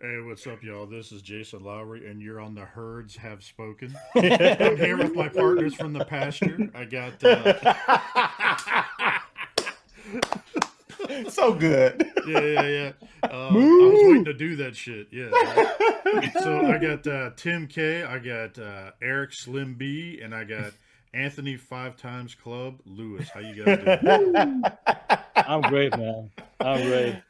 [0.00, 0.86] Hey, what's up, y'all?
[0.86, 3.98] This is Jason Lowery, and you're on the Herds Have Spoken.
[4.14, 6.70] I'm here with my partners from the pasture.
[6.72, 7.24] I got.
[7.24, 7.54] Uh...
[11.28, 12.12] so good.
[12.28, 12.92] Yeah, yeah, yeah.
[13.24, 15.08] Um, I was waiting to do that shit.
[15.10, 15.30] Yeah.
[16.42, 20.74] so I got uh, Tim Kay, I got uh, Eric Slim B, and I got
[21.12, 23.30] Anthony Five Times Club Lewis.
[23.30, 24.62] How you guys doing?
[25.36, 26.30] I'm great, man.
[26.60, 27.20] I'm great.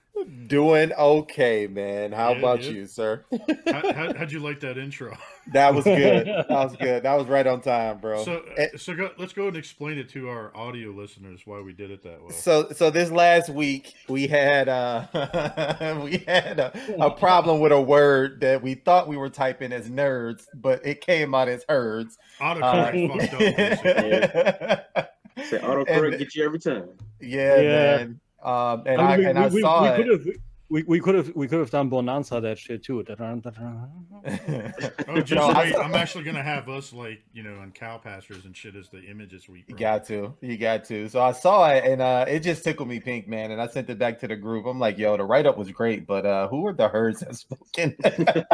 [0.47, 2.13] Doing okay, man.
[2.13, 2.71] How Yeah, about yeah.
[2.71, 3.25] you, sir?
[3.67, 5.17] How, how, how'd you like that intro?
[5.53, 6.27] That was good.
[6.49, 7.03] That was good.
[7.03, 8.25] That was right on time, bro.
[8.25, 11.73] So, Eh, so go, let's go and explain it to our audio listeners why we
[11.73, 12.31] did it that way.
[12.35, 15.07] so so this last week we had uh
[16.03, 16.73] we had a,
[17.05, 21.01] a problem with a word that we thought we were typing as nerds, but it
[21.01, 22.19] came out as herds.
[22.41, 23.39] Autocorrect Uh, fucked up.
[23.57, 25.45] basically.
[25.45, 26.89] Say autocorrect And- get you every time.
[27.21, 27.97] yeah, Yeah.
[27.97, 28.21] man.
[28.43, 29.97] Um, and I, I mean, we, and I we, saw we it.
[29.97, 30.37] could have
[30.71, 33.01] we, we could have we could have done Bonanza that shit too.
[33.01, 33.03] Oh,
[35.23, 35.73] just No, I wait.
[35.75, 38.91] saw- I'm actually gonna have us like you know on cow pastures and shit as
[38.91, 39.65] the image this week.
[39.67, 40.35] You got to.
[40.43, 41.09] You got to.
[41.09, 43.51] So I saw it and uh it just tickled me pink, man.
[43.51, 44.67] And I sent it back to the group.
[44.67, 47.97] I'm like, yo, the write-up was great, but uh who are the herds that spoken?
[48.03, 48.47] To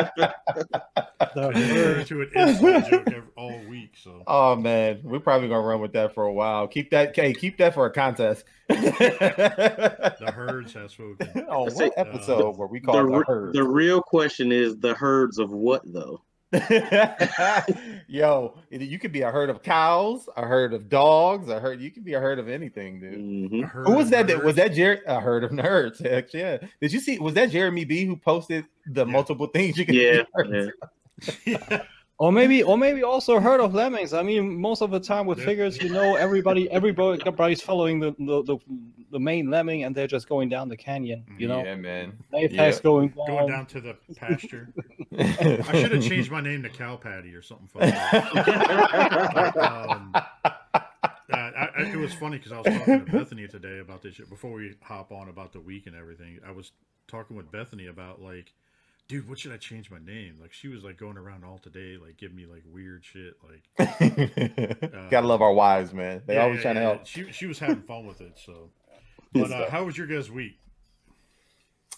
[2.21, 3.95] it joke ev- all week.
[4.01, 6.69] So oh man, we're probably gonna run with that for a while.
[6.69, 8.45] Keep that hey, keep that for a contest.
[8.69, 11.47] The herds have spoken.
[11.49, 13.53] oh, what episode were we The, the, herds?
[13.57, 16.23] the real question is the herds of what though?
[18.07, 21.81] Yo, you could be a herd of cows, a herd of dogs, a herd.
[21.81, 23.51] You could be a herd of anything, dude.
[23.51, 23.71] Mhm.
[23.87, 24.29] Who was that?
[24.29, 25.01] that- Was that Jerry?
[25.07, 26.01] A herd of nerds.
[26.05, 26.59] Heck yeah.
[26.81, 27.19] Did you see?
[27.19, 29.13] Was that Jeremy B who posted the Yeah.
[29.13, 30.71] multiple things you can Yeah, be
[31.47, 31.83] yeah.
[32.19, 34.13] Or maybe or maybe also heard of lemmings.
[34.15, 35.45] I mean, most of the time with Yeah.
[35.47, 38.59] figures, you know, everybody everybody everybody's following the, the the
[39.11, 41.25] the main lemming, and they're just going down the canyon.
[41.39, 42.19] You know, Yeah, man.
[42.35, 43.27] Apex going down.
[43.27, 44.73] Going down to the pasture.
[45.17, 47.93] I should have changed my name to Cow Patty or something funny.
[49.61, 50.51] um, uh,
[51.33, 54.29] I, I, it was funny because I was talking to Bethany today about this shit
[54.29, 56.39] before we hop on about the week and everything.
[56.47, 56.73] I was
[57.09, 58.53] talking with Bethany about like,
[59.09, 60.37] dude, what should I change my name?
[60.41, 63.35] Like she was like going around all today, like giving me like weird shit.
[63.43, 66.23] Like Gotta love our wives, man.
[66.27, 67.07] They yeah, always yeah, trying to help.
[67.07, 68.39] She she was having fun with it.
[68.45, 68.71] So,
[69.33, 70.59] but uh, how was your guys' week?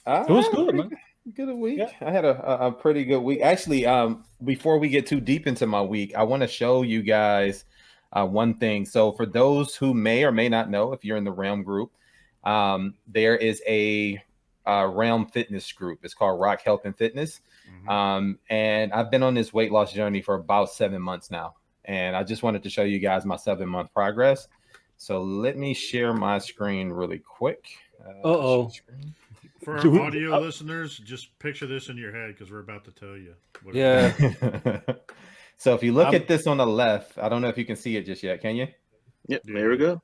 [0.06, 0.90] It was good, man.
[1.34, 1.78] Good week.
[1.78, 1.90] Yeah.
[2.00, 3.40] I had a, a, a pretty good week.
[3.40, 7.02] Actually, um, before we get too deep into my week, I want to show you
[7.02, 7.64] guys
[8.12, 8.86] uh, one thing.
[8.86, 11.90] So, for those who may or may not know, if you're in the Realm group,
[12.44, 14.22] um, there is a
[14.66, 16.00] uh, Realm Fitness group.
[16.04, 17.40] It's called Rock Health and Fitness.
[17.70, 17.88] Mhm.
[17.90, 21.54] Um, and I've been on this weight loss journey for about seven months now.
[21.84, 24.48] And I just wanted to show you guys my seven month progress.
[24.96, 27.64] So let me share my screen really quick.
[28.04, 28.70] Uh, Uh-oh.
[29.64, 32.84] For Do we- our audio listeners, just picture this in your head because we're about
[32.84, 33.34] to tell you.
[33.62, 34.12] what Yeah.
[35.56, 37.64] so if you look I'm- at this on the left, I don't know if you
[37.64, 38.40] can see it just yet.
[38.40, 38.68] Can you?
[39.28, 40.00] Yep, there we go.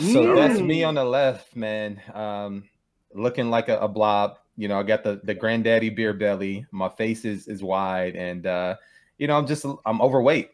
[0.00, 0.88] So that's me Mm.
[0.88, 2.00] on the left, man.
[2.14, 2.64] Um,
[3.14, 4.38] looking like a, a blob.
[4.56, 6.66] You know, I got the the granddaddy beer belly.
[6.70, 8.76] My face is is wide, and uh,
[9.18, 10.50] you know, I'm just I'm overweight.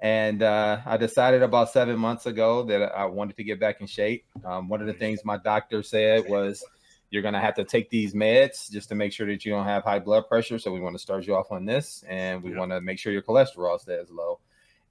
[0.00, 3.86] And uh, I decided about seven months ago that I wanted to get back in
[3.86, 4.24] shape.
[4.44, 6.62] Um, one of the things my doctor said was,
[7.10, 9.84] "You're gonna have to take these meds just to make sure that you don't have
[9.84, 10.58] high blood pressure.
[10.58, 12.58] So we want to start you off on this, and we Yeah.
[12.58, 14.40] want to make sure your cholesterol stays low."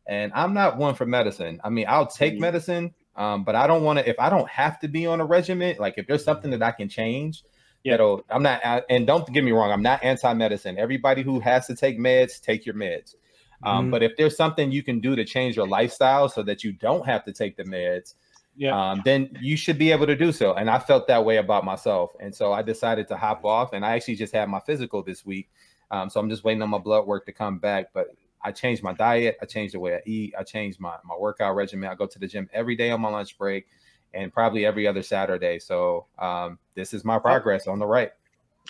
[0.08, 1.62] And I'm not one for medicine.
[1.64, 2.40] I mean, I'll take Mhm.
[2.40, 4.10] medicine, um, but I don't want to.
[4.10, 6.72] If I don't have to be on a regiment, like if there's something that I
[6.72, 7.44] can change,
[7.84, 7.94] Yeah.
[7.94, 8.24] that'll.
[8.30, 8.62] I'm not.
[8.90, 9.72] And don't get me wrong.
[9.72, 10.78] I'm not anti-medicine.
[10.78, 13.16] Everybody who has to take meds, take your meds.
[13.64, 13.92] Um, Mhm.
[13.92, 17.06] But if there's something you can do to change your lifestyle so that you don't
[17.06, 18.16] have to take the meds,
[18.58, 18.92] Yeah.
[18.92, 20.54] um, then you should be able to do so.
[20.54, 23.74] And I felt that way about myself, and so I decided to hop off.
[23.74, 25.50] And I actually just had my physical this week,
[25.92, 27.88] um, so I'm just waiting on my blood work to come back.
[27.94, 28.08] But
[28.44, 31.56] I changed my diet, I changed the way I eat, I changed my my workout
[31.56, 31.90] regimen.
[31.90, 33.68] I go to the gym every day on my lunch break,
[34.14, 35.60] and probably every other Saturday.
[35.60, 38.12] So um, this is my progress on the right.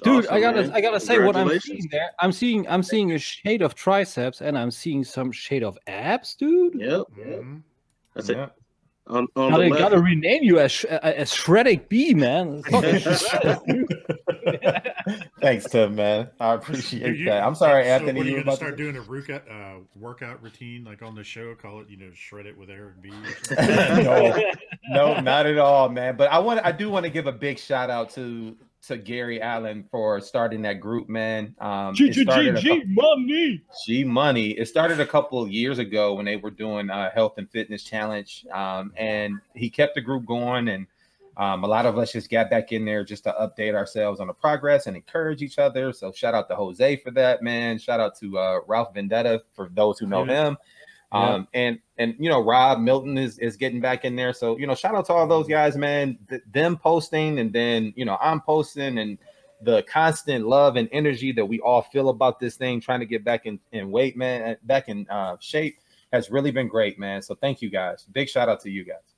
[0.03, 0.71] Dude, Awesome, I gotta, man.
[0.73, 2.09] I gotta say what I'm seeing there.
[2.19, 6.35] I'm seeing, I'm seeing a shade of triceps, and I'm seeing some shade of abs,
[6.35, 6.73] dude.
[6.75, 7.03] Yep.
[7.15, 7.61] Mhm.
[8.15, 8.49] That's it.
[9.09, 9.15] Yeah.
[9.15, 12.63] On, on Gotta, the left, gotta rename you as as Shreddick B, man.
[15.41, 16.29] Thanks, Tim, man.
[16.39, 17.43] I appreciate you- that.
[17.43, 18.19] I'm sorry, so Anthony.
[18.19, 18.83] What are you you gonna about start to...
[18.83, 21.53] doing a workout, uh, workout routine like on the show?
[21.55, 23.09] Call it, you know, shred it with Eric B.
[23.57, 24.51] no,
[24.89, 26.15] no, not at all, man.
[26.15, 28.55] But I want, I do want to give a big shout out to
[28.87, 31.55] to Gary Allen for starting that group, man.
[31.59, 33.61] Um, G it G G G money.
[33.85, 34.51] G Money.
[34.51, 37.83] It started a couple of years ago when they were doing a health and fitness
[37.83, 40.67] challenge, um, and he kept the group going.
[40.67, 40.87] And
[41.37, 44.27] um, a lot of us just got back in there just to update ourselves on
[44.27, 45.93] the progress and encourage each other.
[45.93, 47.79] So shout out to Jose for that, man.
[47.79, 50.57] Shout out to uh, Ralph Vendetta for those who know him.
[51.13, 51.33] Yeah.
[51.33, 54.33] Um, and and you know Rob Milton is is getting back in there.
[54.33, 56.17] So you know shout out to all those guys, man.
[56.29, 59.17] Th- them posting and then you know I'm posting and
[59.63, 63.23] the constant love and energy that we all feel about this thing, trying to get
[63.23, 65.79] back in, in weight, man, back in uh, shape,
[66.11, 67.21] has really been great, man.
[67.21, 68.05] So thank you guys.
[68.11, 69.15] Big shout out to you guys.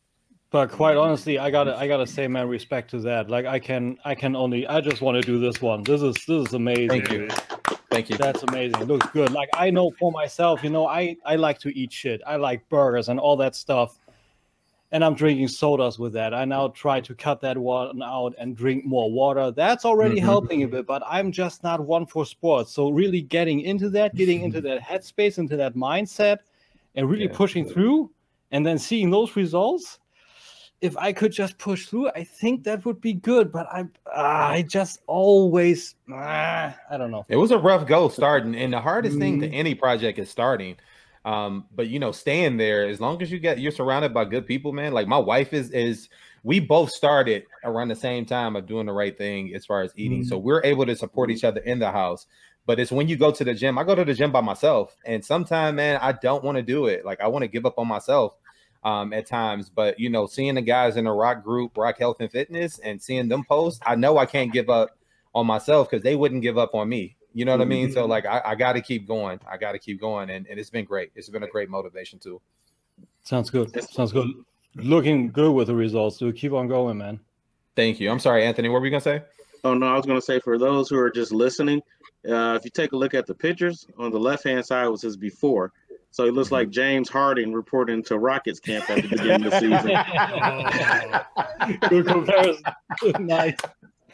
[0.52, 3.30] But quite honestly, I gotta I gotta say, man, respect to that.
[3.30, 5.84] Like I can I can only I just want to do this one.
[5.84, 7.06] This is this is amazing.
[7.06, 7.28] Thank you.
[7.92, 8.18] Thank you.
[8.18, 8.82] That's amazing.
[8.82, 9.32] It looks good.
[9.32, 12.22] Like I know for myself, you know, I I like to eat shit.
[12.26, 14.00] I like burgers and all that stuff.
[14.92, 16.34] And I'm drinking sodas with that.
[16.34, 19.52] I now try to cut that one out and drink more water.
[19.52, 20.24] That's already Mhm.
[20.24, 22.72] helping a bit, but I'm just not one for sports.
[22.72, 26.40] So really getting into that, getting into that headspace, into that mindset,
[26.96, 27.34] and really Yeah.
[27.34, 28.12] pushing through,
[28.52, 30.00] and then seeing those results.
[30.86, 33.52] If I could just push through, I think that would be good.
[33.52, 37.26] But I, ah, I just always, ah, I don't know.
[37.28, 39.54] It was a rough go starting, and the hardest thing to Mhm.
[39.54, 40.76] any project is starting.
[41.26, 44.46] Um, but you know, staying there as long as you get you're surrounded by good
[44.46, 44.94] people, man.
[44.94, 46.08] Like my wife is is
[46.44, 49.92] we both started around the same time of doing the right thing as far as
[49.96, 50.24] eating.
[50.24, 52.28] So we're able to support each other in the house.
[52.68, 54.96] But it's when you go to the gym, I go to the gym by myself,
[55.06, 57.06] and sometimes, man, I don't want to do it.
[57.06, 58.36] Like I want to give up on myself
[58.86, 59.70] um, at times.
[59.70, 63.02] But you know, seeing the guys in the Rock group, Rock Health and Fitness, and
[63.02, 64.98] seeing them post, I know I can't give up
[65.34, 67.18] on myself because they wouldn't give up on me.
[67.34, 67.92] You know what I mean?
[67.92, 69.42] So like I, I got to keep going.
[69.52, 71.12] I got to keep going, and, and it's been great.
[71.16, 72.40] It's been a great motivation too.
[73.24, 73.84] Sounds good.
[73.92, 74.30] Sounds good.
[74.76, 76.20] Looking good with the results.
[76.20, 77.20] So keep on going, man.
[77.76, 78.10] Thank you.
[78.10, 78.70] I'm sorry, Anthony.
[78.70, 79.22] What were you gonna say?
[79.66, 81.82] Oh no, I was gonna say for those who are just listening,
[82.30, 85.02] uh, if you take a look at the pictures on the left hand side was
[85.02, 85.74] his before.
[86.16, 86.76] So he looks like mm-hmm.
[86.76, 89.90] James Harden reporting to Rockets camp at the beginning of the season.
[91.90, 92.64] Good comparison.
[93.26, 93.58] nice.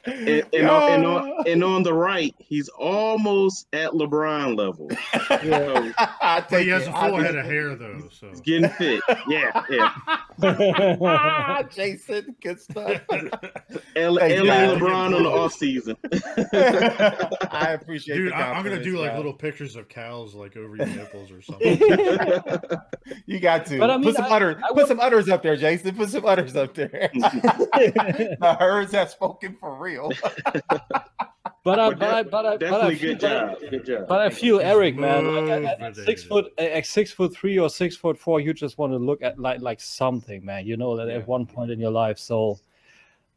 [0.05, 4.89] And, and, on, and, on, and on the right, he's almost at LeBron level.
[4.89, 6.89] So I but take he has it.
[6.89, 9.01] a I full head of hair though, so he's getting fit.
[9.27, 9.93] Yeah, yeah.
[10.43, 13.01] Ah, Jason, good stuff.
[13.95, 14.21] L- LA.
[14.27, 15.95] LeBron on the off season.
[17.51, 18.15] I appreciate.
[18.15, 21.31] dude, the I, I'm gonna do like little pictures of cows like over your nipples
[21.31, 21.79] or something.
[23.25, 24.55] You got to But I mean, put some I- udders.
[24.63, 25.95] I put would- some udders up there, Jason.
[25.95, 27.09] Put some udders up there.
[27.13, 29.90] the herds have spoken for real.
[31.63, 33.57] But I, But but I, but I, but I feel, good job.
[33.69, 34.07] Good job.
[34.07, 37.59] But I feel Eric, man, like, at, at- at six foot, at six foot three
[37.59, 40.65] or six foot four, you just want to look at like like something, man.
[40.65, 41.17] You know that Yeah.
[41.17, 42.17] at one point in your life.
[42.17, 42.57] So,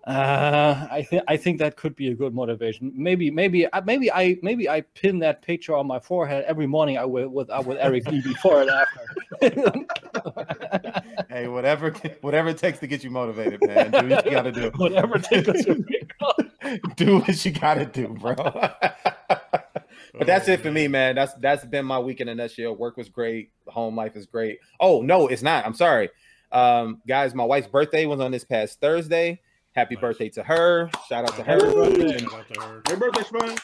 [0.06, 2.93] uh, I think I think that could be a good motivation.
[2.95, 6.99] Maybe maybe uh, maybe I maybe I pin that picture on my forehead every morning.
[6.99, 9.01] I will with uh, with Eric Lee before and after.
[11.31, 11.91] hey, whatever,
[12.21, 13.93] whatever it takes to get you motivated, man.
[13.93, 14.71] Do what you gotta do.
[14.77, 15.75] Whatever takes to
[16.97, 18.35] do what you gotta do, bro.
[18.35, 21.15] but that's it for me, man.
[21.15, 22.76] That's that's been my week in a nutshell.
[22.76, 23.52] Work was great.
[23.69, 24.59] Home life is great.
[24.78, 25.64] Oh no, it's not.
[25.64, 26.11] I'm sorry,
[26.52, 27.35] um, guys.
[27.35, 29.40] My wife's birthday was on this past Thursday.
[29.75, 30.00] Happy Nice.
[30.02, 30.90] birthday to her!
[31.09, 31.73] Shout out to Happy her.
[31.73, 32.19] birthday.
[32.19, 32.83] Shout out to her.
[32.88, 33.57] Your birthday's fine.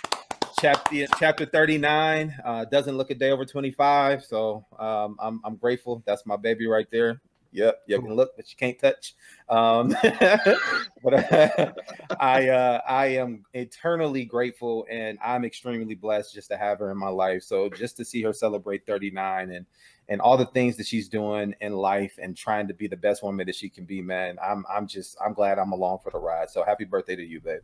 [0.60, 6.02] chapter chapter 39 uh doesn't look a day over 25 so um i'm i'm grateful
[6.06, 9.14] that's my baby right there yep you can look but you can't touch
[9.48, 9.94] um
[11.02, 11.72] but uh,
[12.20, 16.96] i uh i am eternally grateful and i'm extremely blessed just to have her in
[16.96, 19.66] my life so just to see her celebrate 39 and
[20.08, 23.22] and all the things that she's doing in life and trying to be the best
[23.22, 26.18] woman that she can be man i'm i'm just i'm glad i'm along for the
[26.18, 27.60] ride so happy birthday to you babe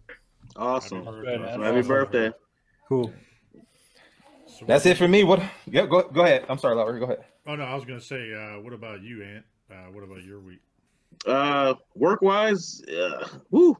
[0.54, 1.04] Awesome.
[1.04, 1.58] Happy birthday, birthday.
[1.58, 1.74] man.
[1.74, 2.32] Happy birthday.
[2.88, 3.12] Cool.
[4.66, 7.54] That's it for me what yeah go, go ahead i'm sorry Laura, go ahead Oh
[7.54, 9.44] no, I was gonna say, uh, what about you, Ant?
[9.70, 10.60] Uh, what about your week?
[11.26, 13.76] Uh, work wise, uh, woo,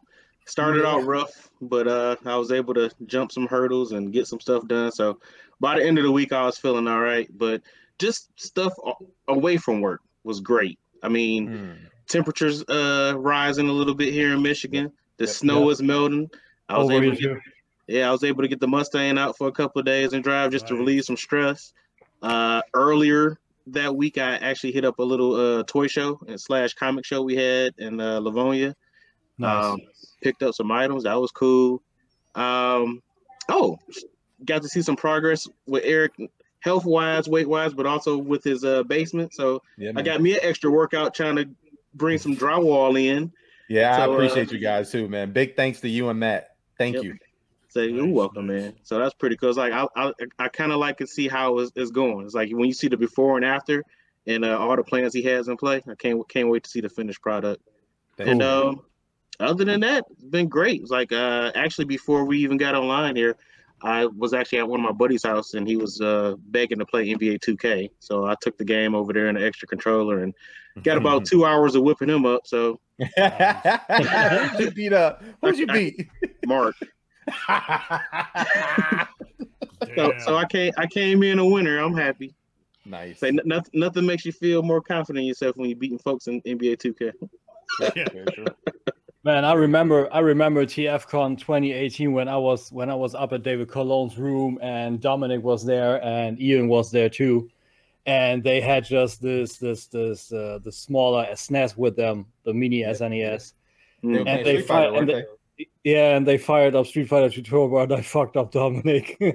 [0.46, 4.40] started out rough, but uh, I was able to jump some hurdles and get some
[4.40, 4.90] stuff done.
[4.90, 5.18] So
[5.60, 7.28] by the end of the week, I was feeling all right.
[7.36, 7.62] But
[7.98, 8.72] just stuff
[9.28, 10.78] away from work was great.
[11.02, 11.78] I mean,
[12.08, 14.92] temperatures uh rising a little bit here in Michigan.
[15.18, 15.34] The Yep.
[15.34, 16.30] snow is melting.
[16.68, 17.30] I was able to get
[17.88, 20.24] yeah, I was able to get the Mustang out for a couple of days and
[20.24, 21.72] drive just to relieve some stress.
[22.22, 26.74] Uh, earlier that week I actually hit up a little uh, toy show and slash
[26.74, 28.74] comic show we had in uh, Livonia.
[29.38, 29.64] Nice.
[29.64, 29.80] Um,
[30.22, 31.04] picked up some items.
[31.04, 31.82] That was cool.
[32.34, 33.02] Um,
[33.48, 33.78] oh,
[34.44, 36.12] got to see some progress with Eric,
[36.60, 39.34] health wise, weight wise, but also with his uh, basement.
[39.34, 41.48] So Yeah, I got me an extra workout trying to
[41.94, 43.32] bring some drywall in.
[43.68, 45.32] yeah, I so, uh, appreciate you guys too, man.
[45.32, 46.56] Big thanks to you and Matt.
[46.78, 47.04] Thank Yep.
[47.04, 47.18] you.
[47.76, 48.62] So you're Nice, welcome, nice.
[48.62, 48.74] man.
[48.84, 49.50] So that's pretty cool.
[49.50, 52.24] It's like I I, I kind of like to see how it's, it's going.
[52.24, 53.84] It's like when you see the before and after,
[54.26, 55.82] and uh, all the plans he has in play.
[55.86, 57.62] I can't can't wait to see the finished product.
[58.18, 58.80] And um,
[59.38, 60.80] other than that, it's been great.
[60.80, 63.36] It's like uh, actually before we even got online here,
[63.82, 66.86] I was actually at one of my buddy's house and he was uh, begging to
[66.86, 67.90] play NBA 2K.
[67.98, 70.32] So I took the game over there in the extra controller and
[70.82, 72.46] got about two hours of whipping him up.
[72.46, 75.22] So Who'd you beat up?
[75.42, 76.08] Who'd you beat?
[76.46, 76.74] Mark,
[79.96, 81.78] so, so I came I came in a winner.
[81.78, 82.34] I'm happy.
[82.84, 83.20] nice.
[83.20, 86.40] Say nothing nothing makes you feel more confident in yourself when you're beating folks in
[86.42, 87.12] NBA 2K.
[87.96, 88.44] Yeah.
[89.24, 93.42] Man, I remember I remember TFCon 2018 when I was when I was up at
[93.42, 97.50] David Cologne's room and Dominic was there and Ian was there too.
[98.06, 102.82] And they had just this this this uh, the smaller SNES with them, the mini
[102.82, 103.54] SNES.
[104.04, 105.24] They were they Street Fighter, fi- weren't and they?
[105.84, 109.16] Yeah, and they fired up Street Fighter Tutorial and I fucked up Dominic.
[109.20, 109.32] they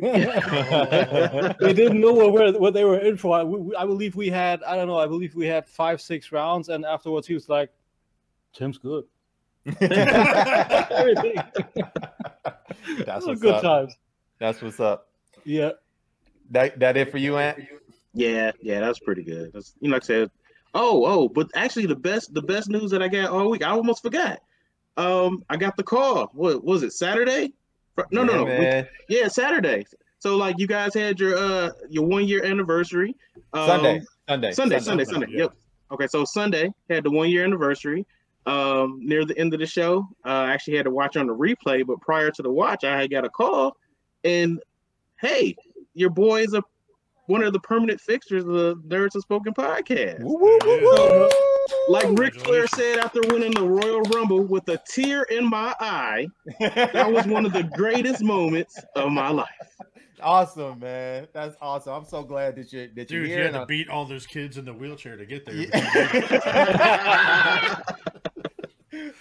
[1.74, 3.38] didn't know what, where- what they were in for.
[3.38, 6.32] I, we- I believe we had, I don't know, I believe we had five, six
[6.32, 7.72] rounds, and afterwards he was like,
[8.54, 9.06] Tim's good.
[9.82, 11.36] Everything.
[13.06, 13.62] That's what's good up.
[13.62, 13.96] times.
[14.40, 15.08] That's what's up.
[15.46, 15.72] Yeah.
[16.52, 17.60] That that it for you, Ant?
[18.14, 19.54] Yeah, yeah, that's pretty good.
[19.54, 20.32] That's you know, like I said,
[20.74, 23.70] oh, oh, but actually, the best, the best news that I got all week, I
[23.70, 24.42] almost forgot.
[24.98, 26.30] Um, I got the call.
[26.34, 26.94] What was it?
[26.94, 27.54] Saturday?
[28.12, 28.44] No, no, Yeah, no.
[28.44, 28.88] we- man.
[29.10, 29.86] Yeah, Saturday.
[30.20, 33.16] So like, you guys had your uh your one year anniversary.
[33.54, 34.02] Um, Sunday.
[34.28, 34.52] Sunday.
[34.52, 35.28] Sunday, Sunday, Sunday, Sunday.
[35.32, 35.38] yeah.
[35.44, 35.54] Yep.
[35.94, 38.06] Okay, so Sunday had the one year anniversary.
[38.46, 41.36] Um, near the end of the show, uh, I actually had to watch on the
[41.36, 43.78] replay, but prior to the watch, I had got a call,
[44.24, 44.60] and
[45.20, 45.56] hey,
[45.94, 46.64] your boy is a
[47.28, 50.22] one of the permanent fixtures of the Nerds of Spoken podcast.
[50.24, 51.30] Woo, woo, woo, woo.
[51.90, 56.28] Like Ric Flair said after winning the Royal Rumble with a tear in my eye,
[56.60, 59.48] that was one of the greatest moments of my life.
[60.22, 61.28] awesome, man.
[61.34, 61.94] That's awesome.
[61.94, 63.44] I'm so glad that you're that you're Dude, you here.
[63.46, 65.56] had to and beat all those kids in the wheelchair to get there.
[65.56, 65.68] Yeah.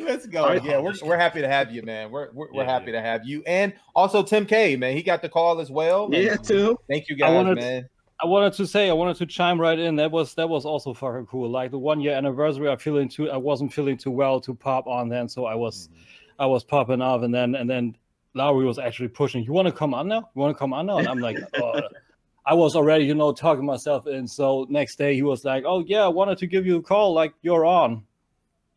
[0.00, 0.42] Let's go.
[0.42, 0.64] All right.
[0.64, 2.10] Yeah, we're, we're happy to have you, man.
[2.10, 3.00] We're we're, we're Yeah, happy yeah.
[3.00, 4.96] to have you, and also Tim Kay, man.
[4.96, 6.06] He got the call as well.
[6.06, 6.76] and Yeah, Tim.
[6.88, 7.88] Thank you I guys, wanted- man.
[8.22, 9.96] I wanted to say, I wanted to chime right in.
[9.96, 11.48] That was that was also fucking cool.
[11.50, 14.86] Like the one year anniversary, I feeling too, I wasn't feeling too well to pop
[14.86, 15.88] on then, so I was,
[16.38, 17.96] I was popping off, and then and then
[18.34, 19.42] Lowery was actually pushing.
[19.42, 20.28] You want to come on now?
[20.34, 20.98] You want to come on now?
[20.98, 21.82] And I'm like, uh,
[22.46, 24.26] I was already, you know, talking myself in.
[24.26, 27.12] So next day he was like, Oh yeah, I wanted to give you a call.
[27.12, 28.04] Like you're on,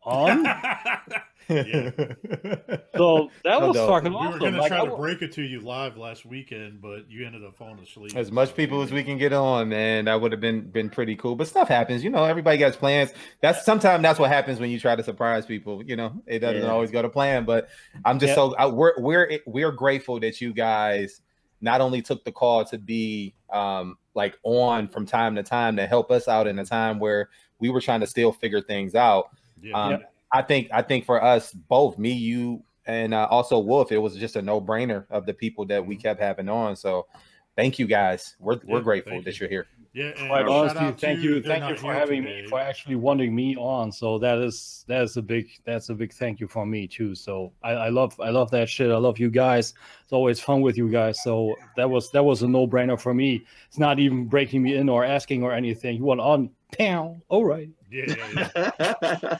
[0.02, 0.46] on.
[1.48, 1.90] Yeah.
[2.96, 3.88] So that No was doubt.
[3.88, 4.38] fucking we were awesome.
[4.54, 7.80] gonna try to break it to you live last weekend, but you ended up falling
[7.80, 8.14] asleep.
[8.16, 10.04] as much people as we can get on, man.
[10.04, 11.34] That would have been been pretty cool.
[11.34, 12.22] But stuff happens, you know.
[12.24, 13.12] Everybody gets plans.
[13.40, 15.82] That's sometimes that's what happens when you try to surprise people.
[15.84, 16.68] You know, it doesn't Yeah.
[16.70, 17.44] always go to plan.
[17.44, 17.68] But
[18.04, 18.34] I'm just Yeah.
[18.36, 21.20] so I, we're we're we're grateful that you guys
[21.60, 25.86] not only took the call to be um like on from time to time to
[25.86, 29.30] help us out in a time where we were trying to still figure things out.
[29.60, 29.72] Yeah.
[29.74, 30.02] Um,
[30.34, 34.16] I think I think for us both, me, you, and uh, also Wolf, it was
[34.16, 36.74] just a no brainer of the people that we kept having on.
[36.74, 37.06] So,
[37.56, 38.34] thank you guys.
[38.40, 39.44] We're we're grateful thank that you.
[39.44, 39.66] you're here.
[39.92, 40.26] yeah.
[40.26, 42.42] Quite honestly, thank you, they're thank you for having today.
[42.42, 43.92] me, for actually wanting me on.
[43.92, 47.14] So that is that is a big that's a big thank you for me too.
[47.14, 48.90] So I, I love I love that shit.
[48.90, 49.72] I love you guys.
[50.02, 51.22] It's always fun with you guys.
[51.22, 53.46] So that was that was a no brainer for me.
[53.68, 55.96] It's not even breaking me in or asking or anything.
[55.96, 56.50] You want on?
[56.76, 57.16] Pow.
[57.28, 57.70] All right.
[57.94, 58.48] Yeah, yeah,
[58.80, 59.38] yeah.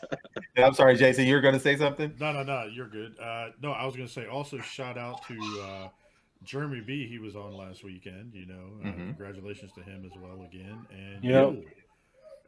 [0.64, 2.14] I'm sorry, Jason, you were going to say something.
[2.20, 2.64] No, no, no.
[2.72, 3.18] You're good.
[3.20, 5.88] Uh, no, I was gonna say also shout out to uh,
[6.44, 7.08] Jeremy B.
[7.08, 8.32] He was on last weekend.
[8.34, 9.06] You know, uh, Mhm.
[9.08, 10.86] congratulations to him as well again.
[10.92, 11.52] And Yep.
[11.52, 11.64] you,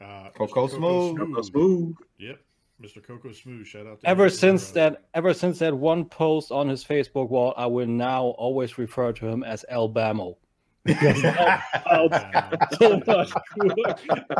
[0.06, 0.76] uh, Coco Mr.
[0.76, 1.18] Smooth.
[1.18, 1.96] Coco Smooth.
[2.18, 2.38] Yep,
[2.82, 3.02] Mr.
[3.02, 3.66] Coco Smooth.
[3.66, 4.00] Shout out.
[4.00, 4.30] to Ever him.
[4.30, 8.78] since that ever since that one post on his Facebook wall, I will now always
[8.78, 10.24] refer to him as Alabama.
[10.26, 10.45] Because
[10.86, 13.32] that felt so much.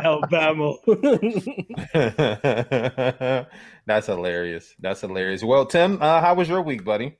[0.03, 0.73] Alabama.
[3.85, 4.73] That's hilarious.
[4.79, 5.43] That's hilarious.
[5.43, 7.17] Well, Tim, uh, how was your week, buddy?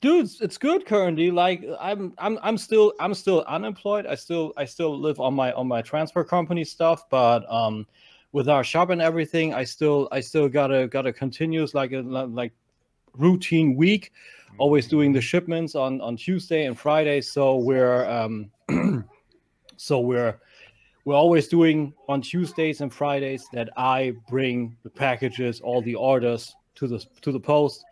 [0.00, 4.64] dude it's good currently like i'm i'm i'm still i'm still unemployed i still i
[4.64, 7.84] still live on my on my transfer company stuff but um
[8.30, 12.52] with our shop and everything i still i still gotta gotta continuous like a like
[13.18, 14.12] routine week
[14.58, 17.20] always doing the shipments on on tuesday and friday.
[17.20, 18.50] So we're um
[19.76, 20.40] so we're
[21.08, 26.54] we're always doing on Tuesdays and Fridays that I bring the packages, all the orders
[26.74, 27.82] to the to the post,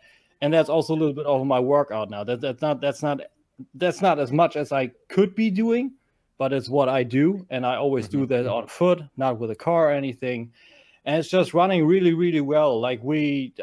[0.41, 2.23] and that's also a little bit of my workout now.
[2.23, 3.21] That that's not that's not
[3.73, 5.93] that's not as much as I could be doing,
[6.37, 9.55] but it's what I do, and I always do that on foot, not with a
[9.55, 10.51] car or anything,
[11.05, 12.79] and it's just running really really well.
[12.79, 13.55] Like we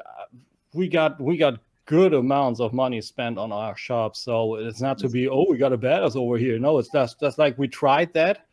[0.75, 4.17] we got we got good amounts of money spent on our shop.
[4.17, 6.59] So it's not to be, oh, we got a badass over here.
[6.59, 8.47] No, it's just just like we tried that.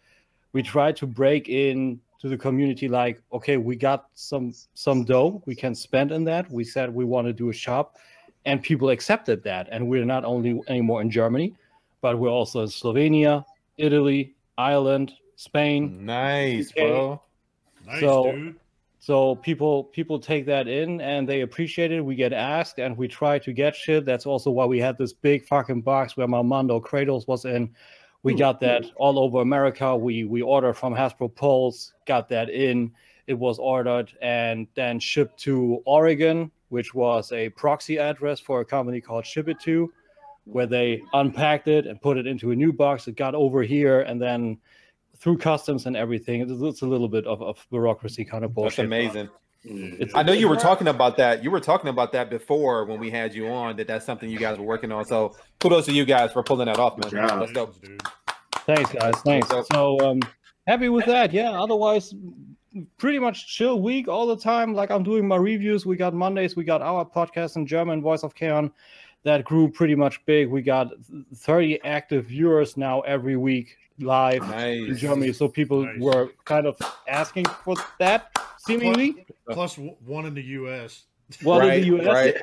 [0.54, 5.42] We tried to break in to the community like, okay, we got some some dough
[5.46, 6.50] we can spend in that.
[6.52, 7.98] We said we want to do a shop,
[8.46, 9.68] and people accepted that.
[9.72, 11.56] And we're not only anymore in Germany,
[12.02, 13.44] but we're also in Slovenia,
[13.78, 16.06] Italy, Ireland, Spain.
[16.06, 16.76] Nice, UK.
[16.76, 17.22] bro.
[17.88, 18.56] Nice, So- dude.
[19.02, 22.06] So people people take that in and they appreciate it.
[22.06, 24.06] We get asked and we try to get shit.
[24.06, 27.72] That's also why we had this big fucking box where my Mondo Kratos was in.
[28.22, 28.66] We got hmm.
[28.66, 29.98] that all over America.
[29.98, 32.92] We we ordered from Hasbro Pulse, got that in.
[33.26, 38.66] It was ordered and then shipped to Oregon, which was a proxy address for a
[38.66, 39.88] company called Shipito,
[40.44, 43.08] where they unpacked it and put it into a new box.
[43.08, 44.60] It got over here and then
[45.22, 46.42] through customs and everything.
[46.42, 48.90] It's, it's a little bit of, of bureaucracy kind of bullshit.
[48.90, 49.08] That's bullshit.
[49.16, 49.30] amazing.
[49.66, 49.94] Mm.
[49.94, 51.44] It's- I know you were talking about that.
[51.44, 53.76] You were talking about that before when we had you on.
[53.78, 55.06] That that's something you guys were working on.
[55.06, 57.12] So kudos to you guys for pulling that off, man.
[57.12, 57.40] Good job.
[57.40, 57.82] That's dope.
[57.82, 58.02] Dude.
[58.66, 59.14] Thanks, guys.
[59.24, 59.48] Thanks.
[59.48, 59.68] Dope.
[59.72, 60.22] So um,
[60.66, 61.32] happy with that.
[61.32, 61.52] Yeah.
[61.52, 62.16] Otherwise,
[62.98, 64.74] pretty much chill week all the time.
[64.74, 65.86] Like I'm doing my reviews.
[65.86, 66.56] We got Mondays.
[66.56, 68.72] We got our podcast in German, Voice of Kaon.
[69.24, 70.50] That grew pretty much big.
[70.50, 70.88] We got
[71.36, 75.34] 30 active viewers now every week live in Germany.
[75.34, 76.00] So people Nice.
[76.00, 76.78] were kind of
[77.08, 79.26] asking for that, seemingly.
[80.06, 81.06] One in the U.S.
[81.44, 82.36] Well, in the US, right.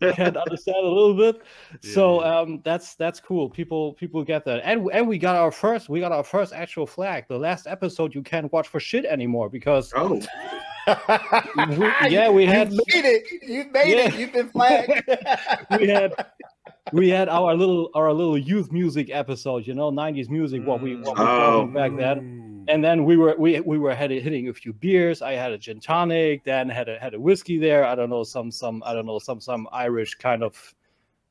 [0.00, 1.42] they can't understand a little bit.
[1.80, 3.48] So um, that's that's cool.
[3.48, 6.86] People people get that, and and we got our first we got our first actual
[6.86, 7.24] flag.
[7.28, 10.08] The last episode you can't watch for shit anymore because Oh,
[11.68, 13.42] we, yeah we had you made it.
[13.42, 14.08] You made Yeah.
[14.08, 14.14] it.
[14.16, 15.02] You've been flagged.
[15.80, 16.12] we had
[17.00, 19.66] we had our little our little youth music episode.
[19.66, 20.64] You know, '90s music.
[20.66, 21.66] What we what we Oh.
[21.66, 22.40] back then.
[22.66, 25.20] And then we were we we were had, hitting a few beers.
[25.20, 27.84] I had a gin tonic, then had a had a whiskey there.
[27.84, 30.74] I don't know some some I don't know some some Irish kind of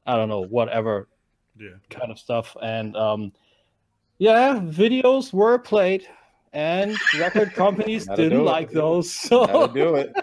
[0.06, 1.08] I don't know whatever
[1.58, 1.70] yeah.
[1.90, 2.56] kind of stuff.
[2.62, 3.32] And um,
[4.20, 6.08] yeah, videos were played,
[6.54, 8.44] and record companies didn't do it.
[8.44, 9.12] like those.
[9.30, 10.14] So Gotta do it.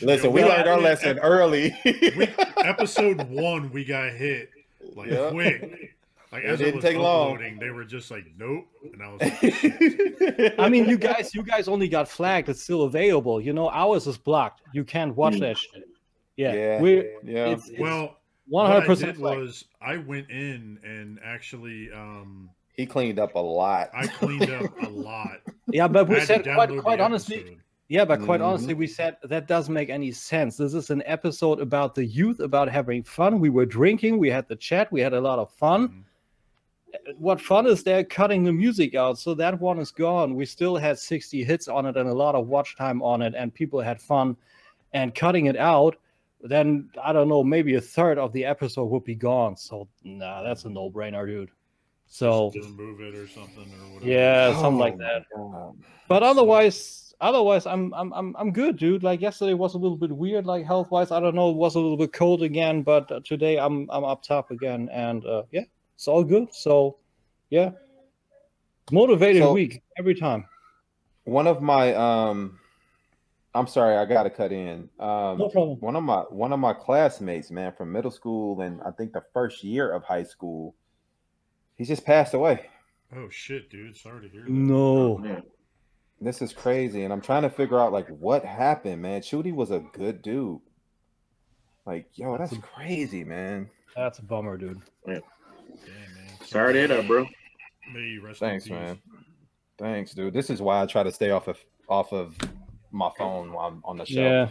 [0.00, 1.76] Listen, we Yeah, learned our yeah, lesson early.
[1.84, 2.28] We,
[2.64, 4.48] episode one, we got hit
[4.96, 5.30] like Yeah.
[5.30, 5.92] quick.
[6.32, 7.34] Like It as it didn't was take long.
[7.34, 11.44] uploading, they were just like, "Nope," and I was like, I mean, you guys you
[11.44, 12.48] guys only got flagged.
[12.48, 13.40] It's still available.
[13.40, 14.62] You know, ours is blocked.
[14.72, 15.84] You can't watch that shit.
[16.36, 16.80] Yeah, Yeah.
[16.80, 17.46] we yeah.
[17.50, 18.16] it's, it's "Well,
[18.48, 19.18] one hundred percent.
[19.18, 23.90] was I went in and actually um he cleaned up a lot.
[23.94, 25.38] I cleaned up a lot.
[25.68, 27.36] Yeah, but we had said quite quite honestly.
[27.38, 27.58] episode.
[27.88, 28.46] Yeah, but quite Mhm.
[28.46, 30.56] honestly, we said that doesn't make any sense.
[30.56, 33.38] This is an episode about the youth, about having fun.
[33.38, 35.88] We were drinking, we had the chat, we had a lot of fun.
[35.88, 36.02] Mhm.
[37.18, 39.18] What fun is there cutting the music out?
[39.18, 40.34] So that one is gone.
[40.34, 43.34] We still had 60 hits on it and a lot of watch time on it,
[43.36, 44.36] and people had fun.
[44.92, 45.96] And cutting it out,
[46.40, 49.56] then I don't know, maybe a third of the episode would be gone.
[49.56, 51.50] So nah, that's a no-brainer, dude.
[52.06, 54.10] So Just remove it or something or whatever.
[54.10, 55.22] yeah, something like Oh, that.
[55.34, 55.76] God.
[56.08, 59.02] But otherwise, otherwise, I'm I'm I'm I'm good, dude.
[59.02, 61.10] Like yesterday was a little bit weird, like health wise.
[61.10, 64.04] I don't know, it was a little bit cold again, but uh, today I'm I'm
[64.04, 66.52] up top again, and uh, yeah, it's all good.
[66.54, 66.98] So,
[67.50, 67.70] yeah,
[68.90, 70.46] motivated So- week every time.
[71.24, 72.60] One of my um
[73.52, 74.88] I'm sorry, I gotta cut in.
[75.00, 75.78] Um No problem.
[75.80, 79.24] one of my one of my classmates, man, from middle school and I think the
[79.32, 80.76] first year of high school,
[81.74, 82.66] he just passed away.
[83.16, 83.96] Oh shit, dude.
[83.96, 84.50] Sorry to hear that.
[84.50, 85.42] No, man.
[86.20, 89.20] This is crazy, and I'm trying to figure out like what happened, man.
[89.20, 90.60] Chudy was a good dude.
[91.84, 93.68] Like, yo, that's crazy, man.
[93.94, 94.80] that's a bummer, dude.
[95.06, 95.18] Yeah.
[95.84, 96.30] Damn, man.
[96.44, 97.26] Sorry to hear that, bro.
[97.92, 98.72] May you rest in Thanks, peace.
[98.72, 98.98] man.
[99.78, 100.32] Thanks, dude.
[100.34, 102.36] This is why I try to stay off of off of
[102.92, 104.20] my phone while I'm on the show.
[104.22, 104.48] Yeah,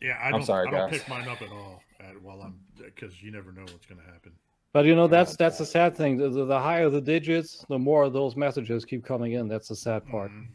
[0.00, 0.44] Yeah, I I'm don't.
[0.44, 3.62] sorry, I don't pick mine up at all at, while I'm because you never know
[3.62, 4.32] what's gonna happen.
[4.72, 6.16] but you know that's that's the sad thing.
[6.18, 9.46] The, the, the higher the digits, the more those messages keep coming in.
[9.48, 10.30] That's the sad part.
[10.32, 10.48] Mhm.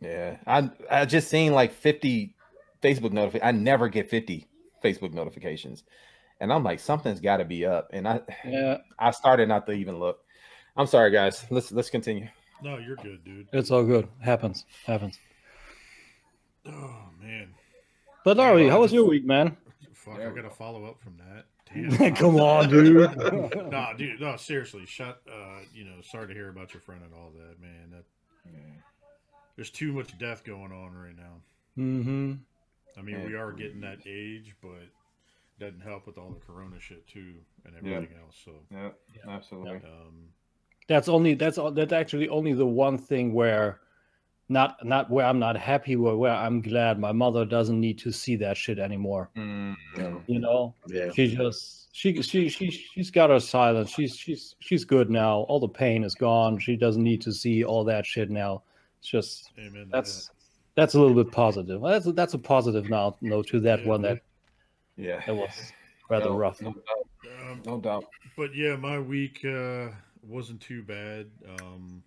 [0.00, 2.34] Yeah, I I just seen like 50
[2.82, 3.48] Facebook notifications.
[3.48, 4.46] I never get 50
[4.84, 5.84] Facebook notifications,
[6.40, 7.90] and I'm like, something's got to be up.
[7.92, 10.20] And I Yeah, I started not to even look.
[10.76, 11.46] I'm sorry, guys.
[11.50, 12.28] Let's let's continue.
[12.62, 13.48] No, you're good, dude.
[13.52, 14.08] it's all good.
[14.20, 15.18] Happens, happens.
[16.66, 17.54] Oh man,
[18.24, 19.56] But Larry, how was your week, man?
[19.92, 20.18] fuck!
[20.18, 21.46] There I gotta follow up from that.
[21.98, 22.14] Damn.
[22.16, 23.16] Come on, dude.
[23.70, 24.20] no, dude.
[24.20, 24.84] No, seriously.
[24.86, 25.20] Shut.
[25.30, 27.90] Uh, you know, sorry to hear about your friend and all that, man.
[27.92, 28.04] That
[29.56, 31.42] there's too much death going on right now.
[31.78, 32.34] Mm-hmm.
[32.98, 33.26] I mean, Yeah.
[33.26, 34.88] we are getting that age, but
[35.58, 37.96] doesn't help with all the corona shit too and Yeah.
[37.96, 38.36] everything else.
[38.44, 38.90] So, Yeah,
[39.28, 39.76] absolutely.
[39.88, 40.28] um,
[40.88, 43.80] That's only that's all that's actually only the one thing where
[44.48, 48.12] not not where I'm not happy where where I'm glad my mother doesn't need to
[48.12, 49.30] see that shit anymore.
[49.36, 49.74] Mm.
[50.28, 50.74] You know?
[50.86, 51.10] Yeah.
[51.12, 53.90] She just she she she she's got her silence.
[53.90, 55.40] She's she's she's good now.
[55.48, 56.58] All the pain is gone.
[56.60, 58.62] She doesn't need to see all that shit now.
[59.06, 59.84] It's just amen.
[59.84, 60.30] to that's
[60.74, 61.80] that's a little bit positive.
[61.80, 63.86] That's a, that's a positive now note to that Yeah.
[63.88, 64.18] one that
[64.96, 65.22] Yeah.
[65.24, 65.72] that was
[66.10, 66.60] rather No, rough.
[66.60, 67.40] No doubt.
[67.48, 68.06] Um, No doubt.
[68.36, 69.90] but yeah, my week uh,
[70.22, 71.30] wasn't too bad.
[71.60, 72.02] Um,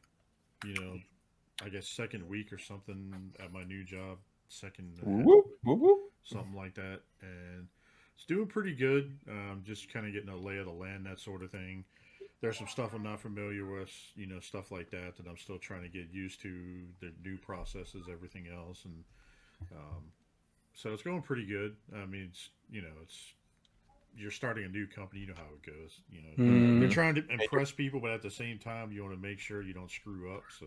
[0.65, 0.99] you know,
[1.63, 4.17] I guess second week or something at my new job,
[4.49, 5.99] second and half, Whoop, whoop, whoop.
[6.23, 7.65] something like that, and
[8.15, 9.17] it's doing pretty good.
[9.29, 11.85] Um, just kind of getting a lay of the land, that sort of thing.
[12.41, 15.59] There's some stuff I'm not familiar with, you know, stuff like that that I'm still
[15.59, 16.85] trying to get used to.
[17.01, 19.03] The new processes, everything else, and
[19.73, 20.03] um,
[20.73, 21.75] so it's going pretty good.
[21.95, 23.33] I mean, it's you know, it's
[24.15, 26.01] you're starting a new company, you know how it goes.
[26.09, 26.79] You know, Mhm.
[26.79, 29.61] you're trying to impress people, but at the same time, you want to make sure
[29.61, 30.45] you don't screw up.
[30.59, 30.65] So,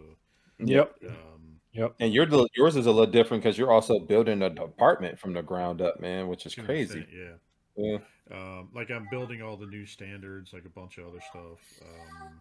[0.58, 0.96] Yep.
[1.08, 1.96] um, Yep.
[2.00, 5.42] And your yours is a little different because you're also building a department from the
[5.42, 7.06] ground up, man, which is crazy.
[7.06, 7.36] fit, yeah.
[7.76, 7.98] Yeah.
[8.30, 12.40] Um, like I'm building all the new standards, like a bunch of other stuff, um,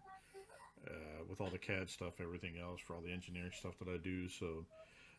[0.87, 3.97] uh, with all the CAD stuff, everything else for all the engineering stuff that I
[3.97, 4.27] do.
[4.29, 4.65] So,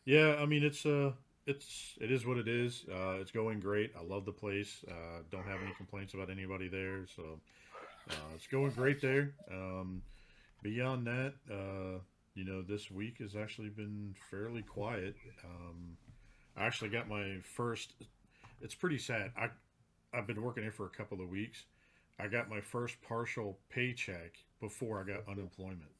[0.05, 1.11] yeah, I mean, it's uh,
[1.45, 2.85] it's it is what it is.
[2.91, 3.91] Uh, it's going great.
[3.99, 4.83] I love the place.
[4.87, 7.05] Uh, don't have any complaints about anybody there.
[7.15, 7.39] So,
[8.09, 9.33] uh, it's going great there.
[9.51, 10.01] Um,
[10.61, 11.99] beyond that, uh,
[12.35, 15.15] you know, this week has actually been fairly quiet.
[15.43, 15.97] Um,
[16.57, 17.93] I actually got my first.
[18.61, 19.31] It's pretty sad.
[19.37, 19.49] I
[20.13, 21.63] I've been working here for a couple of weeks.
[22.19, 25.91] I got my first partial paycheck before I got unemployment.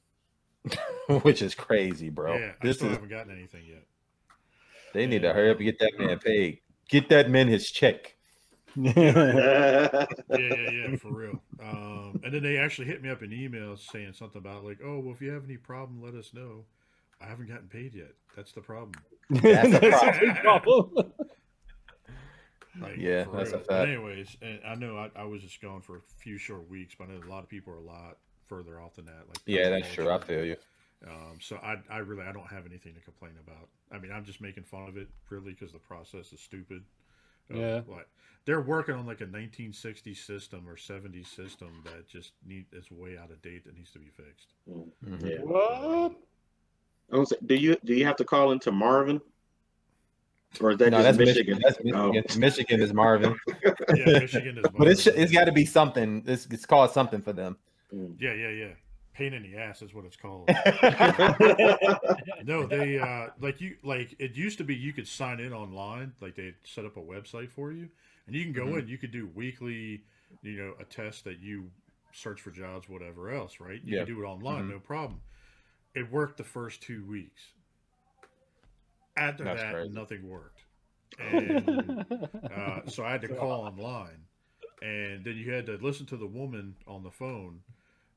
[1.24, 2.38] which is crazy, bro.
[2.38, 3.84] yeah, I this still is haven't gotten anything yet.
[4.94, 6.60] they need to hurry up and get that man paid.
[6.90, 8.16] Get that man his check.
[8.76, 11.44] Yeah, yeah, yeah, for real.
[11.62, 14.98] Um, and then they actually hit me up in email saying something about like, oh,
[15.00, 16.66] well, if you have any problem, let us know.
[17.22, 18.14] I haven't gotten paid yet.
[18.36, 18.94] That's the problem.
[19.30, 21.14] That's a That's problem.
[22.82, 23.66] Like, Yeah, for that's a real.
[23.68, 26.96] But anyways, and I know I, I was just gone for a few short weeks,
[26.98, 29.26] but I know a lot of people are a lot further off than that.
[29.28, 30.02] Like, Yeah, that's Georgia.
[30.02, 30.12] true.
[30.12, 30.56] I feel you.
[31.08, 33.68] Um, so I, I really, I don't have anything to complain about.
[33.92, 36.84] I mean, I'm just making fun of it, really, because the process is stupid.
[37.54, 37.82] Uh, Yeah.
[37.88, 38.08] Like
[38.46, 43.18] they're working on like a 1960 system or 70 system that just need is way
[43.18, 44.54] out of date that needs to be fixed.
[44.70, 45.30] Mhm.
[45.30, 45.42] Yeah.
[45.44, 46.16] What?
[47.12, 49.22] I was- Do you do you have to call into Marvin,
[50.62, 51.58] or is that No, just that's Michigan?
[51.58, 51.62] Michigan.
[51.64, 52.24] That's Michigan.
[52.36, 52.40] Oh.
[52.40, 53.36] Michigan is Marvin.
[53.96, 54.64] Yeah, Michigan is.
[54.64, 54.72] Marvin.
[54.78, 56.24] but it's it's got to be something.
[56.26, 57.58] It's, it's called something for them.
[57.94, 58.16] Mm.
[58.20, 58.70] Yeah, yeah, yeah.
[59.14, 60.48] Pain in the ass is what it's called.
[62.44, 66.14] no, they uh like you like it used to be you could sign in online,
[66.22, 67.90] like they set up a website for you,
[68.28, 68.80] and you can go Mhm.
[68.80, 68.88] in.
[68.88, 70.04] You could do weekly,
[70.42, 71.70] you know, a test that you
[72.12, 73.82] search for jobs, whatever else, right?
[73.84, 74.06] You Yeah.
[74.06, 74.72] can do it online, Mhm.
[74.72, 75.22] no problem.
[75.96, 77.42] It worked the first two weeks.
[79.16, 79.94] After That's that, crazy.
[79.94, 80.62] nothing worked,
[81.20, 82.06] and
[82.56, 84.26] uh, so I had to call online,
[84.82, 87.60] and then you had to listen to the woman on the phone,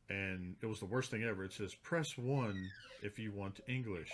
[0.09, 1.45] and it was the worst thing ever.
[1.45, 2.71] It says press one
[3.03, 4.11] if you want English.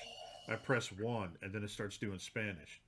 [0.49, 2.81] I press one, and then it starts doing Spanish.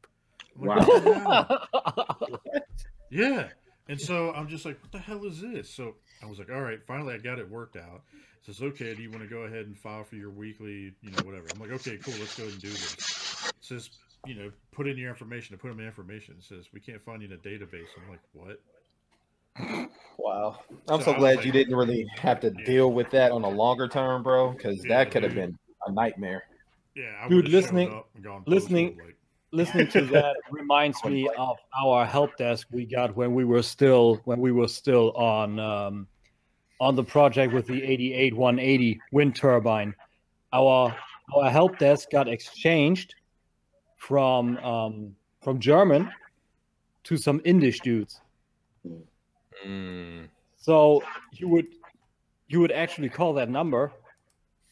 [0.59, 0.87] Like, Wow.
[0.87, 2.41] "What the hell?"
[3.11, 3.49] Yeah.
[3.89, 5.69] And so I'm just like, what the hell is this?
[5.71, 8.03] So I was like, all right, finally I got it worked out.
[8.15, 11.11] It says, okay, do you want to go ahead and file for your weekly, you
[11.11, 11.47] know, whatever?
[11.55, 13.14] I'm like, okay, cool, let's go ahead and do this.
[13.65, 13.89] It says,
[14.27, 16.35] you know, put in your information to put in my information.
[16.39, 17.87] It says, we can't find you in a database.
[17.97, 18.61] I'm like, what?
[20.19, 20.59] Wow.
[20.89, 22.65] I'm So so glad like- you didn't really have to Yeah.
[22.67, 25.93] deal with that on a longer term, bro, because Yeah, that could have been a
[25.93, 26.45] nightmare.
[26.95, 29.17] Yeah, I Dude, listening- gone listening- like,
[29.51, 34.17] Listening to that reminds me of our help desk we got when we were still
[34.25, 36.09] when we were still on um,
[36.81, 39.95] on the project with the 88 180 wind turbine.
[40.53, 40.93] Our
[41.37, 43.15] our help desk got exchanged
[44.07, 46.11] from um, from German
[47.05, 48.21] to some Indish dudes.
[49.67, 50.29] Mm.
[50.57, 51.67] So you would
[52.49, 53.93] you would actually call that number,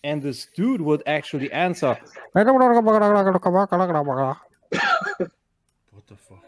[0.05, 1.99] and this dude would actually answer.
[4.71, 6.45] what the fuck?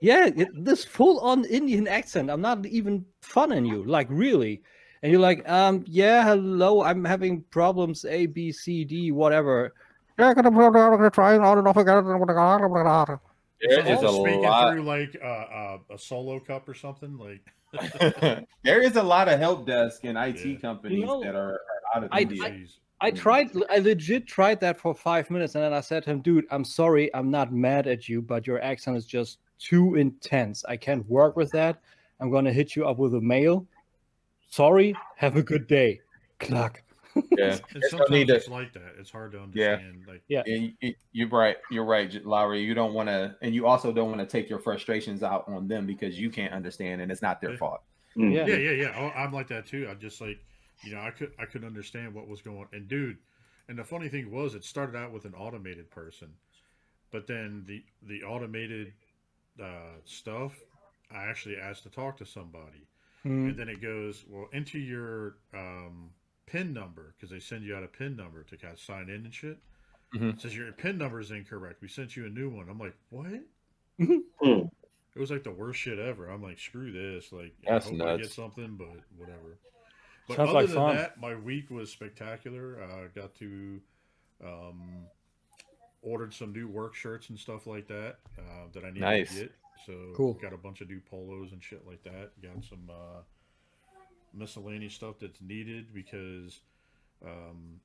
[0.00, 2.30] Yeah, it, this full on Indian accent.
[2.30, 4.62] I'm not even funning you, like really.
[5.02, 9.74] And you're like, um, yeah, hello, I'm having problems A, B, C, D, whatever.
[10.18, 10.34] There
[13.84, 14.72] So is a all speaking lot.
[14.72, 17.40] through like uh, uh, a solo cup or something, like
[18.64, 20.58] there is a lot of help desk and IT Yeah.
[20.58, 21.60] companies You know, that are, are
[21.94, 22.44] out of I- India.
[22.44, 22.66] I-
[23.04, 26.20] I tried, I legit tried that for five minutes, and then I said to him,
[26.20, 30.64] "Dude, I'm sorry, I'm not mad at you, but your accent is just too intense.
[30.68, 31.80] I can't work with that.
[32.20, 33.66] I'm gonna hit you up with a mail.
[34.50, 36.00] Sorry, have a good day."
[36.38, 36.80] Cluck.
[37.14, 37.22] Yeah.
[37.30, 38.94] And It's sometimes to- it's like that.
[38.98, 39.72] It's hard to Yeah.
[39.74, 40.04] understand.
[40.06, 40.42] Like Yeah.
[40.46, 41.56] Yeah, you, you're right.
[41.70, 42.62] You're right, J- Lowery.
[42.62, 45.68] You don't want to, and you also don't want to take your frustrations out on
[45.68, 47.56] them because you can't understand, and it's not their Yeah.
[47.58, 47.82] fault.
[48.16, 48.32] Mm.
[48.34, 48.46] Yeah.
[48.46, 48.94] yeah, yeah, yeah.
[48.96, 49.88] Oh, I'm like that too.
[49.90, 50.38] I just like,
[50.82, 52.58] you know, I could I couldn't understand what was going.
[52.58, 53.18] On and dude,
[53.68, 56.28] and the funny thing was, it started out with an automated person,
[57.10, 58.92] but then the the automated
[59.62, 60.58] uh, stuff,
[61.10, 62.86] I actually asked to talk to somebody,
[63.22, 63.48] Hmm.
[63.50, 66.10] and then it goes, well, enter your um,
[66.46, 69.24] PIN number because they send you out a PIN number to kind of sign in
[69.24, 69.58] and shit.
[70.14, 70.34] Mhm.
[70.34, 71.80] It says your PIN number is incorrect.
[71.80, 72.68] We sent you a new one.
[72.68, 73.40] I'm like, what?
[73.98, 74.18] Hmm.
[75.14, 76.28] It was like the worst shit ever.
[76.28, 77.32] I'm like, screw this.
[77.32, 79.58] Like, That's I hope I get something, but whatever.
[80.26, 80.96] But Sounds other like than fun.
[80.96, 82.82] that, my week was spectacular.
[82.82, 83.80] I got to
[84.44, 85.06] um,
[86.02, 89.34] ordered some new work shirts and stuff like that uh, that I needed Nice.
[89.34, 89.52] to get.
[89.86, 90.34] So Cool.
[90.34, 92.30] got a bunch of new polos and shit like that.
[92.42, 93.20] Got some uh,
[94.34, 96.60] miscellaneous stuff that's needed because
[97.24, 97.80] um,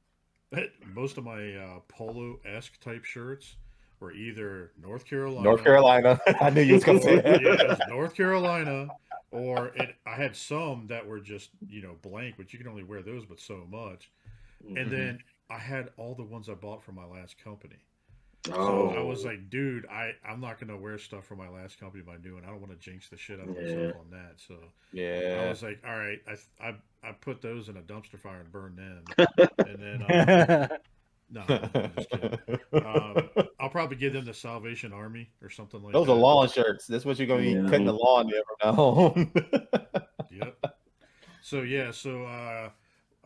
[0.94, 3.56] most of my uh, polo esque type shirts
[4.00, 6.20] were either North Carolina, North Carolina.
[6.42, 7.42] I knew you was gonna say yeah, that.
[7.44, 8.88] it was North Carolina,
[9.32, 12.84] or it, I had some that were just you know blank, but you can only
[12.84, 14.12] wear those but so much.
[14.66, 14.78] Mm-hmm.
[14.78, 17.78] And then I had all the ones I bought from my last company.
[18.54, 21.80] Oh, So I was like, dude, I I'm not gonna wear stuff from my last
[21.80, 23.62] company by new, and I don't want to jinx the shit out of Yeah.
[23.62, 24.36] myself on that.
[24.38, 24.56] So
[24.92, 28.42] yeah, I was like, all right, I I, I put those in a dumpster fire
[28.42, 29.16] and burned them,
[29.64, 30.42] and then um,
[31.30, 32.10] no, I'm just
[32.84, 33.30] um,
[33.60, 36.08] I'll probably give them the Salvation Army or something like Those that.
[36.08, 36.88] Those are lawn shirts.
[36.88, 37.68] That's what you're gonna be Yeah.
[37.70, 39.32] cutting the lawn there from now on.
[40.30, 40.58] yep.
[41.42, 42.70] So yeah, so uh,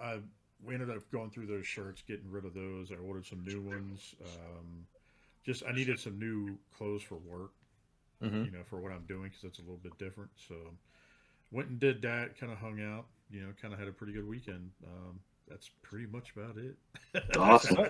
[0.01, 0.19] I
[0.63, 2.91] we ended up going through those shirts, getting rid of those.
[2.91, 4.15] I ordered some new ones.
[4.21, 4.85] Um,
[5.45, 7.51] just I needed some new clothes for work,
[8.21, 8.45] Mhm.
[8.45, 10.29] you know, for what I'm doing because it's a little bit different.
[10.47, 10.55] So
[11.51, 12.37] went and did that.
[12.39, 14.71] Kind of hung out, you know, kind of had a pretty good weekend.
[14.85, 16.75] Um, that's pretty much about it.
[17.37, 17.87] Awesome.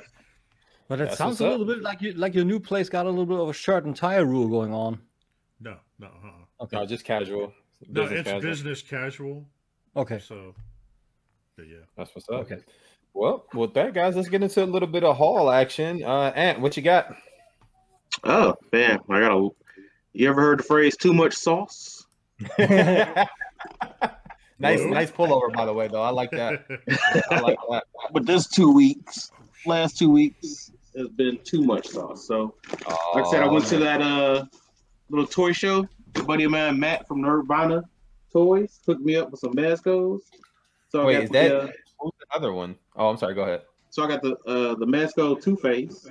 [0.88, 1.52] But it That's sounds what's a up.
[1.60, 3.86] little bit like you, like your new place got a little bit of a shirt
[3.86, 5.00] and tie rule going on.
[5.62, 6.64] no, no, uh-uh.
[6.64, 6.76] Okay.
[6.78, 7.54] no, just casual.
[7.88, 8.42] no, Business it's casual.
[8.50, 9.46] business casual.
[9.96, 10.20] Okay.
[10.20, 10.54] So,
[11.56, 11.78] but yeah.
[11.96, 12.42] That's what's up.
[12.52, 12.58] Okay.
[13.14, 16.04] Well, with that, guys, let's get into a little bit of haul action.
[16.04, 17.16] Uh, Ant, what you got?
[18.24, 19.50] Oh man, I got a.
[20.14, 22.06] You ever heard the phrase "too much sauce"?
[22.60, 23.28] nice,
[24.60, 24.88] Whoa.
[24.90, 25.88] nice pullover, by the way.
[25.88, 26.66] Though I like that.
[27.32, 27.84] I like that.
[28.14, 29.32] But this two weeks,
[29.66, 32.28] last two weeks, has been too much sauce.
[32.28, 32.56] So,
[33.16, 34.46] like I said, I went to that uh
[35.10, 35.88] little toy show.
[36.18, 37.84] My buddy of mine, Matt from Nirvana
[38.34, 40.20] Toys, hooked me up with some Mezcos.
[40.90, 41.68] So I Wait, got is the, that- uh,
[42.02, 42.76] Who's the other one?
[42.96, 43.36] Oh, I'm sorry.
[43.36, 43.62] Go ahead.
[43.92, 46.10] so I got the uh the Mezco Two Face,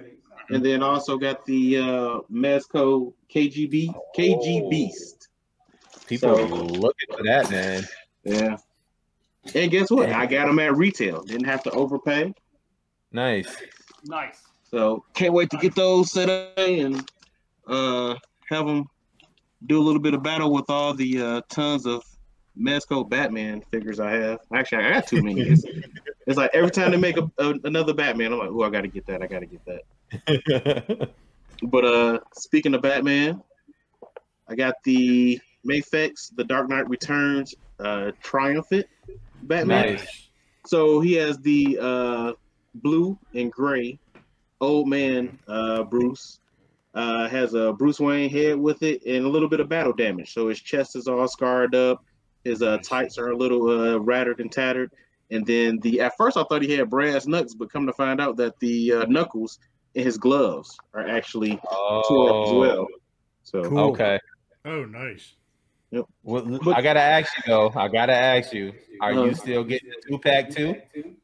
[0.50, 4.68] and then also got the uh Mezco KGB KG Oh.
[4.70, 5.28] Beast.
[6.06, 7.84] People So- are looking for that, man.
[8.24, 8.56] Yeah.
[9.54, 10.10] And guess what?
[10.10, 11.22] I got them at retail.
[11.22, 12.34] Didn't have to overpay.
[13.12, 13.56] Nice.
[14.04, 14.42] Nice.
[14.70, 17.08] So can't wait to get those set up and
[17.66, 18.14] uh,
[18.50, 18.84] have them
[19.66, 22.04] do a little bit of battle with all the uh, tons of
[22.58, 24.40] Mezco Batman figures I have.
[24.54, 25.40] Actually, I got too many.
[25.40, 25.64] It's,
[26.26, 28.82] it's like every time they make a, a- another Batman, I'm like, oh, I got
[28.82, 29.22] to get that.
[29.22, 29.82] I got to get that.
[31.62, 33.42] But uh, speaking of Batman,
[34.48, 38.86] I got the Mafex, The Dark Knight Returns, uh, Triumphant
[39.42, 39.94] Batman.
[39.94, 40.28] Nice.
[40.66, 42.32] So he has the uh,
[42.74, 43.98] blue and gray
[44.60, 46.38] old man uh, Bruce.
[46.92, 50.34] Uh, has a Bruce Wayne head with it and a little bit of battle damage.
[50.34, 52.04] So his chest is all scarred up.
[52.42, 54.90] His uh, tights are a little uh, rattered and tattered.
[55.30, 58.20] And then the at first I thought he had brass knucks, but come to find
[58.20, 59.60] out that the uh, knuckles
[59.94, 61.58] in his gloves are actually
[62.06, 62.86] tore up as well.
[63.42, 63.78] So Cool.
[63.90, 64.18] Okay.
[64.64, 65.34] Oh, nice.
[65.90, 66.04] Yep.
[66.22, 67.72] Well, But- I gotta ask you though.
[67.74, 68.72] I gotta ask you.
[69.00, 70.76] Are Uh, you still getting the two pack too?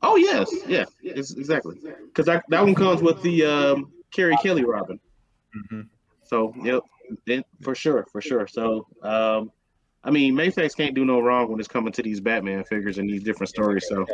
[0.02, 1.76] oh yes, yeah, it's, exactly.
[2.06, 4.98] Because that, that one comes with the um, Carrie Kelly Robin.
[5.56, 5.80] Mm-hmm.
[6.24, 6.82] So yep,
[7.26, 8.46] then for sure, for sure.
[8.48, 9.52] So um,
[10.02, 13.08] I mean, Mafex can't do no wrong when it's coming to these Batman figures and
[13.08, 13.86] these different stories.
[13.88, 14.04] So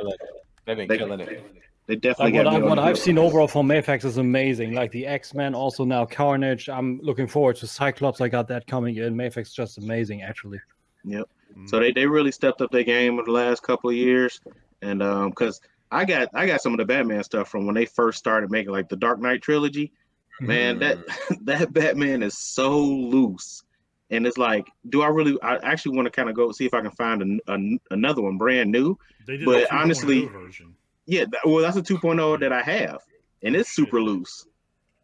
[0.67, 1.43] They've been They- killing it.
[1.87, 3.03] They definitely Like what, got I, what I've deal.
[3.05, 4.73] seen overall from Mafex is amazing.
[4.73, 6.69] Like the X Men, also now Carnage.
[6.69, 8.21] I'm looking forward to Cyclops.
[8.21, 9.15] I got that coming in.
[9.17, 10.61] Mafex just amazing, actually.
[11.07, 11.25] Mm.
[11.67, 14.41] So they, they really stepped up their game in the last couple of years,
[14.81, 17.85] and um, because I got I got some of the Batman stuff from when they
[17.85, 19.93] first started making like the Dark Knight trilogy.
[20.41, 20.99] Man, that
[21.43, 23.65] that Batman is so loose,
[24.11, 25.37] and it's like, do I really?
[25.43, 28.23] I actually want to kind of go see if I can find an, an, another
[28.23, 28.97] one brand new.
[29.27, 30.75] They did But a 2.0 honestly- version.
[31.07, 32.99] Yeah, that, well, that's a 2.0 that I have,
[33.43, 34.47] and it's super loose.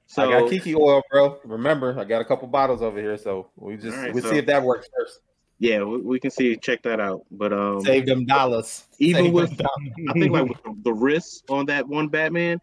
[0.07, 1.39] So I got Kiki oil, bro.
[1.45, 4.39] Remember, I got a couple bottles over here, so we just right, we'll so- see
[4.39, 5.21] if that works first.
[5.59, 7.23] yeah, we, we can see check that out.
[7.31, 8.87] But um, Save them dollars.
[9.01, 9.91] even Save with dollars.
[10.09, 12.59] I think like with the, wrist on that one Batman,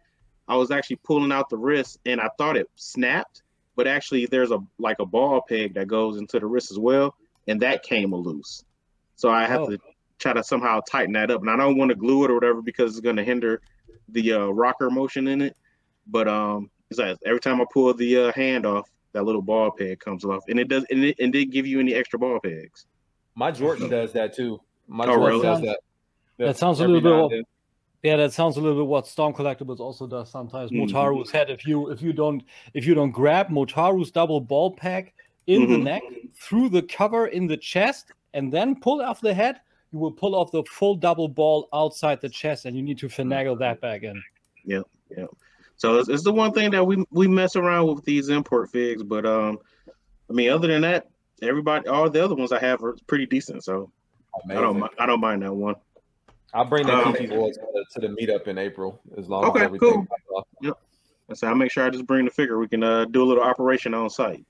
[0.48, 3.42] I was actually pulling out the wrist and I thought it snapped,
[3.76, 7.14] but actually there's a like a ball peg that goes into the wrist as well,
[7.46, 8.64] and that came loose.
[9.14, 9.70] So I have Oh.
[9.70, 9.78] to
[10.18, 12.62] try to somehow tighten that up, and I don't want to glue it or whatever
[12.62, 13.60] because it's going to hinder
[14.08, 15.56] the uh, rocker motion in it.
[16.06, 19.70] But um, it's like every time I pull the uh, hand off, that little ball
[19.70, 22.38] peg comes off, and it does, and it, and didn't give you any extra ball
[22.40, 22.86] pegs.
[23.34, 24.60] My Jordan does that too.
[24.88, 25.42] My Oh, Jordan really?
[25.42, 25.80] does that.
[26.38, 27.44] That sounds a little bit now of- and then.
[28.02, 30.70] Yeah, that sounds a little bit what Storm Collectibles also does sometimes.
[30.70, 30.88] Mhm.
[30.88, 31.50] Motaro's head.
[31.50, 35.12] If you if you don't if you don't grab Motaro's double ball pack
[35.48, 35.82] in the Mhm.
[35.82, 36.02] neck,
[36.34, 39.60] through the cover in the chest, and then pull off the head,
[39.92, 43.06] you will pull off the full double ball outside the chest, and you need to
[43.08, 44.22] finagle that back in.
[44.64, 44.80] Yeah,
[45.16, 45.26] yeah.
[45.76, 49.02] So it's, it's the one thing that we we mess around with these import figs,
[49.02, 49.58] but um,
[50.28, 51.08] I mean, other than that,
[51.42, 53.62] everybody, all the other ones I have are pretty decent.
[53.64, 53.90] So
[54.50, 55.74] I don't I don't mind that one.
[56.54, 59.44] I'll bring that Um, Kiki oil to the, to the meetup in April as long
[59.44, 59.92] Okay, as everything.
[59.92, 60.06] cool.
[60.06, 60.76] pops off.
[61.28, 62.58] I say I make sure I just bring the figure.
[62.58, 64.46] We can uh, do a little operation on site.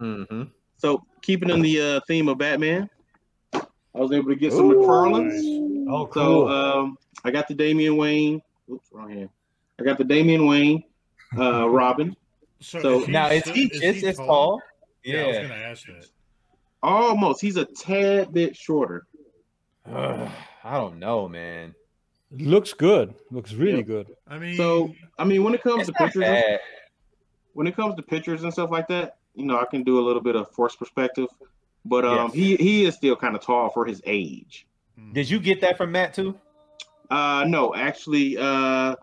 [0.00, 0.50] Mhm.
[0.76, 2.88] So keeping in the uh, theme of Batman,
[3.94, 5.88] I was able to get some McFarlane's.
[5.90, 8.40] Oh, So um, I got the Damian Wayne.
[8.70, 9.28] Oops, wrong hand.
[9.80, 10.84] I got the Damian Wayne,
[11.36, 12.16] uh, Robin.
[12.60, 14.62] So, So- is he Now it's still- is it's, he it's tall.
[15.02, 16.06] Yeah, I was gonna ask that.
[16.82, 17.40] Almost.
[17.40, 19.06] He's a tad bit shorter.
[19.90, 20.28] Ugh,
[20.64, 21.74] I don't know, man.
[22.30, 23.14] looks good.
[23.30, 23.82] Looks really Yeah.
[23.82, 24.06] good.
[24.28, 26.60] I mean, So I mean, when it comes to pictures, and-
[27.54, 30.02] when it comes to pictures and stuff like that, you know, I can do a
[30.04, 31.26] little bit of force perspective.
[31.84, 32.34] But um, Yes.
[32.34, 34.66] he he is still kind of tall for his age.
[35.12, 36.38] Did you get that from Matt too?
[37.10, 38.94] Uh, no, actually, uh,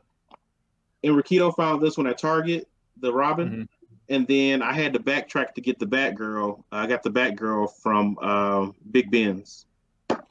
[1.03, 3.67] Enriquito found this one at Target, the Robin, Mhm.
[4.09, 6.63] and then I had to backtrack to get the Batgirl.
[6.71, 9.65] I got the Batgirl from um, Big Ben's.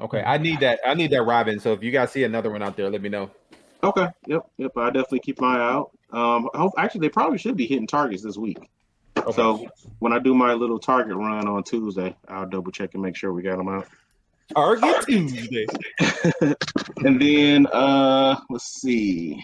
[0.00, 0.80] Okay, I need that.
[0.86, 1.58] I need that Robin.
[1.60, 3.30] So if you guys see another one out there, let me know.
[3.82, 4.76] Okay, yep, yep.
[4.76, 5.90] I definitely keep my eye out.
[6.10, 8.58] Um, I hope, actually, they probably should be hitting targets this week.
[9.26, 9.36] Okay.
[9.36, 9.66] So
[9.98, 13.32] when I do my little Target run on Tuesday, I'll double check and make sure
[13.32, 13.88] we got them out.
[14.54, 15.66] Target Tuesday.
[17.04, 19.42] and then uh let's see.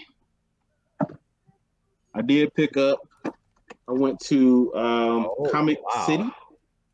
[2.14, 6.06] I did pick up I went to um Oh, Comic wow.
[6.06, 6.30] City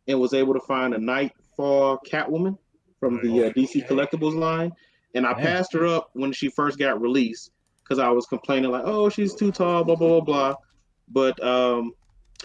[0.06, 2.56] and was able to find a Nightfall Catwoman
[2.98, 4.72] from the uh, DC Collectibles line.
[5.14, 5.42] And I Man.
[5.42, 7.50] passed her up when she first got released
[7.82, 10.54] because I was complaining like, oh, she's too tall, blah blah blah blah.
[11.08, 11.92] But um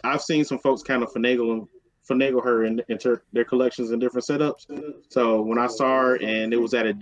[0.04, 1.68] I've seen some folks kind of finagle
[2.10, 4.66] finagle her in, into their collections and different setups.
[5.10, 6.98] So when I saw her and it was at a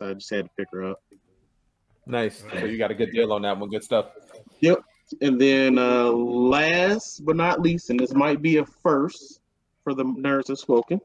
[0.00, 1.02] I just had to pick her up.
[2.06, 2.44] Nice.
[2.52, 3.68] So you got a good deal on that one.
[3.70, 4.06] Good stuff.
[4.60, 4.82] Yep.
[5.20, 9.40] And then uh last but not least, and this might be a first
[9.82, 11.00] for the nerds have spoken,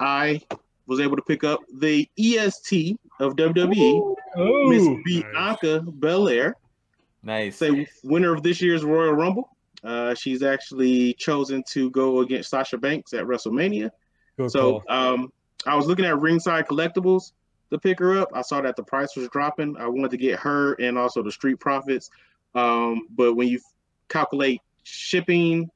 [0.00, 0.40] I
[0.86, 4.14] was able to pick up the EST of WWE,
[4.68, 6.56] Miss Bianca Belair,
[7.22, 7.56] Nice.
[7.56, 9.48] say winner of this year's Royal Rumble.
[9.84, 13.90] Uh, she's actually chosen to go against Sasha Banks at WrestleMania.
[14.38, 15.32] good So um,
[15.66, 17.32] I was looking at Ringside Collectibles
[17.70, 18.30] to pick her up.
[18.32, 19.76] I saw that the price was dropping.
[19.76, 22.10] I wanted to get her and also the Street Profits.
[22.54, 23.60] Um, but when you
[24.08, 25.70] calculate shipping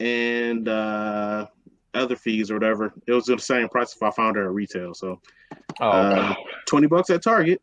[0.00, 1.46] and uh,
[1.94, 4.94] other fees or whatever, it was the same price if I found her at retail.
[4.94, 5.20] So
[5.80, 6.20] oh, okay.
[6.20, 6.34] uh,
[6.66, 7.60] twenty bucks at Target.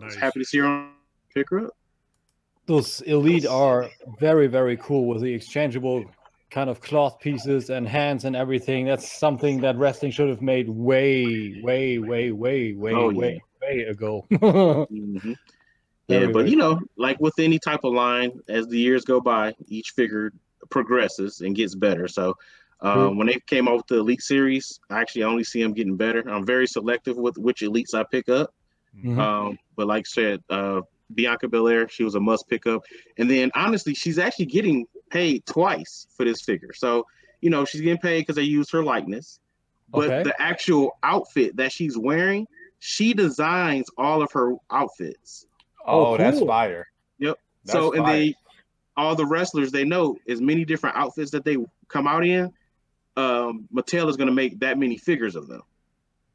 [0.00, 0.92] I was happy to see her on
[1.34, 1.77] pick her up.
[2.68, 3.88] Those elite are
[4.20, 6.04] very very cool with the exchangeable
[6.50, 8.84] kind of cloth pieces and hands and everything.
[8.84, 13.18] That's something that wrestling should have made way way way way way Oh, yeah.
[13.18, 14.26] way way ago.
[14.30, 15.34] Mhm.
[16.08, 19.04] Yeah, Very, but very you know, like with any type of line, as the years
[19.04, 20.30] go by, each figure
[20.70, 22.06] progresses and gets better.
[22.06, 22.34] So
[22.80, 25.96] um, when they came out with the Elite series, I actually only see them getting
[25.96, 26.20] better.
[26.28, 28.54] I'm very selective with which elites I pick up.
[29.02, 29.18] Mhm.
[29.18, 30.80] Um, but like I said, uh,
[31.14, 32.82] Bianca Belair, she was a must pick up.
[33.16, 36.72] And then honestly, she's actually getting paid twice for this figure.
[36.74, 37.06] So,
[37.40, 39.40] you know, she's getting paid because they used her likeness.
[39.90, 40.22] But Okay.
[40.24, 42.46] the actual outfit that she's wearing,
[42.78, 45.46] she designs all of her outfits.
[45.86, 46.86] oh, oh, that's fire.
[47.18, 47.38] Yep.
[47.64, 48.16] That's so and fire.
[48.16, 48.34] they
[48.96, 51.56] all the wrestlers they know as many different outfits that they
[51.88, 52.52] come out in.
[53.16, 55.62] Um, Mattel is going to make that many figures of them.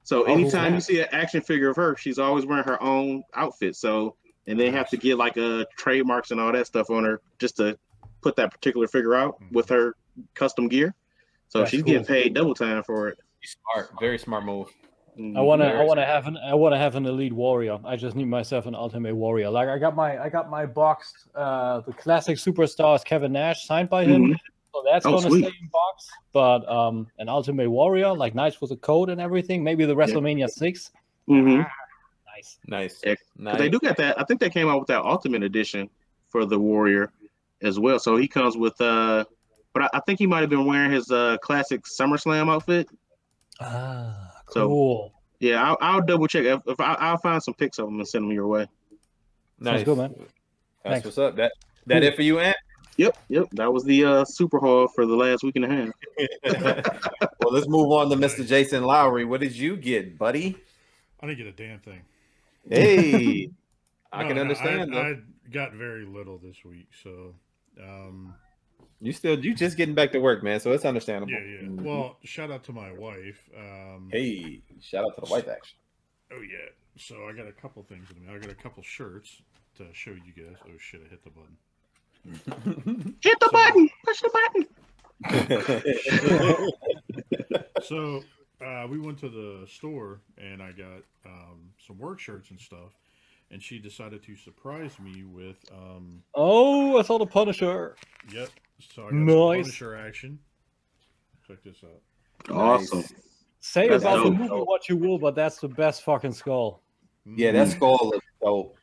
[0.03, 3.23] So Oh, anytime you see an action figure of her, she's always wearing her own
[3.35, 3.75] outfit.
[3.75, 4.15] So
[4.47, 7.57] and they have to get like uh trademarks and all that stuff on her just
[7.57, 7.77] to
[8.21, 9.95] put that particular figure out with her
[10.33, 10.93] custom gear.
[11.49, 13.19] So That's she's getting paid double time for it.
[13.43, 13.91] Smart.
[13.99, 14.69] Very smart move.
[15.35, 17.77] I wanna, I wanna have an, I wanna have an elite warrior.
[17.85, 19.49] I just need myself an ultimate warrior.
[19.51, 23.89] Like I got my, I got my boxed, uh, the classic superstars Kevin Nash signed
[23.89, 24.29] by him.
[24.31, 24.39] Mhm.
[24.73, 25.45] So that's Oh, gonna sweet.
[25.45, 26.09] stay in box.
[26.31, 29.63] But um, an ultimate warrior, like nice with a code and everything.
[29.63, 30.89] Maybe the WrestleMania six.
[31.29, 31.63] Mhm.
[32.43, 32.57] Nice.
[32.67, 33.01] Nice.
[33.05, 33.57] Yeah, nice.
[33.57, 34.19] They do got that.
[34.19, 35.89] I think they came out with that Ultimate Edition
[36.29, 37.11] for the Warrior
[37.61, 37.99] as well.
[37.99, 39.25] So he comes with uh
[39.73, 42.87] but I, I think he might have been wearing his uh classic SummerSlam outfit.
[43.59, 45.13] Ah, So- cool.
[45.39, 48.07] Yeah, I'll, I'll double check if, if I, I'll find some pics of them and
[48.07, 48.65] send them your way.
[49.59, 49.73] Nice.
[49.73, 50.13] Sounds good, man.
[50.17, 50.27] That's
[50.85, 51.05] Thanks.
[51.05, 51.35] what's up.
[51.35, 51.51] That
[51.87, 52.55] that it for you, Ant?
[52.95, 53.47] Yep, yep.
[53.53, 55.89] That was the uh super haul for the last week and a half.
[57.41, 58.47] well, let's move on to Mr.
[58.47, 59.25] Jason Lowery.
[59.25, 60.55] What did you get, buddy?
[61.19, 62.01] I didn't get a damn thing.
[62.69, 63.49] Hey,
[64.11, 64.95] I No, can no, understand.
[64.95, 64.99] I.
[64.99, 65.15] I
[65.51, 67.35] got very little this week, so
[67.81, 68.33] um,
[69.01, 70.59] You still you just getting back to work, man.
[70.59, 71.31] So it's understandable.
[71.33, 71.67] yeah, yeah.
[71.67, 71.81] Mhm.
[71.81, 73.49] Well, shout out to my wife.
[73.57, 75.77] Um, hey, shout out to the wife action.
[76.31, 76.69] Oh yeah.
[76.97, 78.31] So I got a couple things in me.
[78.33, 79.41] I got a couple shirts
[79.77, 80.55] to show you guys.
[80.65, 81.01] Oh shit!
[81.05, 81.57] I hit the button.
[83.21, 83.89] Hit the So- button.
[84.05, 84.67] Push the button.
[87.83, 88.23] So
[88.65, 92.91] uh, we went to the store and I got um, some work shirts and stuff,
[93.51, 97.95] and she decided to surprise me with um, Oh, I saw the Punisher.
[98.31, 98.49] yep.
[98.93, 99.63] So I got Nice.
[99.65, 100.39] Punisher action.
[101.47, 102.55] Check this out.
[102.55, 103.03] Awesome.
[103.59, 104.39] Say That's about the dope.
[104.39, 106.81] movie what you will, but that's the best fucking skull.
[107.25, 108.77] yeah, that skull looks dope.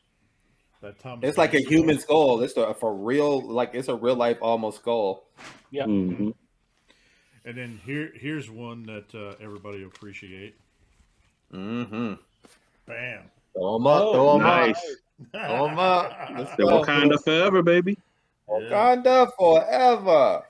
[0.81, 2.37] That Thomas It's like a Wayne human skull.
[2.37, 2.43] skull.
[2.43, 5.27] It's a, for real, like it's a real life almost skull.
[5.69, 5.85] Yeah.
[5.85, 6.33] Mhm.
[7.45, 10.55] And then here, here's one that uh, everybody will appreciate.
[11.53, 12.13] Mm-hmm.
[12.85, 13.23] Bam.
[13.53, 14.01] Throw them up.
[14.03, 14.75] Oh, throw them nice.
[15.33, 15.47] up.
[15.47, 16.17] Throw 'em up.
[16.37, 16.81] Let's The go.
[16.83, 17.97] Wakanda forever, baby.
[18.49, 20.43] Wakanda forever.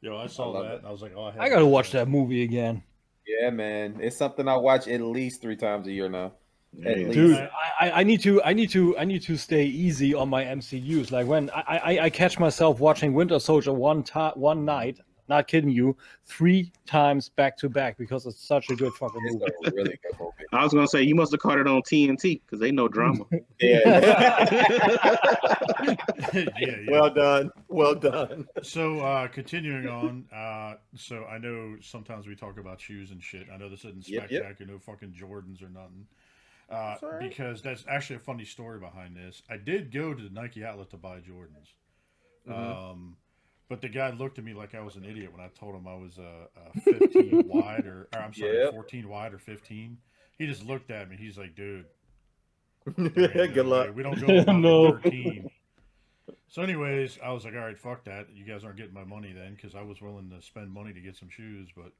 [0.00, 0.78] Yo, I I saw love that it.
[0.78, 2.82] and I was like, oh, I, I gotta watch that movie again.
[3.26, 3.98] Yeah, man.
[4.00, 6.32] It's something I watch at least three times a year now.
[6.84, 10.14] At Dude, I, I, I need to I need to I need to stay easy
[10.14, 11.10] on my MCUs.
[11.12, 14.98] Like when I, I, I catch myself watching Winter Soldier one time one night,
[15.32, 19.34] not kidding you, three times back to back because it's such a good fucking It's
[19.34, 19.76] movie.
[19.76, 20.32] really good movie.
[20.52, 23.24] I was gonna say you must have caught it on TNT because they know drama.
[23.60, 23.78] Yeah.
[26.34, 26.76] yeah, yeah.
[26.88, 27.50] well done.
[27.68, 28.46] Well done.
[28.62, 33.46] So uh continuing on, uh so I know sometimes we talk about shoes and shit.
[33.52, 34.42] I know this isn't Yep, yep.
[34.42, 36.06] spectacular, no fucking Jordans or nothing.
[36.70, 39.42] Uh That's because that's actually a funny story behind this.
[39.50, 41.74] I did go to the Nike outlet to buy Jordans.
[42.48, 42.52] Mhm.
[42.90, 43.16] Um
[43.72, 45.88] but the guy looked at me like I was an idiot when I told him
[45.88, 48.72] I was uh, uh, a, a 15 wide or, or I'm sorry, Yep.
[48.72, 49.96] 14 wide or 15.
[50.36, 51.16] He just looked at me.
[51.18, 51.86] He's like, dude,
[53.14, 53.96] good luck.
[53.96, 54.92] we don't go No.
[54.98, 55.48] 13.
[56.48, 58.26] So, anyways, I was like, all right, fuck that.
[58.34, 61.00] You guys aren't getting my money then because I was willing to spend money to
[61.00, 61.70] get some shoes.
[61.74, 61.92] But,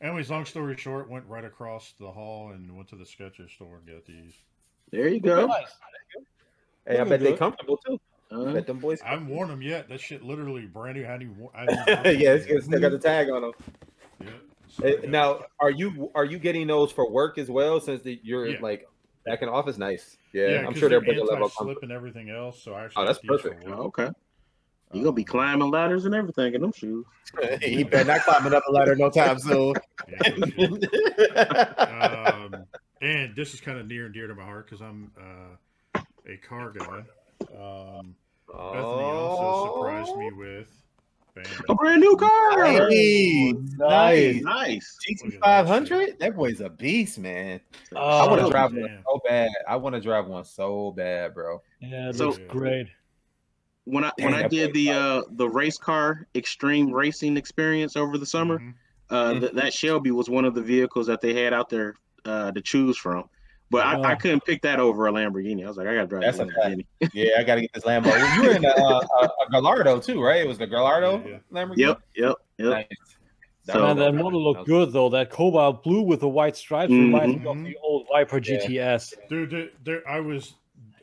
[0.00, 3.76] anyways, long story short, went right across the hall and went to the Skechers store
[3.76, 4.32] and got these.
[4.90, 5.44] there you go.
[5.44, 5.76] Nice.
[6.86, 8.00] Hey, I bet they comfortable too.
[8.32, 9.00] I Uh, bet them boys.
[9.04, 9.88] I haven't worn them yet.
[9.88, 11.04] That shit literally brand new.
[11.04, 11.64] Hadn't even worn, I
[12.10, 13.52] yeah, it's, it's still got the tag on them.
[14.20, 14.28] Yeah.
[14.68, 17.80] So I Hey, now, are you are you getting those for work as well?
[17.80, 18.58] Since the, you're Yeah.
[18.60, 18.86] like
[19.26, 20.16] back in the office, nice.
[20.32, 21.44] Yeah, I'm sure they're they're bringing a level.
[21.44, 22.62] anti-slip and everything else.
[22.62, 23.68] So I actually Oh, that's got these for perfect.
[23.68, 23.78] work.
[23.78, 24.10] okay.
[24.92, 27.04] You gonna be Um, climbing ladders and everything in them shoes.
[27.62, 29.74] he better not climbing up a ladder no time soon.
[31.28, 32.66] yeah, um,
[33.00, 36.36] and this is kind of near and dear to my heart because I'm uh, a
[36.38, 37.02] car guy.
[37.50, 38.14] Um,
[38.48, 40.68] Bethany also surprised me with.
[41.34, 42.66] Bam, A brand new car.
[42.90, 44.42] Hey, nice.
[44.42, 44.98] Nice.
[45.08, 46.18] GT five hundred.
[46.20, 47.58] That boy's a beast, man.
[47.96, 48.82] I Oh, want to Oh, drive damn.
[48.82, 49.48] one so bad.
[49.66, 51.62] I want to drive one so bad, bro.
[51.80, 52.88] Yeah, it So- looks great.
[53.84, 58.16] When I when Dang, I did the uh the race car extreme racing experience over
[58.18, 58.74] the summer, Mhm.
[59.10, 59.40] uh Mhm.
[59.40, 61.94] th- that Shelby was one of the vehicles that they had out there
[62.26, 63.24] uh to choose from.
[63.72, 64.16] But I, I Oh.
[64.16, 65.64] couldn't pick that over a Lamborghini.
[65.64, 66.58] I was like, I gotta drive That's a a fact.
[66.58, 66.86] Lamborghini.
[67.14, 68.04] Yeah, I got to get this Lambo.
[68.04, 70.42] Well, you were in a, a, a Gallardo too, right?
[70.42, 71.38] It was the Gallardo Yeah, yeah.
[71.52, 71.76] Lamborghini.
[71.78, 72.68] Yep, yep, yep.
[72.68, 72.86] Nice.
[73.64, 75.08] So- Man, that model looked good though.
[75.08, 77.64] That cobalt blue with the white stripes reminds me of Mhm.
[77.64, 78.58] the old Viper Yeah.
[78.58, 79.14] GTS.
[79.28, 80.54] Dude, there, there, I was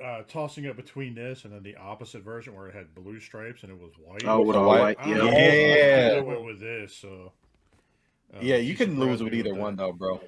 [0.04, 3.64] uh, tossing up between this and then the opposite version where it had blue stripes
[3.64, 4.24] and it was white.
[4.26, 4.98] Oh, with a white- white.
[5.00, 5.18] I Yeah.
[5.18, 6.10] don't know, I Yeah.
[6.10, 6.96] kinda went with this.
[6.96, 7.32] So.
[8.34, 9.60] uh, Yeah, you can surprised lose with either that.
[9.60, 10.22] one though, bro.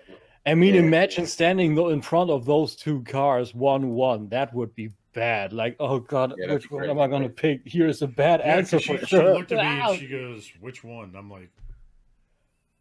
[0.46, 0.82] I mean, Yeah.
[0.82, 4.30] imagine standing in front of those two cars, one one.
[4.30, 5.54] That would be bad.
[5.54, 7.62] Like, oh god, Yeah, which one am I going to pick?
[7.66, 9.34] Here's a bad Yeah, answer 'cause she, for she sure.
[9.34, 9.92] looked at me Ow.
[9.92, 11.50] and she goes, "Which one?" I'm like,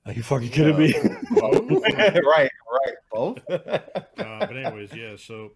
[0.07, 0.95] Are you fucking kidding me?
[1.31, 1.69] "Both."
[2.25, 2.95] right, right.
[3.13, 3.39] Both.
[3.51, 3.79] uh,
[4.17, 5.17] but anyways, yeah.
[5.17, 5.53] So,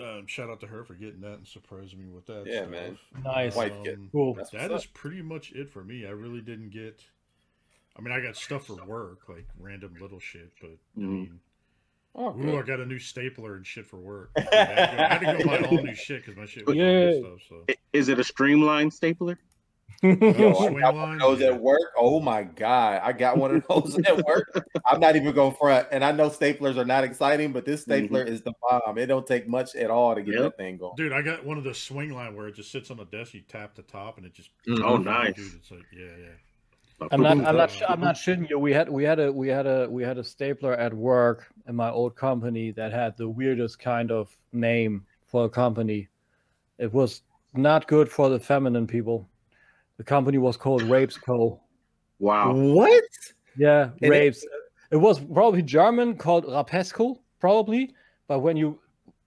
[0.00, 2.44] um, shout out to her for getting that and surprising me with that.
[2.46, 2.70] Yeah, stuff.
[2.70, 2.98] man.
[3.22, 3.56] nice.
[3.58, 4.34] Um, Cool.
[4.34, 6.06] That's that pretty much it for me.
[6.06, 7.04] I really didn't get.
[7.96, 11.08] I mean, I got stuff for work, like random little shit, but I Mhm.
[11.08, 11.40] mean,
[12.16, 14.30] Oh, Ooh, I got a new stapler and shit for work.
[14.36, 16.64] I had to go, I had to go buy all new shit because my shit
[16.64, 17.08] was Yeah.
[17.10, 17.18] yeah.
[17.18, 17.40] stuff.
[17.48, 19.36] So Is it a streamline stapler?
[20.00, 20.12] Yo, I
[20.68, 21.90] Swing got one of those at work.
[21.98, 24.64] Oh my god, I got one of those at work.
[24.86, 28.22] I'm not even going front, and I know staplers are not exciting, but this stapler
[28.22, 28.96] is the bomb.
[28.96, 30.42] It don't take much at all to get Yep.
[30.42, 30.94] that thing going.
[30.96, 33.34] dude, I got one of the Swingline where it just sits on the desk.
[33.34, 34.50] You tap the top and it just.
[34.68, 35.04] Oh, Mhm.
[35.04, 35.34] nice.
[35.34, 36.26] Dude, it's like yeah, yeah.
[37.10, 37.44] I'm not.
[37.44, 37.70] I'm not.
[37.70, 38.58] sh- I'm not shitting you.
[38.58, 38.88] We had.
[38.88, 39.30] We had a.
[39.32, 39.88] We had a.
[39.90, 44.10] We had a stapler at work in my old company that had the weirdest kind
[44.10, 46.08] of name for a company.
[46.78, 47.22] It was
[47.54, 49.28] not good for the feminine people.
[49.96, 51.60] The company was called Rapes Co.
[52.18, 52.52] Wow.
[52.54, 53.04] What?
[53.56, 54.44] Yeah, it- rapes.
[54.90, 57.94] It, was probably German called Rapesco, probably.
[58.28, 58.78] But when you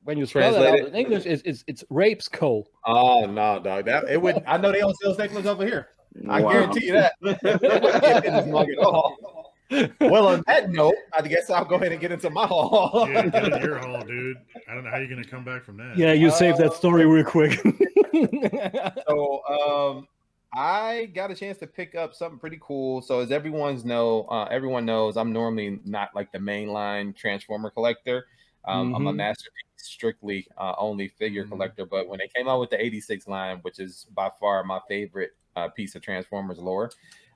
[0.03, 0.88] when you spell it Translate out it.
[0.88, 2.65] in English, it's it's, it's Rapes Co.
[2.86, 3.86] Oh no, dog.
[3.86, 4.41] That it would.
[4.47, 5.89] I know they don't sell staplers over here.
[6.30, 6.51] I Wow.
[6.51, 7.14] guarantee you that.
[7.22, 9.53] It wouldn't get in this mug at all.
[9.99, 13.08] Well, on that note, I guess I'll go ahead and get into my haul.
[13.12, 14.38] Yeah, get in your hall, dude.
[14.70, 15.97] I don't know how you're gonna come back from that.
[15.97, 17.60] Yeah, you saved that story real quick.
[19.08, 20.08] so um
[20.53, 23.01] I got a chance to pick up something pretty cool.
[23.01, 28.26] So as everyone's know, uh, everyone knows, I'm normally not like the mainline Transformer collector.
[28.66, 29.18] Um, I'm a Mhm.
[29.18, 29.51] masterpiece
[29.88, 31.49] strictly uh, only figure Mhm.
[31.49, 31.85] collector.
[31.85, 35.31] But when they came out with the 86 line, which is by far my favorite
[35.55, 36.91] uh, piece of Transformers lore,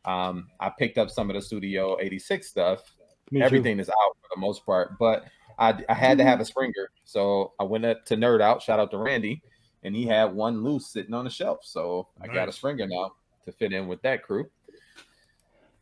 [0.05, 2.83] um, I picked up some of the Studio 86 stuff.
[3.31, 3.45] Me too.
[3.45, 5.25] Everything is out for the most part, but
[5.57, 8.61] I, I had to have a Springer, so I went up to Nerd Out.
[8.61, 9.41] Shout out to Randy,
[9.83, 13.13] and he had one loose sitting on the shelf, so I got a Springer now
[13.45, 14.49] to fit in with that crew.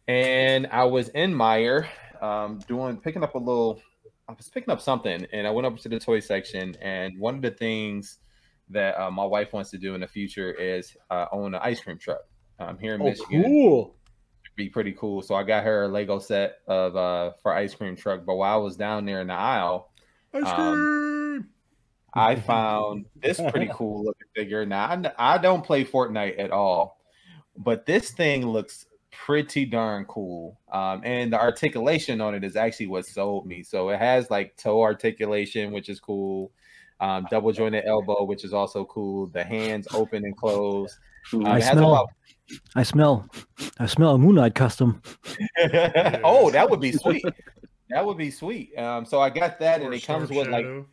[0.08, 1.88] And I was in Meijer,
[2.22, 3.82] um, doing picking up a little.
[4.30, 7.34] I was picking up something, and I went over to the toy section, and one
[7.36, 8.20] of the things
[8.70, 11.80] that uh, my wife wants to do in the future is uh, own an ice
[11.82, 12.22] cream truck.
[12.60, 13.96] Um, here in Oh, Michigan, cool.
[14.56, 15.24] be pretty cool.
[15.24, 18.24] So I got her a Lego set of uh for ice cream truck.
[18.26, 19.92] But while I was down there in the aisle,
[20.34, 21.50] Ice Um, cream.
[22.14, 24.64] I found this pretty cool looking figure.
[24.66, 24.86] Now
[25.18, 27.00] I, I don't play Fortnite at all,
[27.58, 28.86] but this thing looks
[29.30, 30.60] pretty darn cool.
[30.72, 33.62] Um, and the articulation on it is actually what sold me.
[33.62, 36.52] So it has like toe articulation, which is cool.
[37.00, 39.28] Um, double jointed elbow, which is also cool.
[39.28, 40.98] The hands open and closed.
[41.32, 42.10] Um, I smell- about-
[42.76, 43.30] I smell.
[43.78, 45.00] I smell a Moon Knight custom.
[46.24, 47.24] oh, that would be sweet.
[47.92, 48.76] That would be sweet.
[48.80, 50.88] Um, so I got that, and it comes Storm with like Shadow.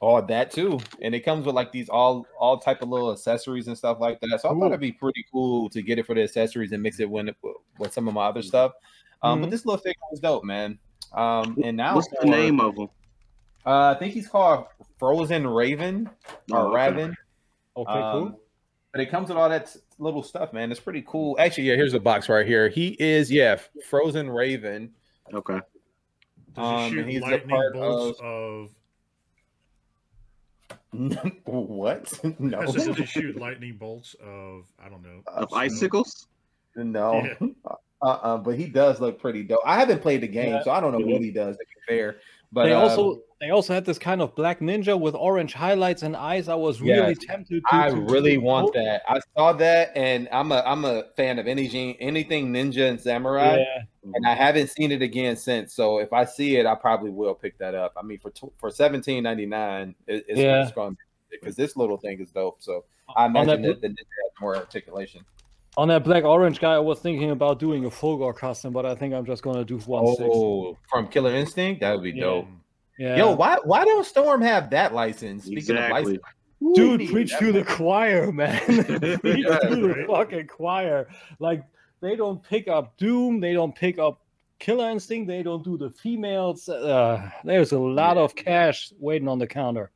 [0.00, 3.68] Oh that too, and it comes with like these all all type of little accessories
[3.68, 4.40] and stuff like that.
[4.40, 7.00] So I thought it'd be pretty cool to get it for the accessories and mix
[7.00, 7.28] it with
[7.78, 8.72] with some of my other stuff.
[9.22, 9.50] Um, but Mhm.
[9.50, 10.78] this little figure was dope, man.
[11.12, 12.88] Um, and now What's the name of him?
[13.64, 14.66] Uh, I think he's called
[14.98, 16.10] Frozen Raven
[16.50, 16.90] or Oh, okay.
[16.90, 17.14] Raven.
[17.76, 18.36] Okay, Um,
[18.92, 20.70] But it comes with all that little stuff, man.
[20.70, 21.36] It's pretty cool.
[21.38, 22.68] Actually, yeah, here's the box right here.
[22.68, 23.56] He is, yeah,
[23.88, 24.92] Frozen Raven.
[25.32, 25.54] Okay.
[25.54, 25.62] Does
[26.56, 28.70] he um, and shoot he's a lightning part bolts of?
[31.44, 32.20] what?
[32.38, 32.60] No.
[32.60, 34.64] I said, does shoot lightning bolts of?
[34.84, 35.22] I don't know.
[35.26, 35.58] Of snow?
[35.58, 36.28] icicles?
[36.76, 37.22] No.
[37.24, 37.48] Yeah.
[38.04, 39.60] Uh-uh, but he does look pretty dope.
[39.64, 40.64] I haven't played the game, Yeah.
[40.64, 41.12] so I don't know Mhm.
[41.12, 42.16] what he does to be fair.
[42.54, 46.02] But they also um, they also had this kind of black ninja with orange highlights
[46.02, 46.48] and eyes.
[46.48, 47.18] I was really Yes.
[47.26, 47.62] tempted.
[47.70, 49.02] To, I to- really to- want that.
[49.08, 53.56] I saw that, and I'm a I'm a fan of any anything ninja and samurai,
[53.56, 53.82] Yeah,
[54.14, 55.72] and I haven't seen it again since.
[55.74, 57.94] So if I see it, I probably will pick that up.
[57.96, 60.62] I mean, for for seventeen ninety nine, it, it's, Yeah.
[60.62, 60.96] it's going
[61.30, 62.58] because this little thing is dope.
[62.60, 62.84] So
[63.16, 65.22] I On that imagine that the ninja has more articulation.
[65.76, 68.94] On that black orange guy, I was thinking about doing a Fulgor custom, but I
[68.94, 70.28] think I'm just gonna do one six.
[70.30, 72.20] Oh, from Killer Instinct, that would be Yeah.
[72.24, 72.46] dope.
[72.98, 75.44] Yeah, Yo, why why don't Storm have that license?
[75.44, 76.00] Speaking Exactly.
[76.00, 78.60] of license, dude, Ooh, preach to the might- choir, man.
[79.20, 81.08] preach Yeah, to the fucking choir.
[81.38, 81.64] Like
[82.00, 84.20] they don't pick up Doom, they don't pick up
[84.58, 86.68] Killer Instinct, they don't do the females.
[86.68, 89.90] Uh, there's a lot of cash waiting on the counter.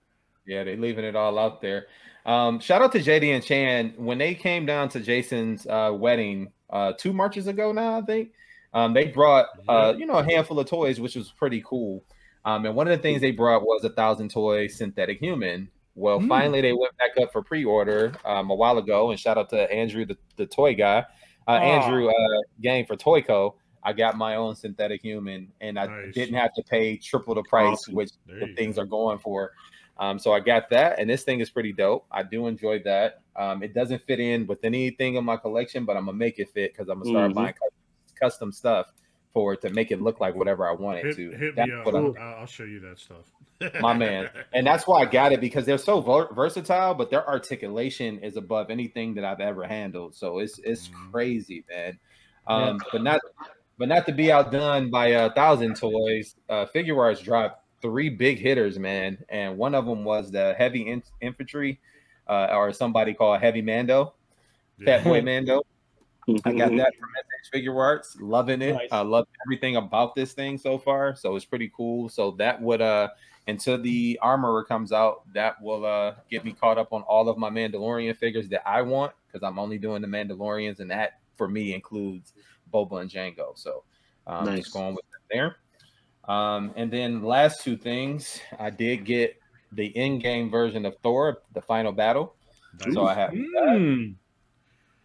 [0.47, 1.87] Yeah, they're leaving it all out there.
[2.27, 6.53] Um, shout out to JD and Chan when they came down to Jason's uh, wedding
[6.71, 7.99] uh, two marches ago now.
[7.99, 8.31] I think
[8.75, 12.03] um, they brought uh, you know a handful of toys, which was pretty cool.
[12.45, 15.69] Um, and one of the things they brought was a thousand toy synthetic human.
[15.95, 16.29] Well, Hmm.
[16.29, 19.73] finally they went back up for pre-order um, a while ago, and shout out to
[19.73, 21.05] Andrew, the, the toy guy,
[21.49, 21.53] uh.
[21.53, 22.13] Andrew uh,
[22.61, 23.55] Gang for Toyco.
[23.83, 26.13] I got my own synthetic human, and I Nice.
[26.15, 27.95] didn't have to pay triple the price, Awesome.
[27.95, 28.83] which the things go.
[28.83, 29.53] are going for.
[29.99, 32.05] Um, so I got that, and this thing is pretty dope.
[32.11, 33.21] I do enjoy that.
[33.35, 36.51] Um, it doesn't fit in with anything in my collection, but I'm gonna make it
[36.51, 37.35] fit because I'm gonna start Mhm.
[37.35, 37.55] buying
[38.21, 38.87] custom stuff
[39.33, 41.31] for it to make it look like whatever I want it Hit, to.
[41.33, 41.87] hit That's me up.
[41.87, 43.25] what I'm- I'll, I'll show you that stuff.
[43.81, 47.27] my man, and that's why I got it because they're so ver- versatile, but their
[47.27, 50.15] articulation is above anything that I've ever handled.
[50.15, 51.11] So it's it's Mhm.
[51.13, 51.99] crazy, man.
[52.47, 53.21] Um, but not
[53.79, 56.35] but not to be outdone by a thousand toys.
[56.49, 61.03] Uh, Figuarts dropped three big hitters, man, and one of them was the heavy in-
[61.21, 61.81] infantry,
[62.29, 64.15] uh, or somebody called Heavy Mando,
[64.85, 65.63] Fat Boy Mando.
[66.45, 68.17] I got that from SH Figuarts.
[68.21, 68.73] Loving it.
[68.73, 68.89] Nice.
[68.91, 71.15] I love everything about this thing so far.
[71.15, 72.09] So it's pretty cool.
[72.09, 73.09] So that would uh
[73.47, 77.39] until the armorer comes out, that will uh get me caught up on all of
[77.39, 81.49] my Mandalorian figures that I want because I'm only doing the Mandalorians, and that for
[81.49, 82.33] me includes
[82.73, 83.57] Boba and Jango.
[83.57, 83.85] So
[84.27, 84.65] um Nice.
[84.65, 85.57] just going with them there.
[86.29, 89.39] Um, and then last two things, I did get
[89.73, 92.35] the in-game version of Thor, the final battle.
[92.93, 93.77] So I have that.
[93.79, 94.05] Hmm.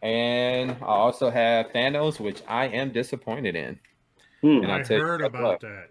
[0.01, 3.79] And I also have Thanos, which I am disappointed in.
[4.41, 4.63] Hmm.
[4.63, 5.61] And I I'll tell you heard about look.
[5.61, 5.89] that.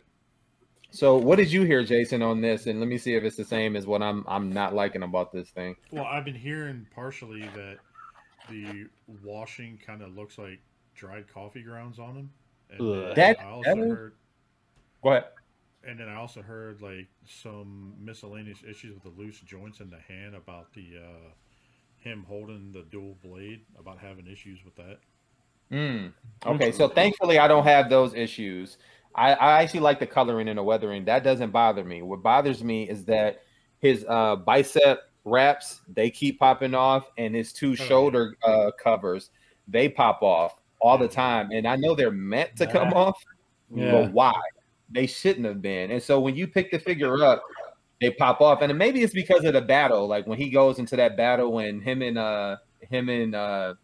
[0.91, 2.67] So what did you hear, Jason, on this?
[2.67, 5.33] And let me see if it's the same as what I'm I'm not liking about
[5.33, 5.77] this thing.
[5.93, 7.77] Well, I've been hearing partially that
[8.49, 8.87] the
[9.23, 10.61] washing kind of looks like
[10.97, 12.31] dried coffee grounds on them.
[12.71, 13.15] And Ugh.
[13.15, 14.15] That- I also that is- heard,
[15.03, 15.25] Go ahead.
[15.87, 19.99] and then I also heard like some miscellaneous issues with the loose joints in the
[19.99, 21.31] hand about the uh,
[21.99, 24.99] him holding the dual blade, about having issues with that.
[25.73, 26.13] Mm.
[26.45, 28.79] Okay, so thankfully I don't have those issues.
[29.15, 31.05] I, I actually like the coloring and the weathering.
[31.05, 32.03] That doesn't bother me.
[32.03, 33.43] What bothers me is that
[33.79, 37.85] his uh, bicep wraps they keep popping off, and his two yeah.
[37.87, 39.31] shoulder uh, covers
[39.69, 41.51] they pop off all the time.
[41.53, 42.99] And I know they're meant to come Yeah.
[42.99, 43.25] off,
[43.75, 43.91] Yeah.
[43.93, 44.33] but why?
[44.91, 45.91] They shouldn't have been.
[45.91, 47.43] And so when you pick the figure up,
[48.01, 50.07] they pop off, and maybe it's because of the battle.
[50.09, 53.75] Like when he goes into that battle, when him and uh him and uh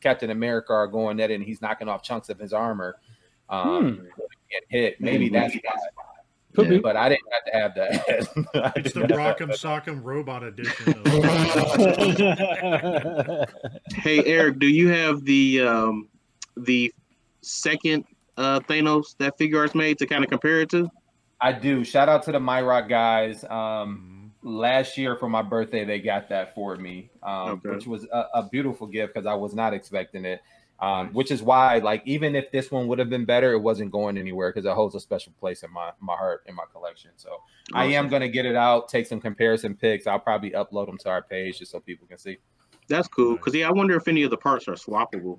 [0.00, 2.96] Captain America are going at it, and he's knocking off chunks of his armor.
[3.50, 4.06] Um,
[4.50, 5.00] get hit.
[5.00, 5.60] Maybe that's why.
[6.54, 6.78] Could be.
[6.78, 8.72] But I didn't have to have that.
[8.76, 10.94] It's did the not- Rock'em Sock'em Robot Edition.
[13.96, 16.08] Hey Eric, do you have the um
[16.56, 16.94] the
[17.42, 18.04] second
[18.36, 20.88] uh Thanos that Figuarts made to kind of compare it to?
[21.40, 21.84] I do.
[21.84, 23.44] Shout out to the MyRock guys.
[23.44, 24.48] Um, Mhm.
[24.60, 27.70] last year for my birthday, they got that for me, um, Okay.
[27.70, 30.40] which was a, a beautiful gift because I was not expecting it.
[30.80, 33.92] Um, which is why, like, even if this one would have been better, it wasn't
[33.92, 37.12] going anywhere because it holds a special place in my my heart in my collection.
[37.16, 37.38] So
[37.72, 40.06] I am gonna get it out, take some comparison pics.
[40.08, 42.38] I'll probably upload them to our page just so people can see.
[42.88, 43.38] That's cool.
[43.38, 45.38] Cause yeah, I wonder if any of the parts are swappable.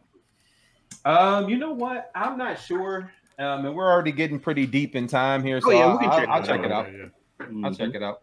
[1.04, 2.12] Um, you know what?
[2.16, 3.12] I'm not sure.
[3.38, 5.98] Um, and we're already getting pretty deep in time here, so Oh, yeah, we I'll,
[5.98, 6.66] can I'll- check I'll it check out.
[6.66, 6.88] it out.
[6.92, 7.46] Yeah, yeah.
[7.66, 7.78] I'll Mhm.
[7.78, 8.22] check it out.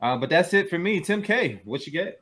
[0.00, 1.00] Uh, but that's it for me.
[1.00, 2.20] Tim Kay, what you get?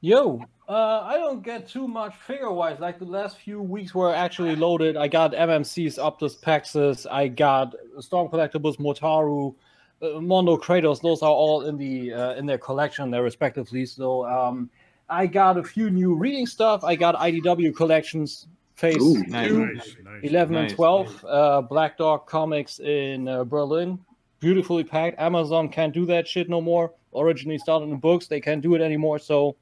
[0.00, 2.78] Yo, uh, I don't get too much figure wise.
[2.80, 4.96] Like the last few weeks were actually loaded.
[4.96, 7.06] I got MMC's Optus Prexus.
[7.10, 9.54] I got Storm Collectibles Motaro,
[10.02, 11.00] uh, Mondo Kratos.
[11.02, 13.84] Those are all in the uh, in their collection, there respectively.
[13.86, 14.70] So um,
[15.08, 16.84] I got a few new reading stuff.
[16.84, 18.46] I got IDW collections,
[18.78, 19.48] Phase Ooh, nice.
[19.48, 20.22] two, Nice, nice.
[20.22, 20.70] 11 Nice.
[20.70, 23.98] and 12 uh, black dog comics in uh, berlin.
[24.38, 25.18] Beautifully packed.
[25.18, 26.92] Amazon can't do that shit no more.
[27.12, 28.28] Originally started in books.
[28.28, 29.56] They can't do it anymore so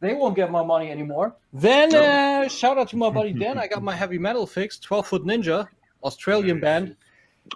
[0.00, 1.34] they won't get my money anymore.
[1.54, 3.56] Then uh, shout out to my buddy dan.
[3.56, 5.66] I got my heavy metal fix 12 foot ninja
[6.04, 6.94] australian band.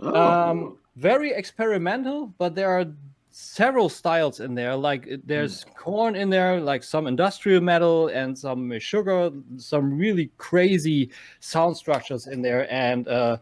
[0.01, 2.87] Oh, um, very experimental, but there are
[3.31, 4.75] several styles in there.
[4.77, 10.31] Like it- there's Korn in there, like some industrial metal and some sugar, some really
[10.37, 11.11] crazy
[11.41, 13.37] sound structures in there, and uh,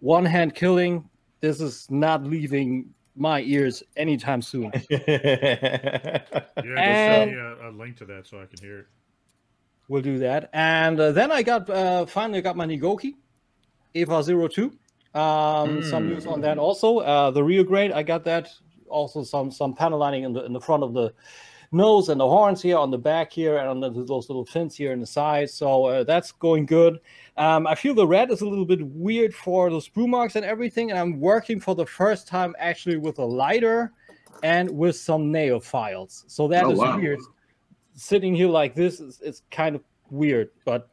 [0.00, 1.08] one hand killing.
[1.40, 4.72] This is not leaving my ears anytime soon.
[4.90, 6.18] Yeah,
[6.56, 8.86] just And- send me a, a link to that so I can hear it.
[9.88, 10.48] We'll do that.
[10.54, 13.14] And uh, then I got uh, finally got my Nigoki
[13.92, 14.72] Eva 02.
[15.14, 16.08] Um, Some Mm.
[16.08, 16.98] news on that also.
[16.98, 18.48] Uh, the real grade, I got that.
[18.88, 21.12] Also some some panel lining in the in the front of the
[21.72, 24.76] nose and the horns here on the back here and on the, those little fins
[24.76, 25.50] here in the side.
[25.50, 27.00] So uh, that's going good.
[27.36, 30.44] Um, I feel the red is a little bit weird for the sprue marks and
[30.44, 30.90] everything.
[30.90, 33.92] And I'm working for the first time actually with a lighter
[34.44, 36.24] and with some nail files.
[36.28, 36.96] So that is Oh, wow.
[36.98, 37.18] weird.
[37.96, 40.90] Sitting here like this is it's kind of weird, but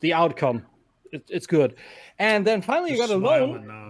[0.00, 0.66] the outcome
[1.12, 1.76] it, it's good.
[2.18, 3.56] And then finally, you got a smile loan.
[3.56, 3.89] and nod.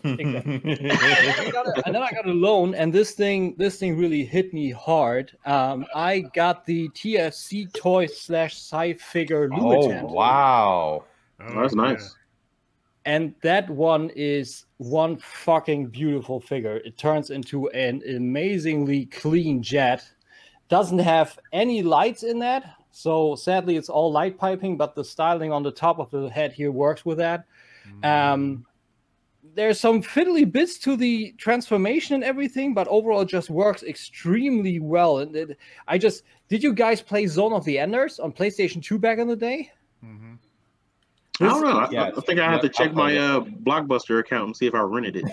[0.04, 4.24] I got a- and then I got a loan, and this thing, this thing really
[4.24, 5.36] hit me hard.
[5.46, 11.04] Um, I got the TFC toy slash sci figure oh wow!
[11.40, 11.82] Oh, that's yeah.
[11.82, 12.14] nice.
[13.04, 16.76] and that one is one fucking beautiful figure.
[16.78, 20.02] It turns into an amazingly clean jet.
[20.68, 24.76] Doesn't have any lights in that, so sadly it's all light piping.
[24.76, 27.44] But the styling on the top of the head here works with that.
[28.04, 28.64] Um,
[29.54, 34.80] there's some fiddly bits to the transformation and everything, but overall it just works extremely
[34.80, 35.18] well.
[35.18, 38.98] And it, I just did you guys play Zone of the Enders on PlayStation 2
[38.98, 39.70] back in the day?
[40.04, 40.38] Mhm.
[41.40, 41.78] I don't know.
[41.78, 42.14] I, Yes.
[42.16, 45.16] I think I have to check my uh Blockbuster account and see if I rented
[45.16, 45.24] it.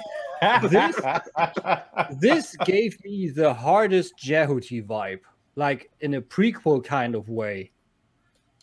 [2.21, 5.21] this gave me the hardest Jehuty vibe,
[5.55, 7.71] like in a prequel kind of way.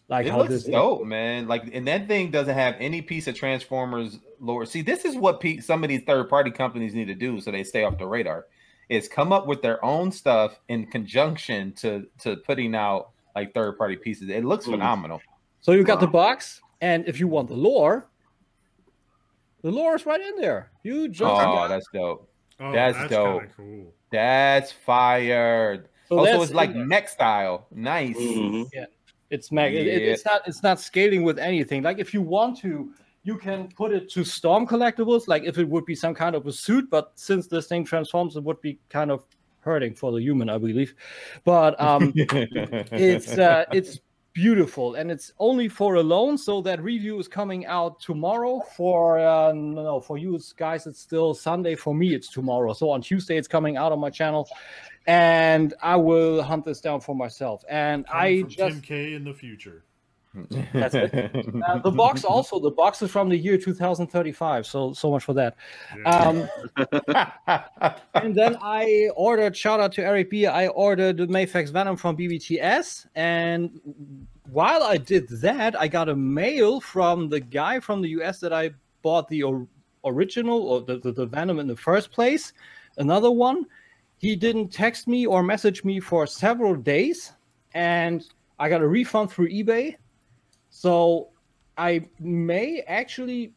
[0.09, 1.49] Like it how looks this dope, man.
[1.49, 4.67] Like, and that thing doesn't have any piece of Transformers lore.
[4.67, 7.51] See, this is what pe- some of these third party companies need to do so
[7.51, 8.47] they stay off the radar.
[8.91, 13.79] Is come up with their own stuff in conjunction to to putting out like third
[13.79, 14.29] party pieces.
[14.29, 15.23] It looks phenomenal.
[15.63, 18.07] So you got the box, and if you want the lore,
[19.63, 20.71] the lore is right in there.
[20.83, 22.29] You just Oh, that's dope.
[22.61, 23.43] Oh, That's that's, dope.
[23.57, 23.93] cool.
[24.13, 25.89] That's fired.
[26.09, 27.67] so also, that's it's like in mech style.
[27.73, 28.17] Nice.
[28.17, 28.67] Mhm.
[29.31, 29.75] It's mag.
[29.75, 30.43] it- it- it's not.
[30.47, 31.83] It's not scaling with anything.
[31.83, 35.29] Like if you want to, you can put it to storm collectibles.
[35.29, 38.37] Like if it would be some kind of a suit, but since this thing transforms,
[38.37, 39.25] it would be kind of
[39.61, 40.95] hurting for the human, I believe.
[41.45, 44.01] But um, it's uh, it's
[44.35, 48.61] beautiful and it's only for a loan So that review is coming out tomorrow.
[48.77, 51.77] For uh, no, no, for you guys, it's still Sunday.
[51.77, 52.73] For me, it's tomorrow.
[52.75, 54.49] So on Tuesday, it's coming out on my channel,
[55.07, 57.65] and I will hunt this down for myself.
[57.69, 59.85] And Coming I from just Tim Kay in the future.
[60.73, 61.15] That's it.
[61.69, 65.33] uh, the box also the box is from the year 2035 so so much for
[65.33, 65.55] that
[65.97, 66.19] Yeah.
[66.19, 66.49] um
[68.15, 72.17] and then i ordered shout out to eric b i ordered the Mafex venom from
[72.17, 73.81] bbts and
[74.51, 78.53] while i did that i got a mail from the guy from the us that
[78.53, 78.71] i
[79.03, 79.69] bought the or-
[80.05, 82.53] original or the, the, the venom in the first place
[82.99, 83.65] another one
[84.25, 87.33] he didn't text me or message me for several days
[87.75, 88.19] and
[88.59, 89.97] i got a refund through ebay
[90.71, 91.29] so
[91.77, 93.53] I may actually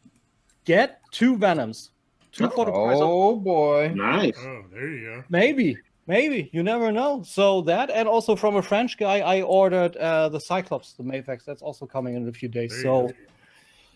[0.66, 1.92] get two Venoms.
[2.32, 3.92] Two for the price of oh boy.
[3.96, 4.38] Nice.
[4.40, 5.24] oh, there you go.
[5.30, 5.78] maybe.
[6.06, 6.50] Maybe.
[6.54, 7.24] You never know.
[7.24, 11.44] So that and also from a French guy I ordered uh the Cyclops, the Mafex.
[11.46, 12.70] That's also coming in a few days.
[12.70, 13.14] There you So go.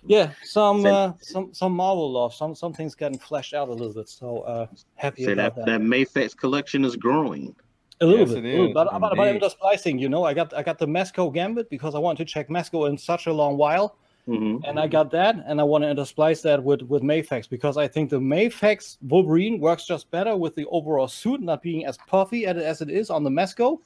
[0.06, 2.34] Yeah, some Say- uh some some Marvel love.
[2.34, 4.10] Some some things getting fleshed out a little bit.
[4.10, 5.80] So uh happy Say about that that.
[5.80, 7.56] that Mafex collection is growing.
[8.02, 8.74] A little Yes, bit, it a little is, bit.
[8.74, 9.41] But, but, but I'm indeed.
[9.41, 10.24] just splicing, you know.
[10.24, 13.28] I got I got the Mezco Gambit because I wanted to check Mezco in such
[13.28, 13.95] a long while.
[14.26, 17.78] hmm and I got that, and I want to intersplice that with with Mafex because
[17.78, 21.97] I think the Mafex Wolverine works just better with the overall suit not being as
[22.08, 23.78] puffy as, as it is on the Mezco.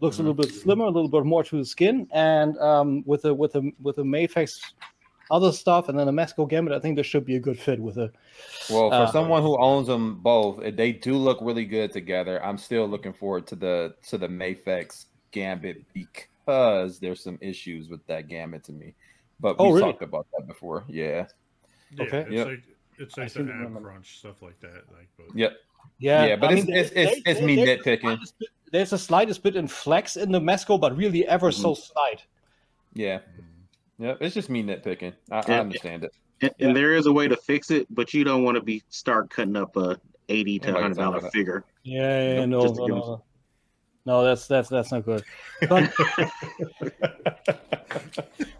[0.00, 3.22] Looks a little bit slimmer, a little bit more to the skin, and um, with
[3.22, 4.58] the with the with the Mafex
[5.30, 7.80] other stuff, and then the Mezco Gambit, I think this should be a good fit
[7.80, 8.12] with it.
[8.70, 12.44] Well, for Uh, someone who owns them both, they do look really good together.
[12.44, 18.04] I'm still looking forward to the to the Mafex Gambit because there's some issues with
[18.06, 18.94] that Gambit to me.
[19.40, 19.80] But we Oh, really?
[19.92, 20.84] talked about that before.
[20.88, 21.26] Yeah.
[21.96, 22.18] Yeah, Okay.
[22.20, 22.46] It's Yep.
[22.46, 22.62] like
[22.98, 24.84] it's like seem the to crunch stuff like that.
[24.92, 25.56] Like, but Yep.
[25.98, 28.00] Yeah, Yeah, but I it's- mean, it's- there- it's- there- it's me there's nitpicking.
[28.02, 31.74] slightest bit- There's a slightest bit in flex in the Mezco, but really ever so
[31.74, 32.24] slight.
[32.94, 33.20] Yeah.
[33.98, 34.18] Yep.
[34.20, 35.14] It's just me nitpicking.
[35.30, 36.12] I, I understand it.
[36.40, 38.82] And, and there is a way to fix it, but you don't want to be
[38.88, 41.64] start cutting up a eighty to hundred dollar figure.
[41.84, 43.24] Yeah, yeah, Nope, no, just no, no, no.
[44.04, 45.22] No, that's that's that's not good.
[45.68, 45.92] But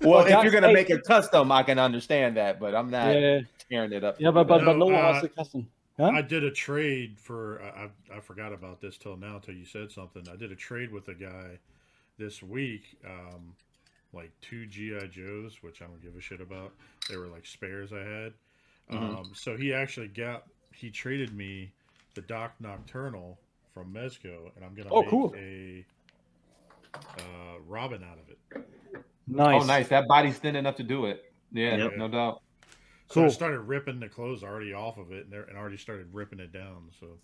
[0.01, 3.15] Well, if you're gonna hey- make it custom, I can understand that, but I'm not
[3.15, 4.17] yeah, tearing it up.
[4.21, 5.69] yeah, but but, but No, no one uh, wants to custom.
[5.99, 6.11] Huh?
[6.15, 9.65] I did a trade for I, I I forgot about this till now till you
[9.65, 10.27] said something.
[10.33, 11.59] I did a trade with a guy
[12.19, 13.55] this week, um,
[14.13, 16.73] like two GI Joes, which I don't give a shit about.
[17.09, 18.33] They were like spares I had.
[18.91, 19.19] Mhm.
[19.21, 20.45] Um, so he actually got
[20.75, 21.73] he traded me
[22.15, 23.39] the Doc Nocturnal
[23.75, 25.35] from Mezco, and I'm gonna Oh, make cool.
[25.37, 25.85] a
[26.95, 28.39] uh, Robin out of it.
[29.27, 29.63] Nice.
[29.63, 29.89] Oh, nice.
[29.89, 31.33] That body's thin enough to do it.
[31.53, 31.97] Yeah, Yep.
[31.97, 32.43] no doubt.
[33.09, 36.41] So I started ripping the clothes already off of it, and, and already started ripping
[36.41, 36.91] it down.
[36.99, 37.19] So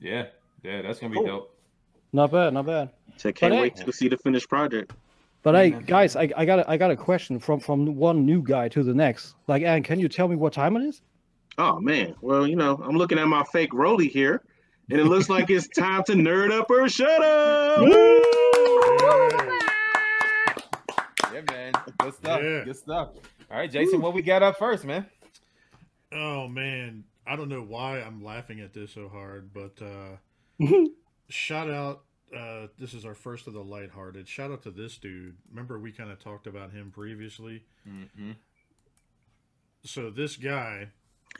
[0.00, 0.26] Yeah,
[0.64, 1.26] yeah, that's gonna be Cool.
[1.26, 1.58] dope.
[2.12, 2.90] Not bad, not bad.
[3.16, 4.92] So I can't But, wait to see the finished project.
[5.42, 5.82] But Yeah, hey, man.
[5.84, 8.82] guys, I, I got a, I got a question from from one new guy to
[8.82, 9.34] the next.
[9.48, 11.02] Like, Ann, can you tell me what time it is?
[11.58, 12.14] Oh man.
[12.20, 14.42] Well, you know, I'm looking at my fake Roly here,
[14.90, 17.80] and it looks like it's time to nerd up or shut up.
[21.32, 21.72] Yeah, man.
[21.98, 22.40] Good stuff.
[22.42, 22.64] Yeah.
[22.64, 23.08] Good stuff.
[23.50, 25.06] All right, Jason, what we got up first, man?
[26.12, 30.16] Oh man, I don't know why I'm laughing at this so hard, but uh
[31.28, 32.02] shout out
[32.36, 34.28] uh this is our first of the lighthearted.
[34.28, 35.36] Shout out to this dude.
[35.50, 37.64] Remember we kind of talked about him previously?
[37.88, 38.32] Mm-hmm.
[39.84, 40.88] So this guy,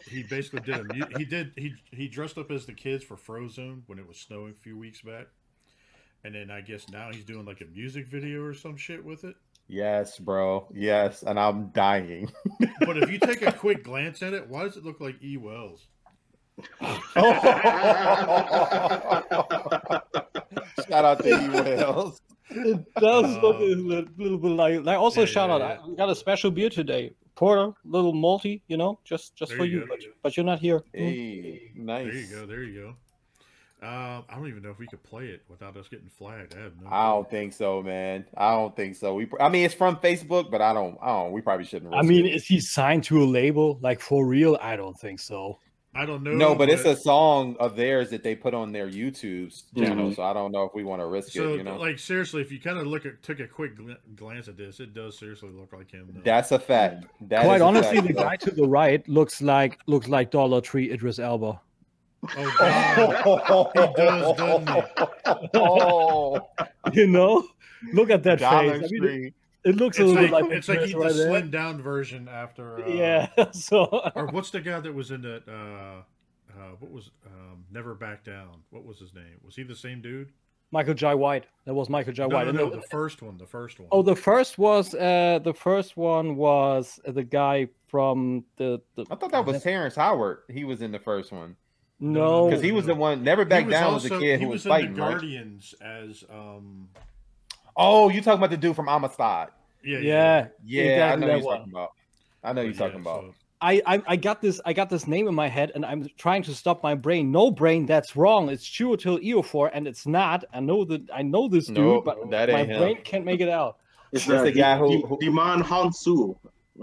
[0.08, 3.84] he basically did a he did he he dressed up as the kids for Frozen
[3.86, 5.26] when it was snowing a few weeks back.
[6.24, 9.24] And then I guess now he's doing like a music video or some shit with
[9.24, 9.34] it.
[9.68, 10.68] Yes, bro.
[10.72, 12.30] Yes, and I'm dying.
[12.84, 15.36] But if you take a quick glance at it, why does it look like E
[15.36, 15.86] Wells?
[20.92, 22.20] Shout out to you, Wells.
[22.50, 24.84] It does look Uh, a little, little bit like.
[24.84, 25.60] Like, also yeah, shout yeah, out.
[25.62, 25.84] yeah.
[25.84, 27.14] I we got a special beer today.
[27.34, 29.86] Porter, little multi, you know, just just There for you you.
[29.88, 30.82] But, but you're not here.
[30.94, 31.76] Mm.
[31.76, 32.04] Nice.
[32.04, 32.46] There you go.
[32.46, 33.86] There you go.
[33.86, 36.54] Uh, I don't even know if we could play it without us getting flagged.
[36.54, 36.88] I have no.
[36.88, 38.24] I don't think so, man.
[38.36, 39.14] I don't think so.
[39.14, 40.98] We, I mean, it's from Facebook, but I don't.
[41.02, 41.32] I don't.
[41.32, 41.92] We probably shouldn't.
[41.94, 42.34] I mean, it.
[42.34, 44.56] is he signed to a label like for real?
[44.60, 45.58] I don't think so.
[45.94, 46.32] I don't know.
[46.32, 50.08] no, but it's a song of theirs that they put on their YouTube channel.
[50.10, 50.16] Mhm.
[50.16, 51.58] So I don't know if we want to risk so it.
[51.58, 54.48] You know, like seriously, if you kind of look at took a quick gl- glance
[54.48, 56.08] at this, it does seriously look like him.
[56.14, 56.20] Though.
[56.24, 57.04] that's a fact.
[57.28, 58.22] That Quite honestly, fact, the though.
[58.22, 61.60] guy to the right looks like looks like Dollar Tree Idris Elba.
[62.38, 63.70] oh god.
[63.74, 65.48] He does, doesn't he?
[65.58, 66.48] oh,
[66.94, 67.46] You know,
[67.92, 68.84] look at that Dollar face.
[68.84, 69.34] I mean, Tree.
[69.64, 71.80] It, it looks It's a little like, like it's like he's right the slimmed down
[71.82, 72.82] version after.
[72.84, 73.28] Uh, Yeah.
[73.52, 73.84] So
[74.14, 75.42] Or what's the guy that was in that?
[75.48, 76.02] Uh,
[76.58, 78.62] uh, what was um, Never Back Down?
[78.70, 79.38] What was his name?
[79.44, 80.32] Was he the same dude?
[80.70, 81.46] Michael Jai White.
[81.66, 82.44] That was Michael Jai No, White.
[82.44, 83.36] no, And no, the- the first one.
[83.38, 83.88] The first one.
[83.92, 89.14] oh, the first was uh the first one was the guy from the, the I
[89.16, 90.38] thought that was Terrence Howard.
[90.50, 91.56] He was in the first one
[92.00, 93.22] no because he was the one.
[93.22, 94.94] Never He Back Down was also- the kid he who was, was in fighting.
[94.94, 95.10] the Right?
[95.12, 96.88] Guardians as um.
[97.76, 99.48] Oh, you talking about the dude from Amistad?
[99.84, 100.46] Yeah, yeah.
[100.64, 101.56] Yeah, Exactly I know you're one.
[101.58, 101.90] talking about.
[102.44, 103.20] I know you're talking about.
[103.22, 106.08] so- I, I I got this I got this name in my head and I'm
[106.18, 107.30] trying to stop my brain.
[107.30, 108.48] No brain, that's wrong.
[108.50, 110.44] It's Chiwetel Ejiofor and it's not.
[110.52, 112.80] I know that I know this dude, No, but that my ain't him.
[112.80, 113.76] brain can't make it out.
[114.10, 116.36] It's That's uh, the guy who- D- who- Djimon Hounsou.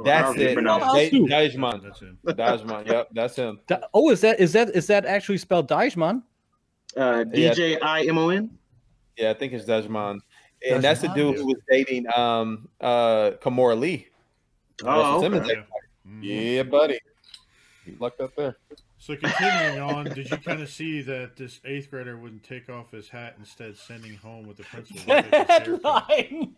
[0.05, 0.53] That's it.
[0.53, 1.27] pronounce Well, Daj- Hansu.
[1.27, 1.83] Dajman.
[1.83, 2.17] That's him.
[2.25, 2.87] Dajman.
[2.87, 3.59] Yep, that's him.
[3.67, 6.23] Da- oh, is that is that is that actually spelled Deichmann?
[6.95, 7.51] Uh, Yeah.
[7.51, 8.51] DJ I M O N.
[9.17, 10.19] Yeah, I think it's Dajman.
[10.67, 11.15] And that's the Dajman?
[11.15, 14.07] dude who was dating um uh Kimora Lee.
[14.83, 15.25] Oh, okay.
[15.25, 15.47] Simmons.
[15.47, 15.63] Yeah.
[16.07, 16.55] Mhm.
[16.55, 16.99] Yeah, buddy.
[17.85, 18.57] He lucked up there.
[18.97, 22.91] So continuing on, did you kind of see that this eighth grader wouldn't take off
[22.91, 25.15] his hat, instead sending home with the principal?
[25.15, 25.47] to take?
[25.47, 26.55] Headline.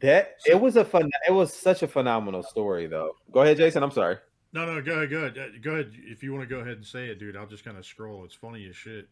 [0.00, 1.08] That it was a fun.
[1.28, 3.14] It was such a phenomenal story, though.
[3.30, 3.82] Go ahead, Jason.
[3.84, 4.16] I'm sorry.
[4.52, 5.92] No, no, go ahead, go ahead, Uh, go ahead.
[5.96, 8.24] If you want to go ahead and say it, dude, I'll just kind of scroll.
[8.24, 9.08] It's funny as shit.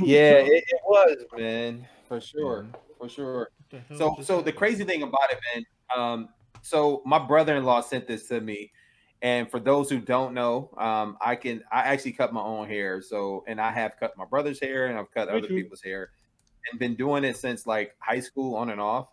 [0.00, 2.66] Yeah, it, it was, man, for sure,
[2.98, 3.50] for sure.
[3.70, 5.64] What the hell So, so the crazy thing about it, man.
[5.96, 6.28] Um,
[6.62, 8.72] so my brother-in-law sent this to me,
[9.22, 13.00] and for those who don't know, um, I can I actually cut my own hair.
[13.00, 15.54] So, and I have cut my brother's hair, and I've cut Me other too.
[15.54, 16.10] people's hair,
[16.70, 19.08] and been doing it since like high school, on and off.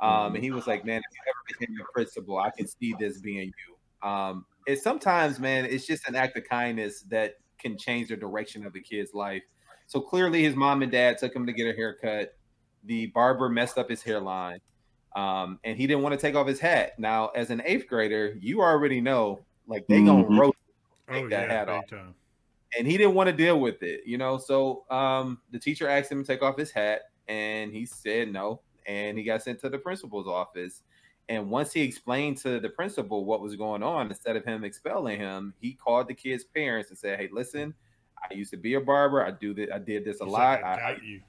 [0.00, 2.94] Um, and he was like, "Man, if you ever became a principal, I can see
[2.98, 7.76] this being you." Um, it's sometimes, man, it's just an act of kindness that can
[7.76, 9.42] change the direction of the kid's life.
[9.86, 12.34] So clearly, his mom and dad took him to get a haircut.
[12.84, 14.60] The barber messed up his hairline,
[15.14, 16.98] um, and he didn't want to take off his hat.
[16.98, 20.38] Now, as an eighth grader, you already know, like they gonna Mhm.
[20.38, 20.56] roast
[21.08, 21.86] oh take that yeah, hat off.
[21.88, 22.14] time.
[22.78, 24.38] and he didn't want to deal with it, you know.
[24.38, 28.60] So um, the teacher asked him to take off his hat, and he said no,
[28.86, 30.82] and he got sent to the principal's office.
[31.28, 35.18] And once he explained to the principal what was going on, instead of him expelling
[35.20, 37.74] him, he called the kid's parents and said, "Hey, listen,
[38.30, 39.24] I used to be a barber.
[39.24, 39.72] I do that.
[39.72, 40.62] I did this a He's lot.
[40.62, 41.20] like, I, I I, you.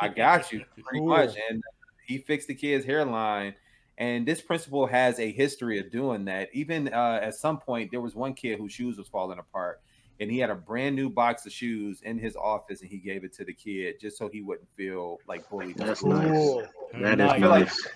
[0.00, 1.08] I got you pretty Cool.
[1.08, 1.36] much.
[1.50, 1.62] And
[2.06, 3.54] he fixed the kid's hairline.
[3.98, 6.48] And this principal has a history of doing that.
[6.52, 9.80] Even uh, at some point, there was one kid whose shoes was falling apart,
[10.18, 13.22] and he had a brand new box of shoes in his office, and he gave
[13.22, 15.76] it to the kid just so he wouldn't feel like bullied.
[15.76, 16.14] That's school.
[16.14, 16.26] nice.
[16.30, 16.66] Cool.
[16.94, 17.40] That is Nice.
[17.40, 17.88] nice.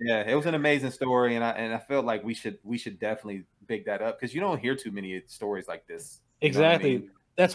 [0.00, 2.78] Yeah, it was an amazing story, and I and I felt like we should we
[2.78, 6.20] should definitely big that up because you don't hear too many stories like this.
[6.40, 7.02] You know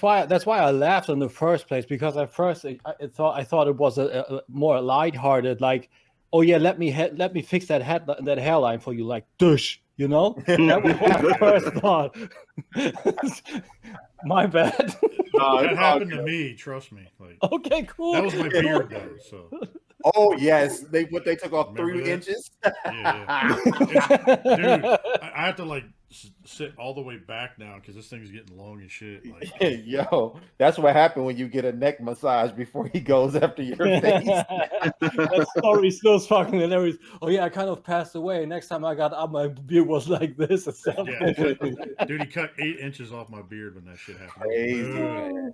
[0.01, 0.21] what I Exactly.
[0.21, 0.25] mean?
[0.25, 3.07] That's why that's why I laughed in the first place because at first I, I
[3.07, 5.89] thought I thought it was a, a- a more lighthearted like,
[6.33, 9.25] oh yeah, let me he- let me fix that head that hairline for you like
[9.37, 10.35] dush, you know.
[10.47, 12.15] That was my first thought.
[14.25, 14.73] my bad.
[15.39, 16.53] Uh, that it's all happened to me.
[16.55, 17.07] Trust me.
[17.19, 18.13] Like okay, cool.
[18.13, 19.15] that was my beard though.
[19.29, 19.49] So
[20.03, 22.11] Oh yes, they what they took off Remember three that?
[22.11, 22.51] inches.
[22.85, 23.57] yeah,
[23.91, 24.35] yeah.
[24.55, 25.85] dude, I, I have to like
[26.45, 29.23] sit all the way back now because this thing's getting long as shit.
[29.61, 33.63] Like Yo, that's what happened when you get a neck massage before he goes after
[33.63, 34.01] your face.
[34.01, 36.97] that story still fucking hilarious.
[37.21, 38.45] Oh yeah, I kind of passed away.
[38.45, 41.07] Next time I got up, my beard was like this or something.
[41.07, 42.05] Yeah.
[42.05, 44.43] dude, he cut eight inches off my beard when that shit happened.
[44.43, 45.51] Crazy,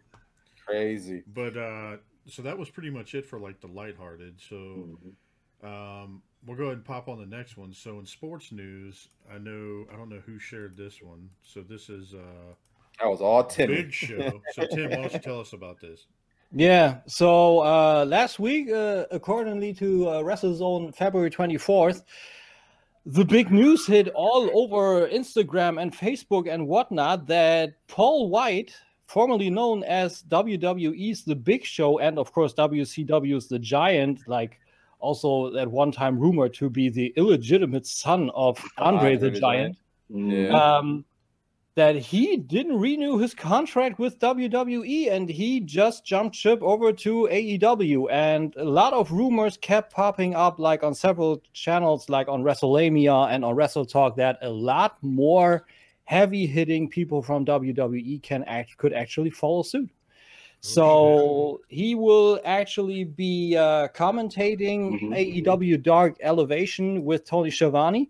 [0.65, 1.23] Crazy.
[1.33, 4.39] But uh, so that was pretty much it for like the lighthearted.
[4.39, 5.65] So Mm-hmm.
[5.65, 7.73] um, we'll go ahead and pop on the next one.
[7.73, 11.29] So in sports news, I know I don't know who shared this one.
[11.43, 12.53] So this is uh,
[12.99, 13.67] That was all Tim.
[13.69, 14.41] Big Show.
[14.53, 16.05] So Tim, why don't you tell us about this?
[16.53, 16.97] Yeah.
[17.07, 22.03] So uh, last week, uh, accordingly to uh, WrestleZone February 24th,
[23.05, 28.75] the big news hit all over Instagram and Facebook and whatnot that Paul White,
[29.11, 34.59] formerly known as WWE's The Big Show and of course WCW's The Giant, like
[34.99, 39.77] also at one time rumored to be the illegitimate son of Andre the, Giant.
[40.09, 40.49] Yeah.
[40.49, 41.03] um,
[41.75, 47.29] that he didn't renew his contract with WWE and he just jumped ship over to
[47.31, 48.07] AEW.
[48.11, 53.29] And a lot of rumors kept popping up, like on several channels, like on WrestleMania
[53.31, 55.65] and on Wrestle Talk, that a lot more
[56.05, 59.89] heavy hitting people from WWE can act could actually follow suit.
[60.61, 65.15] So he will actually be uh, commentating Mhm.
[65.17, 68.09] AEW Dark Elevation with Tony Schiavone,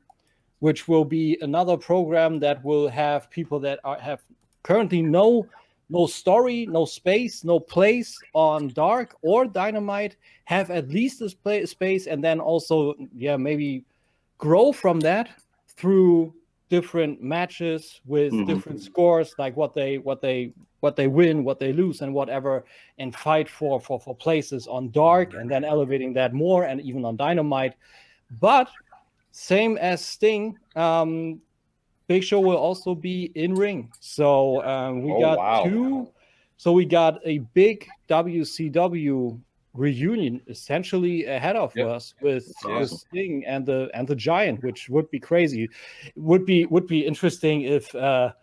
[0.60, 4.22] which will be another program that will have people that are, have
[4.64, 5.48] currently no
[5.89, 10.16] no story, no space, no place on Dark or Dynamite
[10.46, 13.84] have at least this play, space, and then also yeah maybe
[14.38, 15.30] grow from that
[15.78, 16.34] through
[16.72, 18.45] different matches with Mhm.
[18.47, 22.63] different scores like what they what they what they win what they lose and whatever
[22.97, 27.03] and fight for for for places on dark and then elevating that more and even
[27.03, 27.74] on dynamite
[28.39, 28.69] but
[29.32, 31.41] same as sting um
[32.07, 35.63] big show will also be in ring so um we Oh, got wow.
[35.63, 36.07] two
[36.55, 39.38] so we got a big wcw
[39.74, 41.88] reunion essentially ahead of Yep.
[41.88, 42.97] us with, awesome.
[42.97, 45.69] Sting and the and the Giant, which would be crazy.
[46.15, 48.34] Would be would be interesting if uh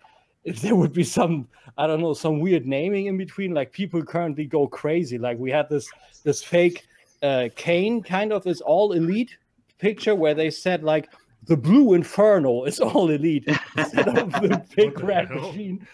[0.45, 3.53] if there would be some I don't know some weird naming in between.
[3.53, 5.19] Like people currently go crazy.
[5.19, 5.89] Like we had this
[6.25, 6.87] this fake
[7.23, 9.37] uh Kane kind of is all elite
[9.79, 11.09] picture where they said like
[11.45, 15.53] the blue inferno is all elite instead of the big red hell?
[15.53, 15.87] machine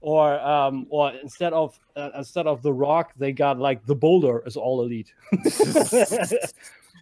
[0.00, 4.42] or um or instead of uh, instead of the rock they got like the boulder
[4.46, 5.12] is all elite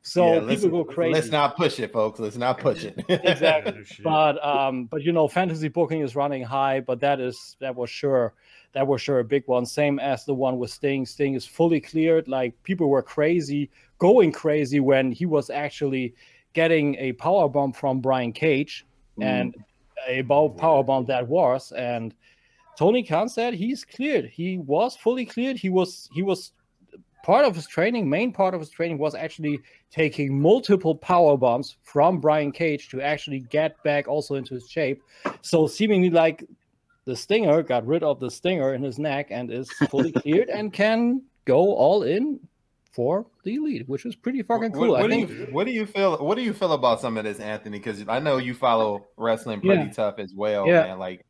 [0.03, 2.21] so Yeah, people go crazy Let's not push it, folks.
[2.21, 3.05] Let's not push it.
[3.09, 3.73] Exactly.
[3.73, 7.75] No but um but you know fantasy booking is running high but that is that
[7.75, 8.33] was sure
[8.73, 11.81] that was sure a big one same as the one with sting sting is fully
[11.81, 16.15] cleared like people were crazy going crazy when he was actually
[16.53, 18.85] getting a power bomb from brian cage
[19.19, 19.25] Mm.
[19.25, 19.55] and
[20.09, 20.23] a
[20.59, 22.15] power bomb that was and
[22.79, 26.53] tony khan said he's cleared he was fully cleared he was he was
[27.25, 29.59] part of his training main part of his training was actually
[29.91, 35.03] taking multiple power bombs from brian cage to actually get back also into his shape
[35.43, 36.45] so seemingly like
[37.05, 40.73] the stinger got rid of the stinger in his neck and is fully cleared and
[40.73, 42.39] can go all in
[42.93, 45.73] for the elite which is pretty fucking cool What, i do think you what do
[45.73, 46.17] you feel?
[46.19, 47.79] What do you feel about some of this, Anthony?
[47.79, 49.91] Because I know you follow wrestling pretty Yeah.
[49.91, 50.85] tough as well, Yeah.
[50.85, 50.99] man.
[50.99, 51.26] Like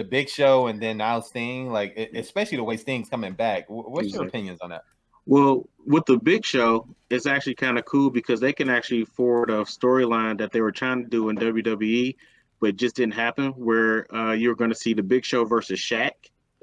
[0.00, 1.70] the Big Show, and then now Sting.
[1.70, 3.66] Like especially the way Sting's coming back.
[3.68, 4.84] What's your opinions on that?
[5.26, 9.50] Well, with the big show, it's actually kind of cool because they can actually forward
[9.50, 12.16] a storyline that they were trying to do in WWE,
[12.58, 13.50] but it just didn't happen.
[13.52, 16.12] Where uh, you're going to see the big show versus Shaq,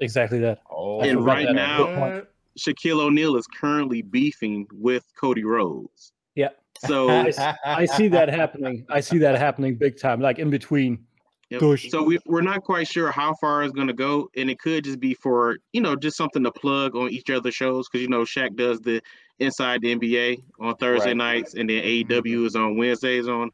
[0.00, 1.54] exactly that Oh, and right that.
[1.54, 2.14] now, Good point.
[2.14, 2.32] What?
[2.58, 6.12] Shaquille O'Neal is currently beefing with Cody Rhodes.
[6.34, 6.48] Yeah.
[6.84, 7.08] So,
[7.64, 11.04] I see that happening i see that happening big time like in between
[11.50, 11.78] yep.
[11.90, 14.84] So we, we're not quite sure how far it's going to go, and it could
[14.84, 18.08] just be for you know just something to plug on each other shows because you
[18.08, 19.00] know Shaq does the
[19.40, 21.16] Inside the NBA on Thursday Right.
[21.16, 23.50] nights, and then AEW is on Wednesdays on.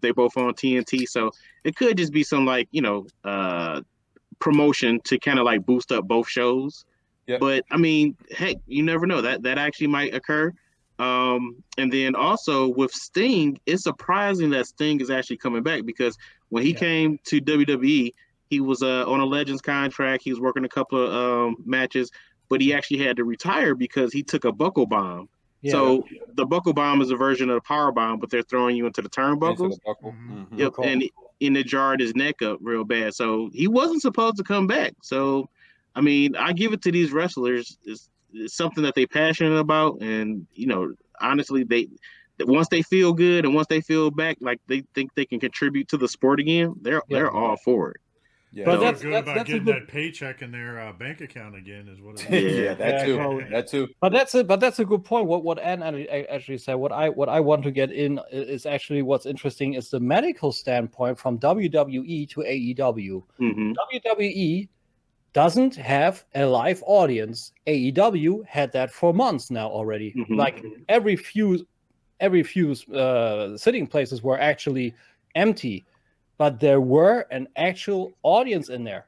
[0.00, 1.30] They both on TNT, so
[1.64, 3.80] it could just be some like you know uh
[4.40, 6.84] promotion to kind of like boost up both shows.
[7.28, 7.40] Yep.
[7.40, 10.52] But I mean, heck, you never know that that actually might occur.
[10.98, 16.16] Um, and then also with Sting, it's surprising that Sting is actually coming back because
[16.52, 16.78] when he Yeah.
[16.78, 18.12] came to WWE,
[18.50, 20.22] he was uh, on a Legends contract.
[20.22, 22.10] He was working a couple of um, matches,
[22.50, 25.28] but he actually had to retire because he took a buckle bomb.
[25.62, 25.72] yeah.
[25.72, 28.84] So the buckle bomb is a version of the power bomb, but they're throwing you
[28.86, 29.70] into the Into turnbuckles.
[29.70, 30.12] the buckle.
[30.12, 30.46] Mhm.
[30.50, 30.58] Mhm.
[30.58, 30.84] Yep, Cool.
[30.84, 31.02] and
[31.40, 33.14] and it jarred his neck up real bad.
[33.14, 34.92] So he wasn't supposed to come back.
[35.02, 35.48] So,
[35.96, 37.78] I mean, I give it to these wrestlers.
[37.84, 41.88] It's, it's something that they're passionate about, and you know, honestly, they
[42.40, 45.88] once they feel good and once they feel back, like they think they can contribute
[45.88, 47.18] to the sport again, they're Yeah.
[47.18, 47.96] they're all for it.
[48.54, 50.92] Yeah, But Feel that's- good that's- about that's getting good- that paycheck in their uh,
[50.92, 52.58] bank account again is what it yeah, is.
[52.58, 52.74] Yeah.
[52.74, 53.16] that too.
[53.16, 53.44] totally.
[53.44, 53.88] That too.
[53.98, 54.46] But that's it.
[54.46, 55.26] But that's a good point.
[55.26, 56.74] What what Ann actually- actually said.
[56.74, 60.52] What I what I want to get in is actually what's interesting is the medical
[60.52, 63.22] standpoint from WWE to AEW.
[63.38, 64.68] hmm WWE
[65.32, 67.52] doesn't have a live audience.
[67.66, 70.12] AEW had that for months now already.
[70.12, 70.36] Mhm.
[70.36, 71.66] Like every few
[72.22, 74.94] every few uh, sitting places were actually
[75.34, 75.84] empty,
[76.38, 79.06] but there were an actual audience in there.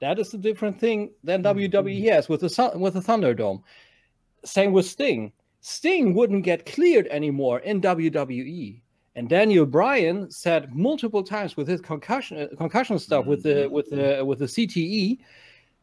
[0.00, 3.62] That is a different thing than WWE has with the with the Thunderdome.
[4.44, 5.32] Same with Sting.
[5.60, 8.80] Sting wouldn't get cleared anymore in WWE.
[9.14, 13.90] And Daniel Bryan said multiple times with his concussion uh, concussion stuff with the with
[13.90, 15.18] the with the CTE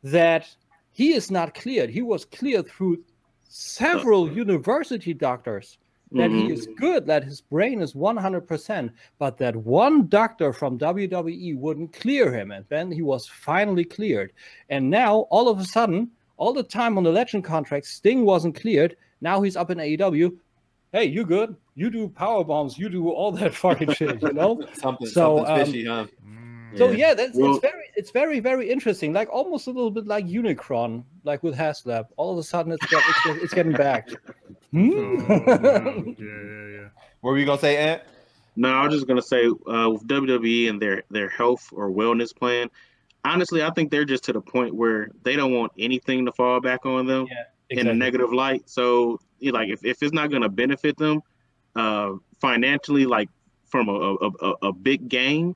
[0.03, 0.47] that
[0.91, 1.89] he is not cleared.
[1.89, 3.03] He was cleared through
[3.47, 5.77] several university doctors
[6.11, 6.47] that Mhm.
[6.47, 11.93] he is good, that his brain is 100%, but that one doctor from WWE wouldn't
[11.93, 12.51] clear him.
[12.51, 14.33] And then he was finally cleared.
[14.69, 18.55] And now, all of a sudden, all the time on the legend contract, Sting wasn't
[18.59, 18.95] cleared.
[19.21, 20.37] Now he's up in AEW.
[20.93, 21.55] Hey, you good?
[21.75, 22.77] You do power bombs.
[22.79, 24.59] You do all that fucking shit, you know?
[24.73, 26.05] Something, So, something um, fishy, huh?
[26.77, 26.97] So Yeah.
[27.09, 29.13] yeah, that's Well- it's very it's very very interesting.
[29.13, 32.05] Like almost a little bit like Unicron, like with Haslab.
[32.17, 34.09] All of a sudden, it's get, it's, it's getting back.
[34.71, 34.91] Hmm?
[34.93, 35.15] Oh.
[35.27, 36.87] Yeah, yeah, yeah.
[37.21, 38.03] What were you gonna say, Ant?
[38.55, 42.35] No, I was just gonna say uh, with WWE and their their health or wellness
[42.35, 42.69] plan.
[43.25, 46.61] Honestly, I think they're just to the point where they don't want anything to fall
[46.61, 48.69] back on them Yeah, in a negative light.
[48.69, 51.21] So, like if, if it's not going to benefit them
[51.75, 53.29] uh, financially, like
[53.67, 55.55] from a, a, a, a big gain,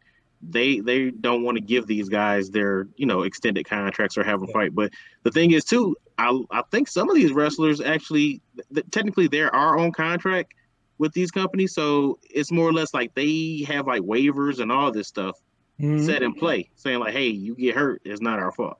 [0.49, 4.41] they they don't want to give these guys their you know extended contracts or have
[4.41, 4.53] a Yeah.
[4.53, 4.75] fight.
[4.75, 4.91] But
[5.23, 8.41] the thing is too, I I think some of these wrestlers actually
[8.73, 10.53] th- technically they're our own contract
[10.99, 14.91] with these companies, so it's more or less like they have like waivers and all
[14.91, 15.37] this stuff
[15.81, 16.05] Mhm.
[16.05, 18.77] set in play, saying like, hey, you get hurt, it's not our fault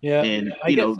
[0.00, 0.96] Yeah, and I you guess- know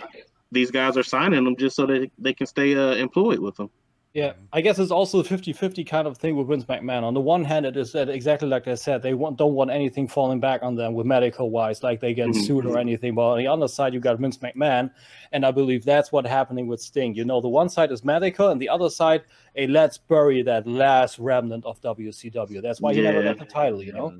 [0.52, 3.68] these guys are signing them just so that they can stay uh, employed with them.
[4.16, 7.02] Yeah, I guess it's also a 50-50 kind of thing with Vince McMahon.
[7.02, 9.70] On the one hand, it is that exactly like I said, they want, don't want
[9.70, 12.46] anything falling back on them with medical wise, like they get Mhm.
[12.46, 13.14] sued or anything.
[13.14, 14.90] But on the other side, you got Vince McMahon,
[15.32, 17.14] and I believe that's what's happening with Sting.
[17.14, 20.66] You know, the one side is medical, and the other side, a let's bury that
[20.66, 22.62] last remnant of WCW.
[22.62, 23.82] That's why he never got the title.
[23.82, 24.14] You know,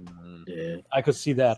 [0.46, 0.76] Yeah.
[0.92, 1.56] I could see that.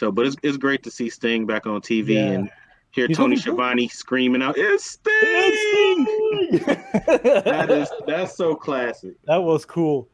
[0.00, 2.26] So, but it's it's great to see Sting back on TV Yeah.
[2.32, 2.50] and
[2.92, 3.36] hear He's Tony.
[3.36, 6.04] Schiavone screaming out, "It's Sting!"
[7.44, 9.14] that is that's so classic.
[9.24, 10.08] that was cool.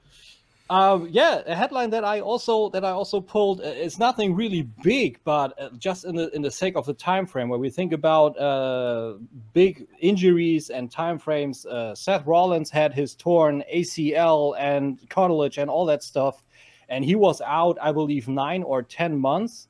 [0.70, 3.60] Um, yeah, a headline that I also that I also pulled.
[3.60, 6.92] uh, It's nothing really big, but uh, just in the in the sake of the
[6.92, 9.14] time frame where we think about uh,
[9.54, 11.64] big injuries and time frames.
[11.64, 16.44] Uh, Seth Rollins had his torn ACL and cartilage and all that stuff,
[16.90, 19.67] and he was out, I believe, nine or ten months.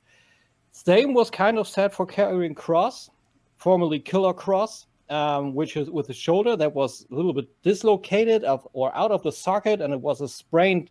[0.85, 3.09] Same was kind of set for Karrion Cross,
[3.57, 8.45] formerly Killer Cross, um, which is with the shoulder that was a little bit dislocated
[8.45, 10.89] of, or out of the socket, and it was a sprained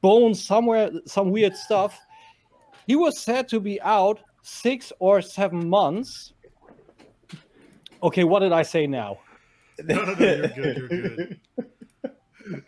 [0.00, 1.98] bone somewhere, some weird stuff.
[2.86, 6.32] He was said to be out six or seven months.
[8.04, 9.18] Okay, what did I say now?
[9.84, 10.56] No, no, no, you're good.
[10.56, 11.40] You're good.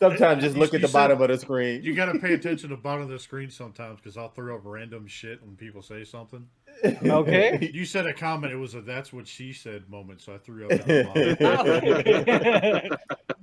[0.00, 1.82] Sometimes just You- look at you the bottom said- of the screen.
[1.82, 4.54] You got to pay attention to the bottom of the screen sometimes because I'll throw
[4.56, 6.46] up random shit when people say something.
[6.84, 7.70] Okay.
[7.74, 8.52] You said a comment.
[8.52, 10.72] It was a "that's what she said" moment, so I threw up.
[10.72, 12.98] At the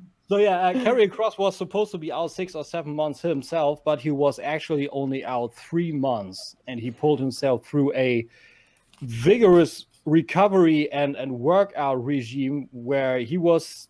[0.27, 3.83] so yeah, uh, Karrion Cross was supposed to be out six or seven months himself,
[3.83, 8.25] but he was actually only out three months, and he pulled himself through a
[9.01, 13.89] vigorous recovery and and workout regime where he was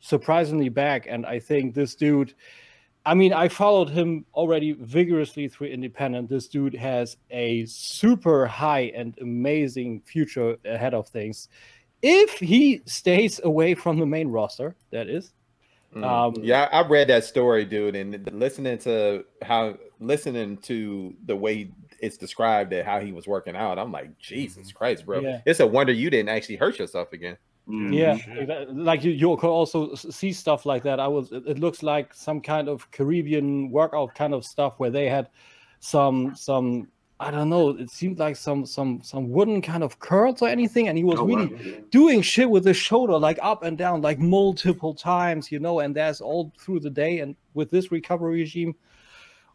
[0.00, 1.06] surprisingly back.
[1.08, 2.34] And I think this dude.
[3.06, 6.28] I mean, I followed him already vigorously through Independent.
[6.28, 11.48] This dude has a super high and amazing future ahead of things.
[12.02, 15.32] If he stays away from the main roster, that is.
[15.94, 16.04] Mm.
[16.04, 21.70] Um, yeah, I read that story, dude, and listening to how listening to the way
[22.00, 25.20] it's described that how he was working out, I'm like, Jesus Christ, bro!
[25.20, 25.40] Yeah.
[25.46, 27.38] It's a wonder you didn't actually hurt yourself again.
[27.68, 27.94] Mm.
[27.94, 28.74] Yeah, shit.
[28.74, 30.98] like you, you could also see stuff like that.
[30.98, 31.30] I was.
[31.32, 35.28] It looks like some kind of Caribbean workout kind of stuff where they had
[35.80, 36.88] some some.
[37.20, 37.70] I don't know.
[37.70, 41.18] It seemed like some some some wooden kind of curls or anything, and he was
[41.18, 41.84] Oh, really wow.
[41.90, 45.80] doing shit with his shoulder, like up and down, like multiple times, you know.
[45.80, 47.18] And that's all through the day.
[47.18, 48.74] And with this recovery regime,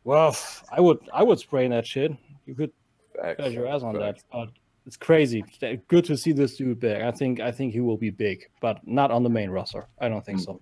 [0.03, 0.35] well,
[0.71, 2.11] I would I would sprain that shit.
[2.45, 2.71] You could
[3.15, 4.19] bet your ass on that.
[4.31, 4.49] But
[4.85, 5.43] it's crazy.
[5.87, 7.01] Good to see this dude big.
[7.01, 9.87] I think I think he will be big, but not on the main roster.
[9.99, 10.59] I don't think so.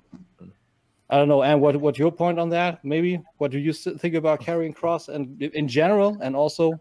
[1.09, 1.43] I don't know.
[1.43, 2.83] And what what your point on that?
[2.85, 6.79] Maybe what do you think about Karrion Cross and in general, and also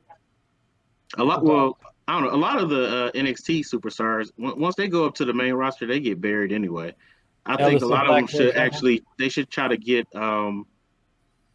[1.16, 1.44] A lot.
[1.44, 2.34] Well, I don't know.
[2.34, 5.54] A lot of the uh, NXT superstars, on- once they go up to the main
[5.54, 6.94] roster, they get buried anyway.
[7.46, 8.60] I think a lot of them should uh-huh.
[8.60, 10.66] actually they should try to get um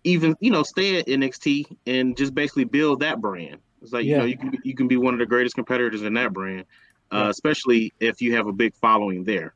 [0.04, 3.60] even you know stay at NXT and just basically build that brand.
[3.86, 6.02] It's like you know you can be- you can be one of the greatest competitors
[6.02, 6.66] in that brand,
[7.14, 7.30] uh, Yeah.
[7.30, 9.54] especially if you have a big following there.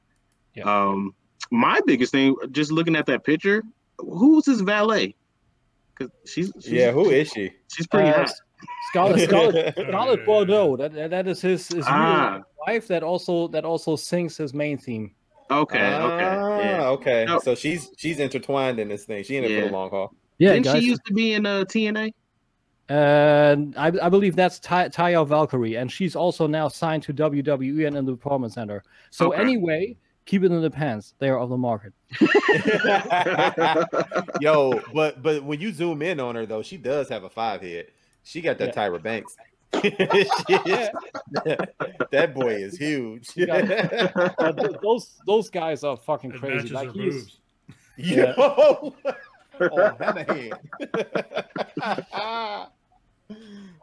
[0.53, 0.63] Yeah.
[0.65, 1.15] Um,
[1.51, 3.63] my biggest thing, just looking at that picture,
[3.97, 5.15] who's his valet?
[5.95, 7.51] Because she's, she's Yeah, who is she?
[7.73, 8.31] she's pretty Uh, hot.
[8.89, 10.77] Scarlett Scarlett, Scarlett Bordeaux.
[10.77, 12.41] That that that is his his Ah.
[12.67, 12.87] wife.
[12.87, 15.15] That also that also sings his main theme.
[15.51, 16.87] Okay, okay, Ah, yeah.
[16.89, 17.25] okay.
[17.25, 17.39] No.
[17.39, 19.23] So she's she's intertwined in this thing.
[19.23, 20.13] She in it for the long haul.
[20.37, 20.79] Yeah, Didn't guys.
[20.83, 22.13] she used to be in uh, TNA?
[22.89, 27.85] And I, I believe that's Ty, Taya Valkyrie, and she's also now signed to WWE
[27.87, 28.83] and in the Performance Center.
[29.11, 29.41] So Okay.
[29.41, 29.95] anyway,
[30.25, 31.13] keep it in the pants.
[31.19, 31.93] They are off the market.
[34.41, 37.61] Yo, but but when you zoom in on her though, she does have a five
[37.61, 37.87] head.
[38.23, 38.89] She got that Yeah.
[38.89, 39.35] Tyra Banks.
[42.11, 43.31] that boy is huge.
[43.31, 43.69] She got-
[44.39, 44.51] Uh,
[44.81, 46.55] those those guys are fucking It crazy.
[46.55, 47.37] matches Like her he's, boobs.
[47.97, 48.95] Yo, oh,
[49.99, 50.57] hammerhead.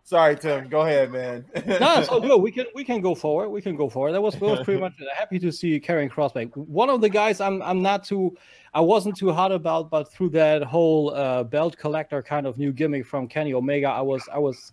[0.05, 0.69] Sorry, Tim.
[0.69, 1.45] Go ahead, man.
[1.67, 2.41] no, all good.
[2.41, 3.49] We can we can go forward.
[3.51, 4.13] We can go forward.
[4.13, 5.09] That was, that was pretty much it.
[5.17, 6.49] happy to see Karrion Cross back.
[6.55, 8.37] One of the guys I'm I'm not too
[8.73, 12.73] I wasn't too hot about, but through that whole uh, belt collector kind of new
[12.73, 14.73] gimmick from Kenny Omega, I was I was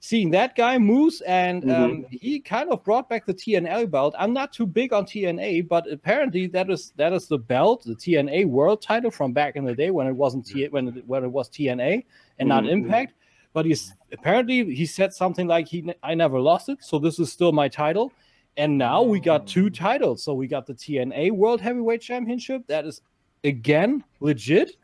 [0.00, 4.14] seeing that guy Moose, and um, he kind of brought back the TNA belt.
[4.18, 7.94] I'm not too big on TNA, but apparently that is that is the belt, the
[7.96, 11.24] TNA World Title from back in the day when it wasn't T- when it, when
[11.24, 12.04] it was TNA
[12.38, 12.70] and not Mhm.
[12.70, 13.14] Impact.
[13.54, 17.32] But he's apparently he said something like he I never lost it, so this is
[17.32, 18.12] still my title.
[18.56, 20.22] And now we got two titles.
[20.22, 23.00] So we got the TNA World Heavyweight Championship that is
[23.44, 24.76] again legit.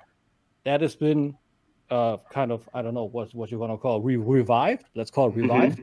[0.64, 1.36] That has been
[1.90, 4.84] uh kind of I don't know what what you want to call re- revived.
[4.94, 5.80] Let's call it revived.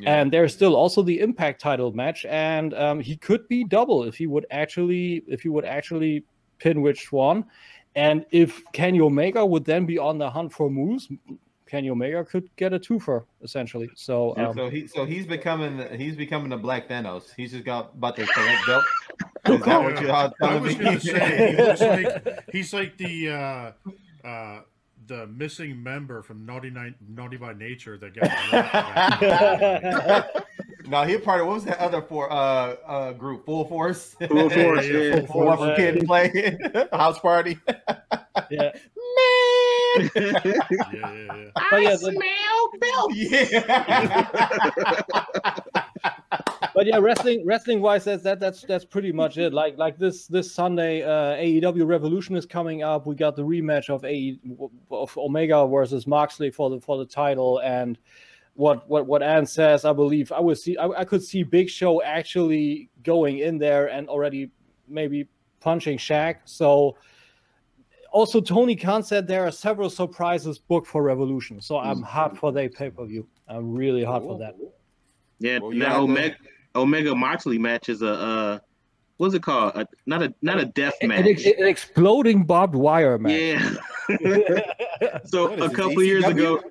[0.00, 0.20] Yeah.
[0.20, 4.14] And there's still also the Impact title match, and um, he could be double if
[4.14, 6.24] he would actually if he would actually
[6.58, 7.44] pin Rich Swann,
[7.96, 11.08] and if Kenny Omega would then be on the hunt for Moose,
[11.68, 13.88] Kenny Omega could get a twofer essentially.
[13.94, 17.34] So um, so he so he's becoming he's becoming the Black Thanos.
[17.36, 18.84] He's just got about to collect belt.
[19.46, 20.84] Is that what you all I was me?
[20.84, 23.72] going to say he looks like he's like the uh,
[24.26, 24.60] uh,
[25.06, 28.28] the missing member from Naughty Night, Naughty by Nature that got.
[30.86, 33.46] no, he part of what was that other for uh uh group?
[33.46, 34.14] Full Force.
[34.28, 35.26] Full Force, Yeah, yeah, yeah.
[35.26, 35.70] Full One Force.
[35.70, 36.58] for kid play
[36.92, 37.58] house party.
[38.50, 38.72] yeah, Man.
[39.98, 40.52] Yeah, yeah,
[40.92, 41.50] yeah.
[41.70, 42.12] but yeah, the-
[43.14, 44.28] yeah.
[46.74, 49.52] but yeah, wrestling wrestling wise, that's that that's that's pretty much it.
[49.52, 53.06] Like like this this Sunday, uh, AEW Revolution is coming up.
[53.06, 54.38] We got the rematch of AE
[54.90, 57.98] of Omega versus Moxley for the for the title, and
[58.54, 61.68] what what what Ann says, I believe I would see I, I could see Big
[61.68, 64.50] Show actually going in there and already
[64.86, 65.28] maybe
[65.60, 66.36] punching Shaq.
[66.44, 66.96] So.
[68.10, 72.52] Also, Tony Khan said there are several surprises booked for Revolution, so I'm hot for
[72.52, 73.26] their pay per view.
[73.48, 74.56] I'm really hot for that.
[75.38, 76.36] Yeah, Well, that Omega
[76.74, 78.58] Omega Moxley match is a uh,
[79.18, 79.76] what's it called?
[79.76, 81.26] A, not a not a death An, match.
[81.26, 83.32] ex- an exploding barbed wire match.
[83.32, 83.74] Yeah.
[85.24, 86.62] so a couple years ago,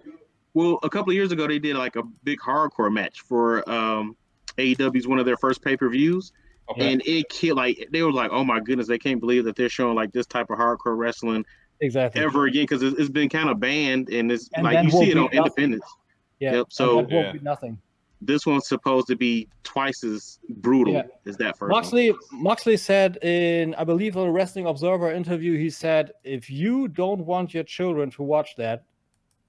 [0.53, 4.15] well, a couple of years ago they did like a big hardcore match for um
[4.57, 6.31] AEW's one of their first pay per views,
[6.69, 6.91] Okay.
[6.91, 7.57] and it killed.
[7.57, 10.25] Like they were like, oh my goodness, they can't believe that they're showing like this
[10.25, 11.45] type of hardcore wrestling
[11.79, 12.21] exactly.
[12.21, 14.97] ever again because it's, it's been kind of banned and it's And like you see
[14.97, 15.37] won't it on nothing.
[15.37, 15.85] Independence.
[16.39, 16.53] yeah.
[16.55, 17.31] Yep, so- that won't Yeah.
[17.31, 17.79] be nothing.
[18.19, 21.03] This one's supposed to be twice as brutal Yeah.
[21.27, 21.71] as that first.
[21.71, 21.81] one.
[21.81, 26.87] Moxley Moxley said in I believe on a Wrestling Observer interview, he said, if you
[26.87, 28.85] don't want your children to watch that,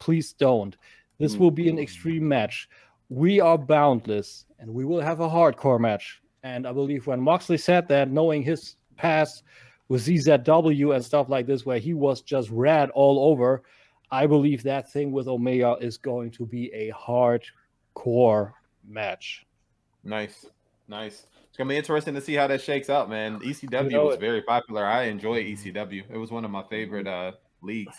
[0.00, 0.76] please don't.
[1.18, 1.38] This mm.
[1.38, 2.68] will be an extreme match.
[3.08, 6.20] We are boundless and we will have a hardcore match.
[6.42, 9.42] And I believe when Moxley said that, knowing his past
[9.88, 13.62] with CZW and stuff like this, where he was just red all over,
[14.10, 18.52] I believe that thing with Omega is going to be a hardcore
[18.86, 19.46] match.
[20.04, 20.46] Nice,
[20.86, 21.26] nice.
[21.48, 23.40] It's gonna be interesting to see how that shakes out, man.
[23.40, 24.20] ECW know was it.
[24.20, 24.84] very popular.
[24.84, 26.04] I enjoy ECW.
[26.08, 27.32] It was one of my favorite uh
[27.62, 27.96] leagues.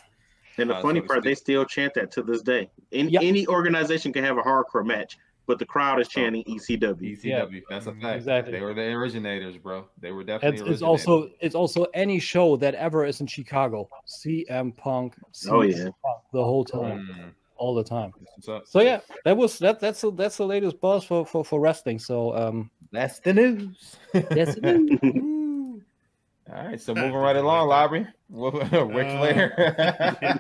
[0.58, 2.70] And the uh, funny so part, they still chant that to this day.
[2.92, 3.22] In, Yeah.
[3.22, 5.18] Any organization can have a hardcore match,
[5.50, 7.02] but the crowd is chanting ECW.
[7.20, 7.64] ECW.
[7.72, 8.18] That's a fact.
[8.18, 8.52] exactly.
[8.54, 9.88] They were the originators, bro.
[10.00, 10.60] They were definitely.
[10.62, 13.90] It's, it's also it's also any show that ever is in Chicago.
[14.08, 15.16] CM Punk.
[15.34, 15.84] CM Oh, yeah.
[15.86, 18.14] Punk the whole time, Mm, all the time.
[18.20, 18.68] that's what's up.
[18.68, 21.98] So yeah, that was that that's the, that's the latest buzz for for, for wrestling.
[21.98, 23.98] So um, That's the news.
[24.14, 25.04] that's it.
[25.04, 25.82] Woo.
[26.54, 28.06] All right, so moving right along, Library.
[28.30, 28.54] Ric
[29.18, 30.40] Flair.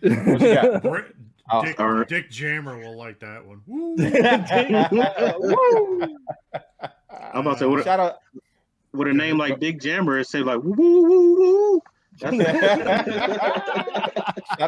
[0.00, 0.84] What you got?
[1.50, 2.08] Bri- Oh, Dick, all right.
[2.08, 3.60] Dick Jammer will like that one.
[3.66, 3.96] Woo.
[5.40, 6.16] Woo.
[7.32, 8.16] I'm about to say, what, Shout out.
[8.92, 11.80] with a name like Big Jammer, it say like woo woo woo woo.
[12.20, 12.34] Shout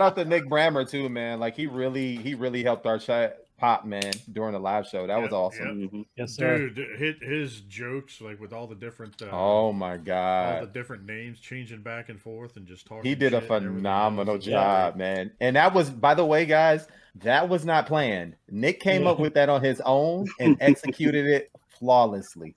[0.03, 1.41] out to Nick Brammer too, man.
[1.41, 5.07] Like he really, he really helped our chat pop, man, during the live show.
[5.07, 5.89] That was Yeah, awesome.
[5.89, 6.05] Mhm.
[6.17, 6.69] yes, sir.
[6.69, 10.55] Dude, his, his jokes like with all the different uh, Oh my god!
[10.57, 13.05] all the different names changing back and forth and just talking.
[13.09, 14.45] he did a shit and everything phenomenal else.
[14.45, 15.31] job, man.
[15.41, 16.87] And that was, by the way, guys,
[17.17, 18.35] that was not planned.
[18.51, 22.55] Nick came up with that on his own and executed it flawlessly.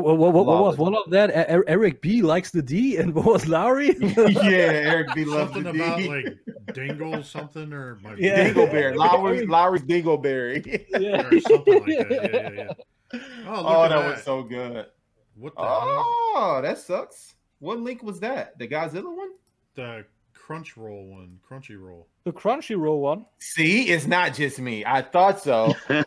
[0.00, 1.30] What, what, what, what was one of that?
[1.68, 3.94] Eric B likes the D, and what was Lowery?
[4.00, 6.08] yeah, Eric B loves Something the about D.
[6.08, 6.38] like
[6.74, 8.50] dingle something or my Yeah.
[8.52, 10.86] Dingleberry, Lowery, Lowery's Dingleberry.
[10.98, 11.26] yeah.
[11.26, 12.30] or something like that.
[12.32, 12.50] Yeah, yeah,
[13.12, 13.20] yeah.
[13.46, 14.10] Oh, look Oh, at that that.
[14.16, 14.86] was so good.
[15.34, 15.70] What the hell?
[15.70, 17.34] Oh, that sucks.
[17.58, 18.58] What link was that?
[18.58, 19.30] The Godzilla one?
[19.74, 20.04] The
[20.34, 22.06] Crunchyroll one, Crunchyroll.
[22.24, 23.26] The Crunchyroll one.
[23.40, 24.84] See, it's not just me.
[24.84, 25.74] I thought so.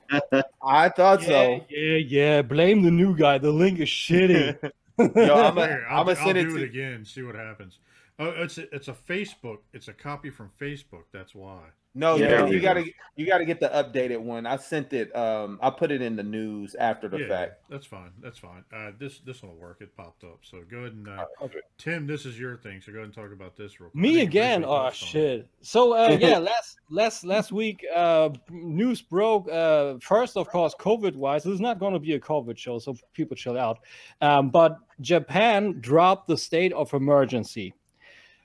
[0.63, 1.65] I thought Yeah, so.
[1.69, 2.41] yeah, yeah.
[2.41, 3.37] Blame the new guy.
[3.37, 4.57] The link is shitty.
[4.97, 7.03] Yo, I'm a- Here, I'll, I'ma I'll send it do it again.
[7.03, 7.79] See what happens.
[8.17, 9.57] Oh, it's a, it's a Facebook.
[9.73, 11.03] It's a copy from Facebook.
[11.11, 11.59] That's why.
[11.97, 12.45] No, Yeah.
[12.45, 12.83] you, you gotta
[13.15, 14.45] you gotta get the updated one.
[14.45, 15.15] I sent it.
[15.15, 17.61] Um, I put it in the news after the yeah, fact.
[17.69, 18.11] that's fine.
[18.21, 18.65] That's fine.
[18.75, 19.77] Uh, this this will work.
[19.79, 20.39] It popped up.
[20.41, 21.59] So go ahead and uh, Okay.
[21.77, 22.81] Tim, this is your thing.
[22.81, 24.01] So go ahead and talk about this real quick.
[24.01, 24.65] Me again.
[24.65, 25.11] Oh touched on it.
[25.11, 25.47] shit.
[25.61, 29.49] So uh, yeah, last last last week, uh, news broke.
[29.49, 32.77] Uh, first, of course, COVID wise, this is not going to be a COVID show,
[32.79, 33.79] so people chill out.
[34.19, 37.73] Um, but Japan dropped the state of emergency.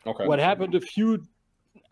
[0.07, 0.27] Okay.
[0.27, 1.25] What happened a few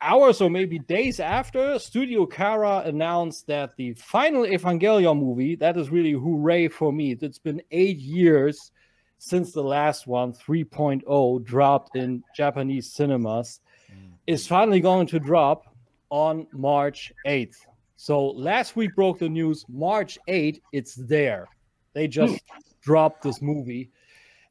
[0.01, 5.91] hours or maybe days after, Studio Khara announced that the final Evangelion movie, that is
[5.91, 7.12] really hooray for me.
[7.20, 8.70] It's been eight years
[9.19, 13.61] since the last one, 3.0, dropped in Japanese cinemas,
[13.91, 14.12] Mm.
[14.27, 15.75] is finally going to drop
[16.11, 17.57] on March 8th.
[17.97, 21.49] So last week broke the news, March 8th, it's there.
[21.95, 22.39] They just
[22.83, 23.91] dropped this movie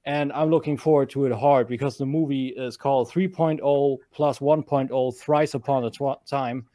[0.08, 5.18] and I'm looking forward to it hard because the movie is called 3.0 plus 1.0
[5.18, 6.66] thrice upon a tw- time.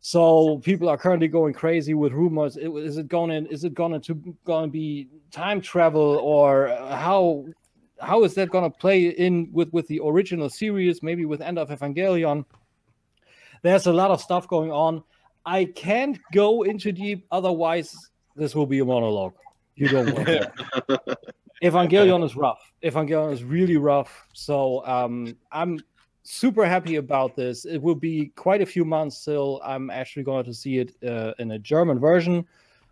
[0.00, 2.58] So people are currently going crazy with rumors.
[2.58, 7.46] Is it going to is it going to going to be time travel or how
[7.98, 11.02] how is that going to play in with with the original series?
[11.02, 12.44] Maybe with End of Evangelion.
[13.62, 15.02] There's a lot of stuff going on.
[15.46, 17.96] I can't go into deep, otherwise
[18.36, 19.32] this will be a monologue.
[19.76, 21.18] You don't want that.
[21.62, 22.72] Evangelion is rough.
[22.82, 24.26] Evangelion is really rough.
[24.32, 25.80] So um, I'm
[26.22, 27.64] super happy about this.
[27.64, 31.32] It will be quite a few months till I'm actually going to see it uh,
[31.38, 32.44] in a German version,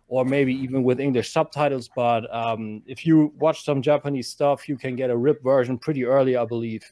[0.07, 1.89] or maybe even with English subtitles.
[1.95, 6.05] But um, if you watch some Japanese stuff, you can get a rip version pretty
[6.05, 6.91] early, I believe.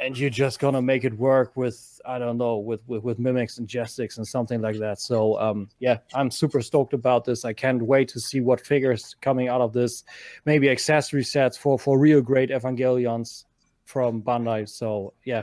[0.00, 3.58] And you're just gonna make it work with I don't know with with, with mimics
[3.58, 4.98] and gestics and something like that.
[5.00, 7.44] So um, yeah, I'm super stoked about this.
[7.44, 10.04] I can't wait to see what figures coming out of this
[10.44, 13.44] maybe accessory sets for for real great Evangelions
[13.84, 14.68] from Bandai.
[14.68, 15.42] So yeah,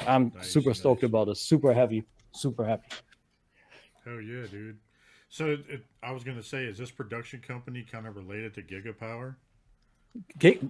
[0.00, 0.78] I'm Nice, super nice.
[0.78, 1.40] stoked about this.
[1.40, 2.88] Super happy, super happy.
[4.06, 4.78] Oh yeah, dude.
[5.28, 8.96] So it, I was gonna say, is this production company kind of related to Gigapower?
[9.30, 9.36] Okay,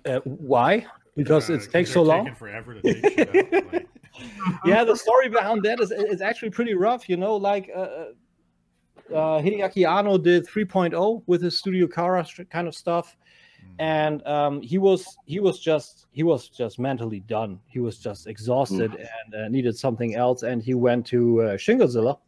[0.07, 0.87] uh, why?
[1.17, 2.35] Because Uh, it takes so long.
[2.35, 3.73] forever to take shit out.
[3.73, 3.89] Like,
[4.65, 7.09] yeah, the story behind that is is actually pretty rough.
[7.09, 7.81] You know, like uh,
[9.13, 13.17] uh, Hideaki Anno did 3.0 with his Studio Khara kind of stuff,
[13.63, 17.59] mm, and um, he was he was just he was just mentally done.
[17.67, 21.79] He was just exhausted and uh, needed something else, and he went to uh, Shin
[21.79, 22.19] Godzilla,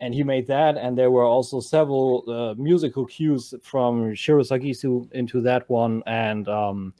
[0.00, 0.76] and he made that.
[0.76, 6.48] And there were also several uh, musical cues from Shiro Sagisu into that one, and
[6.48, 6.94] um,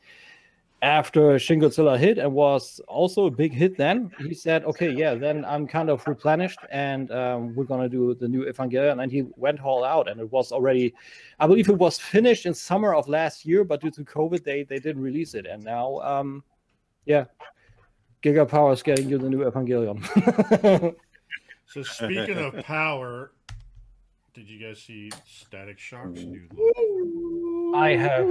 [0.82, 5.14] after Shin Godzilla hit and was also a big hit then he said okay yeah
[5.14, 9.26] then i'm kind of replenished and um, we're gonna do the new evangelion and he
[9.36, 10.94] went all out and it was already
[11.38, 14.62] i believe it was finished in summer of last year but due to covid they
[14.62, 16.42] they didn't release it and now um
[17.04, 17.24] yeah
[18.22, 20.00] giga power is getting you the new evangelion
[21.72, 23.32] So speaking of power,
[24.34, 27.76] did you guys see Static Shock's new look?
[27.76, 28.28] i have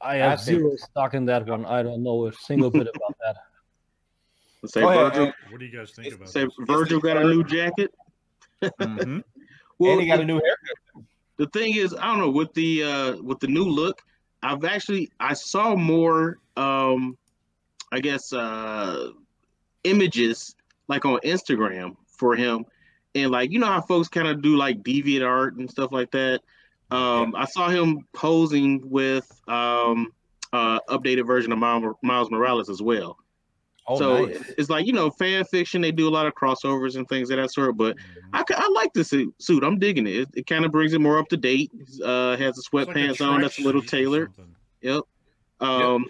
[0.00, 2.88] i have I think- zero stock in that one i don't know a single bit
[2.92, 3.36] about that
[4.66, 6.54] Say Go ahead, Virgil, What do you guys think about say this?
[6.60, 7.92] Virgil got a new jacket.
[8.62, 9.22] Mhm.
[9.78, 11.04] Well, and he got a new haircut.
[11.38, 14.00] the thing is, I don't know with the uh with the new look.
[14.44, 17.16] I've actually I saw more um
[17.92, 19.10] I guess uh
[19.82, 20.54] images
[20.86, 22.64] like on Instagram for him,
[23.16, 26.12] and like you know how folks kind of do like deviant art and stuff like
[26.12, 26.40] that.
[26.92, 30.12] Um, I saw him posing with um
[30.52, 33.18] uh updated version of Miles, Miles Morales as well.
[33.88, 34.54] Oh, so nice.
[34.56, 35.82] it's like you know fan fiction.
[35.82, 37.96] They do a lot of crossovers and things of that sort, but.
[37.96, 38.00] Mhm.
[38.34, 39.34] I, I like the suit.
[39.38, 39.62] suit.
[39.62, 40.14] I'm digging it.
[40.14, 41.70] It, it kind of brings it more up to date.
[42.02, 43.42] Uh, has the It's like a sweatpants on.
[43.42, 44.32] That's a little tracksuit tailored.
[44.80, 45.02] Yep.
[45.60, 46.06] Um,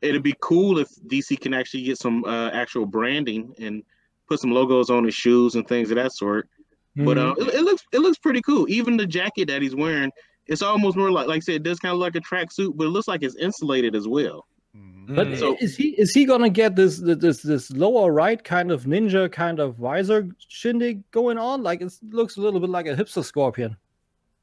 [0.00, 3.82] it'd be cool if DC can actually get some uh, actual branding and
[4.28, 6.48] put some logos on his shoes and things of that sort.
[6.96, 8.66] But uh, it, it looks it looks pretty cool.
[8.70, 10.10] Even the jacket that he's wearing,
[10.46, 12.84] it's almost more like like I said, it does kind of like a tracksuit, but
[12.86, 14.46] it looks like it's insulated as well.
[14.74, 15.14] Mhm.
[15.14, 15.36] But.
[15.38, 19.30] So- is he is he gonna get this this this lower right kind of ninja
[19.30, 21.62] kind of visor shindig going on?
[21.62, 23.76] Like it looks a little bit like a hipster scorpion.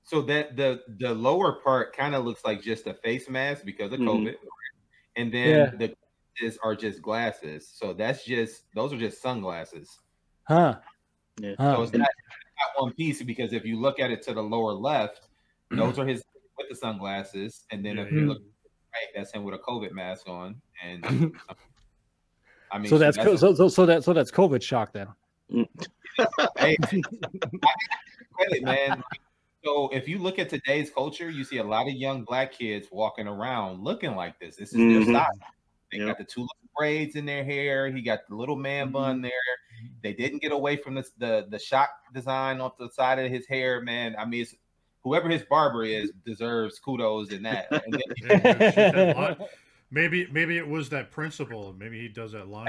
[0.03, 3.93] So that the the lower part kind of looks like just a face mask because
[3.93, 4.05] of Mhm.
[4.09, 4.35] COVID,
[5.15, 5.71] and then Yeah.
[5.75, 5.95] the
[6.39, 7.69] glasses are just glasses.
[7.73, 9.99] So that's just those are just sunglasses.
[10.47, 10.79] Huh.
[11.39, 11.55] Yeah.
[11.57, 14.73] So it's not, not one piece because if you look at it to the lower
[14.73, 15.27] left,
[15.71, 16.23] those are his
[16.57, 20.29] with the sunglasses, and then if you look right, that's him with a COVID mask
[20.29, 21.03] on, and
[22.71, 25.07] I mean, so that's co- a- so, so so that so that's COVID shock then.
[26.59, 26.77] hey,
[28.35, 29.01] credit, man.
[29.63, 32.87] So if you look at today's culture, you see a lot of young black kids
[32.91, 34.55] walking around looking like this.
[34.57, 35.09] This is their Mhm.
[35.09, 35.25] style.
[35.93, 36.07] They Yep.
[36.07, 37.91] got the two little braids in their hair.
[37.91, 38.93] He got the little man mm-hmm.
[38.93, 39.31] bun there.
[40.01, 43.45] They didn't get away from this, the the shock design off the side of his
[43.47, 44.15] hair, man.
[44.17, 44.55] I mean, it's,
[45.03, 47.67] whoever his barber is deserves kudos in that.
[47.71, 49.49] And then- Yeah, yeah, shit, that
[49.91, 51.75] maybe maybe it was that principle.
[51.77, 52.67] Maybe he does that line.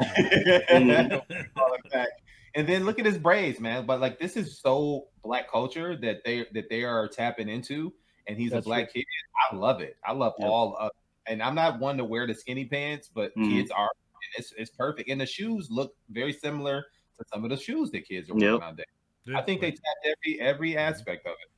[1.56, 2.08] Call it back.
[2.56, 3.86] And then look at his braids, man.
[3.86, 7.92] But like this is so black culture that they that they are tapping into,
[8.28, 9.04] and he's That's a black kid.
[9.50, 9.96] I love it.
[10.04, 10.46] I love Yeah.
[10.46, 10.90] all of.
[11.26, 13.50] And I'm not one to wear the skinny pants, but Mhm.
[13.50, 13.90] kids are.
[14.36, 16.86] It's it's perfect, and the shoes look very similar
[17.18, 18.60] to some of the shoes that kids are wearing Yep.
[18.60, 18.86] nowadays.
[19.26, 21.50] Yeah, I think they tapped every every aspect of it.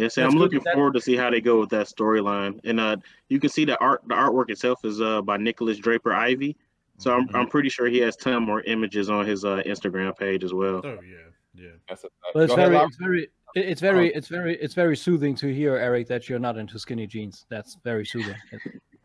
[0.00, 2.58] Yeah, so That's I'm looking forward to see how they go with that storyline.
[2.64, 2.96] And uh,
[3.28, 6.56] you can see the art, the artwork itself is uh by Nikolas Draper-Ivey.
[6.98, 7.36] So I'm, Mm-hmm.
[7.36, 10.80] I'm pretty sure he has ton more images on his uh, Instagram page as well.
[10.84, 11.16] Oh yeah,
[11.54, 11.70] yeah.
[11.88, 14.74] That's a, But it's Go ahead, very, it's very, it- it's very, it's very, it's
[14.74, 17.46] very soothing to hear, Eric, that you're not into skinny jeans.
[17.48, 18.36] That's very soothing.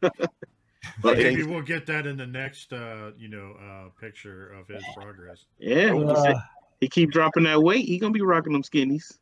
[1.02, 4.84] But Maybe we'll get that in the next, uh, you know, uh, picture of his
[4.96, 5.46] progress.
[5.58, 6.34] yeah, he, Uh,
[6.80, 7.86] he keep dropping that weight.
[7.86, 9.18] He gonna be rocking them skinnies.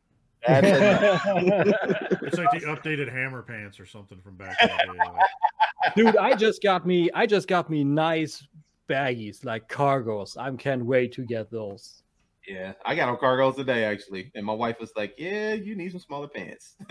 [0.47, 4.99] It's like the updated hammer pants or something from back in the day.
[4.99, 8.47] Like, Dude, I just got me, I just got me nice
[8.87, 10.37] baggies like cargos.
[10.37, 12.03] I can't wait to get those.
[12.47, 15.91] Yeah, I got on cargos today actually, and my wife was like, "Yeah, you need
[15.91, 16.75] some smaller pants."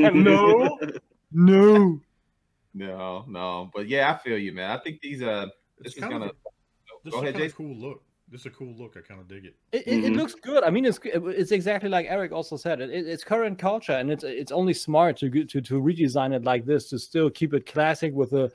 [0.00, 0.78] No.
[1.32, 2.00] No.
[2.74, 4.70] No, no, but yeah, I feel you, man.
[4.70, 5.44] I think these uh,
[5.76, 6.24] this it's is kind gonna.
[6.28, 6.32] of
[7.04, 7.56] this Go is ahead, kind Jason.
[7.58, 8.02] cool look.
[8.30, 8.96] This is a cool look.
[8.96, 9.56] I kind of dig it.
[9.72, 10.16] It, it, it Mhm.
[10.16, 10.64] looks good.
[10.64, 12.80] I mean, it's it's exactly like Eric also said.
[12.80, 16.44] It, it- it's current culture, and it's it's only smart to to to redesign it
[16.44, 18.50] like this to still keep it classic with a,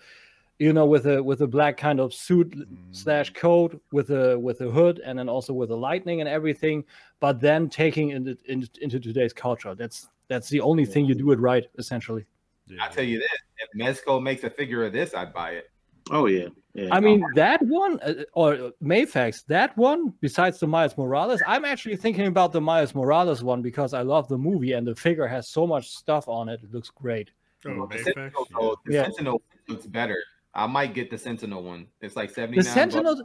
[0.59, 3.35] you know, with a with a black kind of suit slash mm.
[3.35, 6.83] coat with a with a hood, and then also with the lightning and everything.
[7.19, 9.75] But then taking it into, into today's culture.
[9.75, 12.25] That's that's the only thing you do it right, essentially.
[12.67, 15.69] Yeah, I tell you this: if Mezco makes a figure of this, I'd buy it.
[16.09, 16.89] Oh yeah, yeah.
[16.91, 21.41] I mean, that one uh, uh or uh, Mafex, that one, besides the Miles Morales,
[21.45, 24.95] I'm actually thinking about the Miles Morales one because I love the movie and the
[24.95, 26.61] figure has so much stuff on it.
[26.63, 27.31] It looks great.
[27.65, 28.57] Oh, Well, the oh, Mafex, Sentinel, yeah.
[28.59, 29.03] though, the Yeah.
[29.03, 30.23] Sentinel looks better.
[30.57, 31.87] I might get the Sentinel one.
[32.01, 32.73] It's like seventy The nine.
[32.73, 33.21] Sentinel,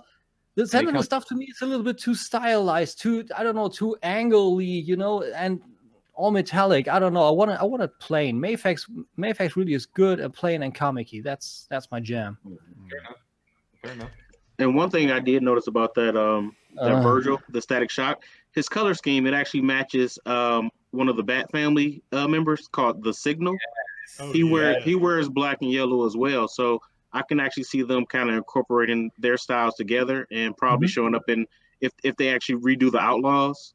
[0.54, 3.56] the Sentinel come- stuff to me is a little bit too stylized, too I don't
[3.56, 5.60] know, too angly, you know, and
[6.14, 6.88] all metallic.
[6.88, 7.26] I don't know.
[7.26, 8.38] I want to I want it plain.
[8.38, 8.82] Mafex
[9.18, 11.20] Mafex really is good at plain and comic-y.
[11.24, 12.36] That's that's my jam.
[12.44, 13.16] Fair enough.
[13.82, 14.10] Fair enough.
[14.58, 18.22] and one thing I did notice about that um that Uh, Virgil, the Static Shock,
[18.54, 23.02] his color scheme it actually matches um one of the Bat Family uh, members called
[23.02, 23.56] the Signal.
[24.20, 24.80] Oh, he wear yeah.
[24.80, 26.78] he wears black and yellow as well, so
[27.12, 30.92] I can actually see them kind of incorporating their styles together and probably Mm-hmm.
[30.92, 31.46] showing up in
[31.80, 33.74] if if they actually redo the Outlaws,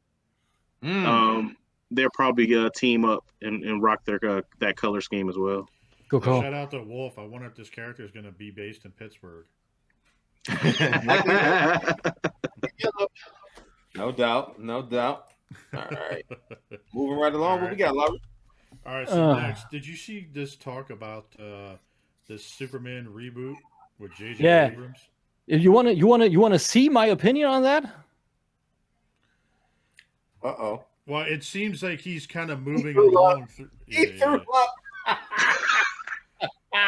[0.82, 1.04] Mm.
[1.06, 1.56] um,
[1.90, 5.68] they're probably uh, team up and, and rock their uh, that color scheme as well.
[6.08, 6.40] Good call.
[6.40, 7.18] Shout out to Wolf.
[7.18, 9.46] I wonder if this character is going to be based in Pittsburgh.
[13.94, 14.60] no doubt.
[14.60, 15.32] No doubt.
[15.74, 16.24] All right.
[16.94, 17.62] Moving right along.
[17.62, 18.10] What we got, Laura?
[18.86, 19.08] All right.
[19.08, 19.40] So Uh.
[19.40, 21.76] next, did you see this talk about uh,
[22.28, 23.54] this Superman reboot
[23.98, 24.44] with J.J.
[24.44, 24.66] Yeah.
[24.68, 24.98] Abrams?
[25.46, 27.84] If you want to, you want to, you want to see my opinion on that?
[30.44, 30.84] Uh oh.
[31.06, 33.12] Well, it seems like he's kind of moving threw up.
[33.34, 33.46] along.
[33.46, 34.44] Through, He yeah, yeah, threw
[35.06, 35.16] yeah.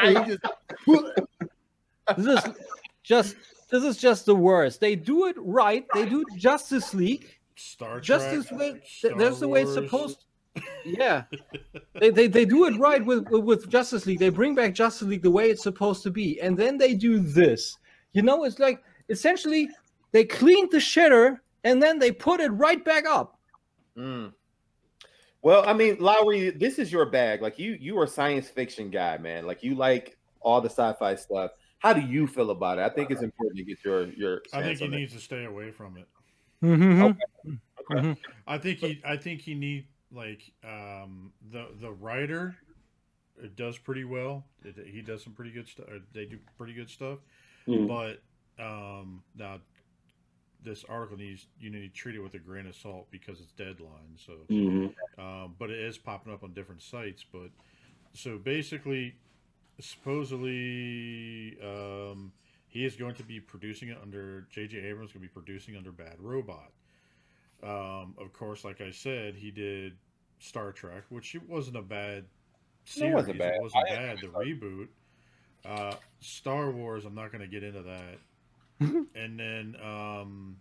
[0.05, 0.27] up.
[0.29, 0.43] he just
[2.19, 2.51] This is
[3.03, 3.37] just,
[3.71, 4.79] this is just the worst.
[4.81, 5.87] They do it right.
[5.95, 8.37] They do Justice League Star just Trek.
[8.37, 8.81] this way.
[8.87, 9.85] Star There's the way it's Wars.
[9.85, 10.25] supposed.
[10.85, 11.24] Yeah,
[12.01, 14.18] they, they they do it right with with Justice League.
[14.18, 17.20] They bring back Justice League the way it's supposed to be, and then they do
[17.20, 17.78] this.
[18.12, 19.68] You know, it's like essentially
[20.12, 23.39] they cleaned the shitter and then they put it right back up.
[23.97, 24.32] Mm.
[25.43, 27.43] Well, I mean, Lowery, this is your bag.
[27.43, 29.47] Like you, you are a science fiction guy, man.
[29.47, 31.52] Like you like all the sci-fi stuff.
[31.78, 32.82] How do you feel about it?
[32.82, 34.43] I think it's important to get your your.
[34.52, 34.97] I think he on that.
[34.98, 36.09] needs to stay away from it.
[36.62, 37.10] Mhm.
[37.10, 37.59] Okay.
[37.90, 38.16] Mhm.
[38.47, 39.01] I think he.
[39.05, 42.57] I think he need like um, the the writer
[43.43, 44.45] uh, does pretty well.
[44.65, 45.87] It- He does some pretty good stuff.
[46.12, 47.19] They do pretty good stuff.
[47.69, 47.87] Mm.
[47.89, 48.23] But
[48.62, 49.61] um, now
[50.62, 53.53] this article needs you need to treat it with a grain of salt because it's
[53.53, 54.16] deadline.
[54.16, 54.95] So, Mhm.
[55.19, 57.24] um, but it is popping up on different sites.
[57.24, 57.51] But
[58.12, 59.15] so basically,
[59.78, 62.32] supposedly, um,
[62.69, 64.78] he is going to be producing it under J.J.
[64.78, 65.12] Abrams.
[65.12, 66.73] Going to be producing under Bad Robot.
[67.62, 69.97] Um, of course, like I said, he did
[70.39, 72.24] Star Trek, which it wasn't a bad
[72.85, 73.15] series.
[73.15, 73.55] wasn't bad.
[73.55, 74.19] It wasn't bad.
[74.20, 74.89] The reboot.
[75.65, 77.05] Uh, Star Wars.
[77.05, 78.19] I'm not going to get into that.
[79.15, 80.57] and then um,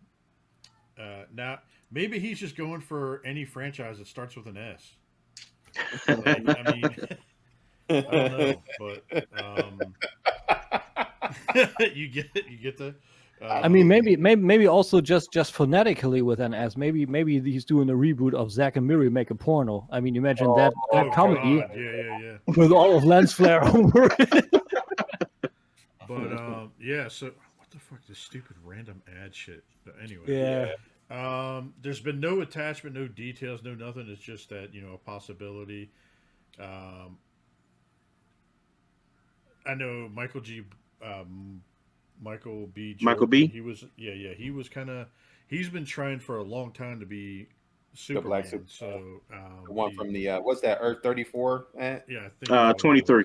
[1.00, 1.60] uh, now
[1.92, 4.96] maybe he's just going for any franchise that starts with an S.
[6.08, 6.84] Like, I mean,
[7.90, 9.04] I don't know, but
[9.42, 9.80] um,
[11.96, 12.96] you get you get the.
[13.41, 16.76] Uh, I mean, maybe, maybe, maybe also just just phonetically with an S.
[16.76, 19.88] Maybe, maybe he's doing a reboot of Zack and Miri make a porno.
[19.91, 22.38] I mean, imagine that that oh, comedy God, Yeah, yeah, yeah.
[22.57, 24.53] with all of lens flare over it.
[26.07, 27.07] But um, yeah.
[27.07, 27.99] So what the fuck?
[28.07, 29.64] This stupid random ad shit.
[29.86, 30.24] But anyway.
[30.28, 30.74] yeah.
[31.11, 34.07] Um, there's been no attachment, no details, no nothing.
[34.10, 35.91] It's just that you know a possibility.
[36.60, 37.18] Um,
[39.66, 40.64] I know Michael G.
[41.03, 41.61] Um,
[42.22, 42.98] Michael B.
[43.02, 43.48] Michael B?
[43.48, 45.08] He was yeah yeah he was kind of
[45.48, 47.48] he's been trying for a long time to be
[47.91, 48.28] The Superman.
[48.30, 51.68] Black Super- so um, The one he- from the uh, what's that Earth 34?
[51.80, 52.00] Eh?
[52.08, 53.24] yeah I think Uh, 23.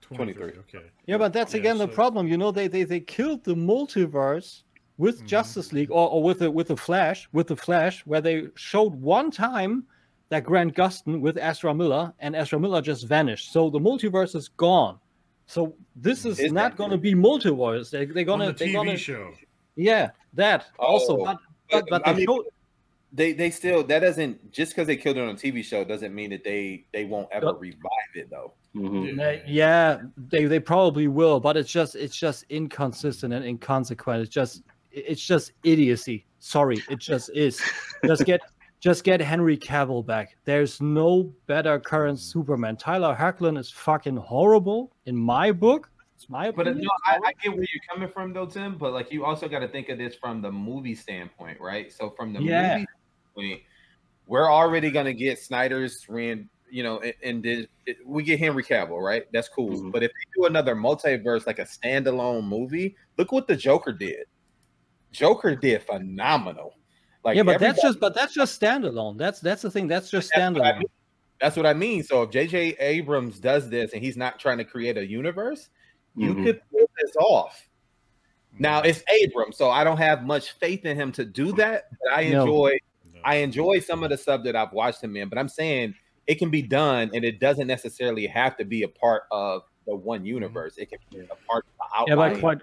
[0.00, 0.34] 23.
[0.52, 0.60] 23.
[0.78, 0.86] Okay.
[1.06, 2.26] Yeah, but that's Yeah, again the problem.
[2.28, 4.62] You know, they they, they killed the multiverse
[4.98, 5.26] with Mhm.
[5.26, 8.94] Justice League or, or with the with the Flash with the Flash, where they showed
[8.94, 9.84] one time
[10.28, 13.52] that Grant Gustin with Ezra Miller, and Ezra Miller just vanished.
[13.52, 14.98] So the multiverse is gone.
[15.46, 17.90] So this is, Is not going to be multiverse.
[17.90, 19.32] They, they're gonna the they're TV gonna show.
[19.76, 21.38] yeah that also, Oh, but
[21.70, 22.44] but, but I they mean, showed
[23.12, 26.14] they they still that doesn't just because they killed it on a TV show doesn't
[26.14, 27.56] mean that they they won't ever Yep.
[27.60, 28.54] revive it though.
[28.74, 29.20] Mhm.
[29.20, 34.22] Uh, yeah, they they probably will, but it's just it's just inconsistent and inconsequent.
[34.22, 36.24] It's just it's just idiocy.
[36.40, 37.60] Sorry, it just is.
[38.04, 38.40] Just get
[38.84, 40.36] just get Henry Cavill back.
[40.44, 42.76] There's no better current Superman.
[42.76, 45.90] Tyler Hoechlin is fucking horrible in my book.
[46.14, 48.76] It's my But uh, no, I, I get where you're coming from though, Tim.
[48.76, 51.90] But like you also got to think of this from the movie standpoint, right?
[51.90, 52.74] So from the Yeah.
[52.74, 52.86] movie
[53.32, 53.62] standpoint,
[54.26, 56.06] we're already gonna get Snyder's
[56.70, 59.24] you know, and, and did, it, we get Henry Cavill, right?
[59.32, 59.70] That's cool.
[59.70, 59.92] Mhm.
[59.92, 64.26] But if they do another multiverse, like a standalone movie, look what the Joker did.
[65.10, 66.74] Joker did phenomenal.
[67.24, 69.16] Like yeah, but that's just but that's just standalone.
[69.16, 69.88] That's that's the thing.
[69.88, 70.78] That's just That's what I standalone.
[70.78, 70.88] mean.
[71.40, 72.02] That's what I mean.
[72.02, 75.70] So if JJ Abrams does this and he's not trying to create a universe,
[76.14, 76.44] you Mhm.
[76.44, 77.66] could pull this off.
[78.58, 81.86] Now it's Abrams, so I don't have much faith in him to do that.
[82.02, 82.78] But I enjoy
[83.12, 83.20] No.
[83.24, 85.28] I enjoy some of the stuff that I've watched him in.
[85.28, 85.94] But I'm saying
[86.26, 89.96] it can be done, and it doesn't necessarily have to be a part of the
[89.96, 90.76] one universe.
[90.76, 92.60] It can be a part of the yeah, but quite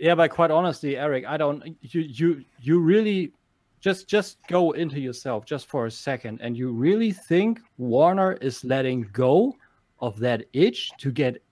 [0.00, 3.32] yeah, but quite honestly, Eric, I don't you you you really
[3.80, 8.64] just just go into yourself just for a second and you really think Warner is
[8.64, 9.54] letting go
[10.00, 11.42] of that itch to get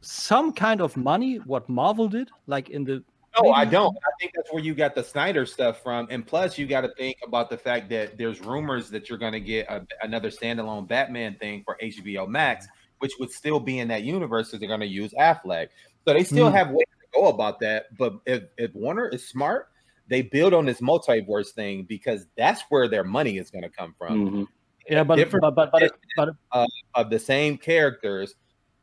[0.00, 3.02] some kind of money what Marvel did like in the
[3.42, 3.94] No, I don't.
[3.96, 6.06] I think that's where you got the Snyder stuff from.
[6.10, 9.34] And plus, you got to think about the fact that there's rumors that you're going
[9.34, 12.66] to get a, another standalone Batman thing for HBO Max,
[13.00, 15.68] which would still be in that universe because they're going to use Affleck.
[16.06, 16.56] So they still Hmm.
[16.56, 17.94] have ways to go about that.
[17.98, 19.68] But if, if Warner is smart,
[20.08, 23.94] they build on this multiverse thing because that's where their money is going to come
[23.98, 24.30] from.
[24.30, 24.46] Mhm.
[24.88, 28.34] yeah but Different- but but but, but Of the same characters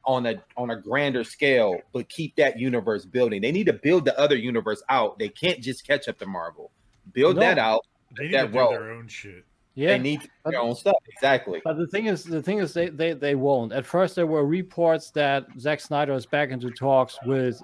[0.05, 3.41] on a on a grander scale, but keep that universe building.
[3.41, 5.17] They need to build the other universe out.
[5.17, 6.71] They can't just catch up to Marvel.
[7.13, 7.41] Build No.
[7.41, 7.85] that out.
[8.17, 9.45] They need that to do their own shit.
[9.75, 10.97] yeah They need to their own stuff.
[11.07, 11.61] Exactly.
[11.63, 13.71] But the thing is, the thing is, they, they they won't.
[13.71, 17.61] At first, there were reports that Zack Snyder is back into talks with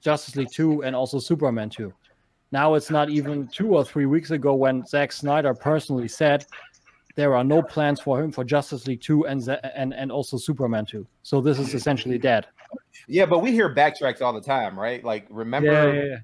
[0.00, 1.92] Justice League Two and also Superman Two.
[2.52, 6.44] Now it's not even two or three weeks ago when Zack Snyder personally said
[7.16, 9.42] there are no plans for him for Justice League Two and
[9.74, 11.06] and and also Superman Two.
[11.22, 12.46] So this is essentially dead.
[13.08, 15.02] Yeah, but we hear backtracks all the time, right?
[15.02, 16.16] Like remember Yeah, yeah, yeah.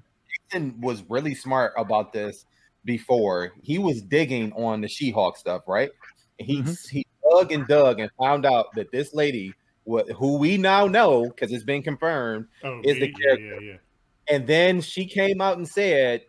[0.51, 2.45] Jason was really smart about this
[2.85, 3.53] before.
[3.61, 5.89] He was digging on the She-Hulk stuff, right?
[6.37, 6.89] And he Mhm.
[6.89, 9.53] he dug and dug and found out that this lady,
[9.85, 13.81] who we now know because it's been confirmed, Oh, Is the yeah, character.
[14.29, 16.23] And then she came out and said,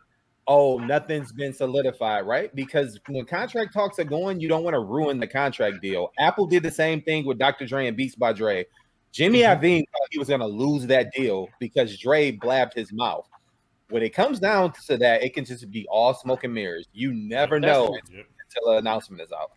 [0.47, 4.81] "Oh, nothing's been solidified, right?" Because when contract talks are going, you don't want to
[4.81, 6.11] ruin the contract deal.
[6.19, 7.67] Apple did the same thing with Dr.
[7.67, 8.67] Dre and Beats by Dre.
[9.13, 9.65] Jimmy Mm-hmm.
[9.65, 13.29] Iovine thought he was going to lose that deal because Dre blabbed his mouth.
[13.89, 16.87] When it comes down to that, it can just be all smoke and mirrors.
[16.93, 17.99] You never That's know.
[18.09, 19.51] Until an announcement is out.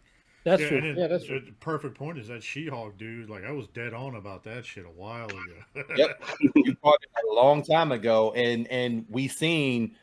[0.43, 0.77] That's yeah, true.
[0.77, 1.39] and it- Yeah, that's true.
[1.39, 3.29] The perfect point is that She-Hulk dude.
[3.29, 5.83] Like I was dead on about that shit a while ago.
[5.95, 6.23] Yep.
[6.55, 9.95] you caught it a long time ago, and and we seen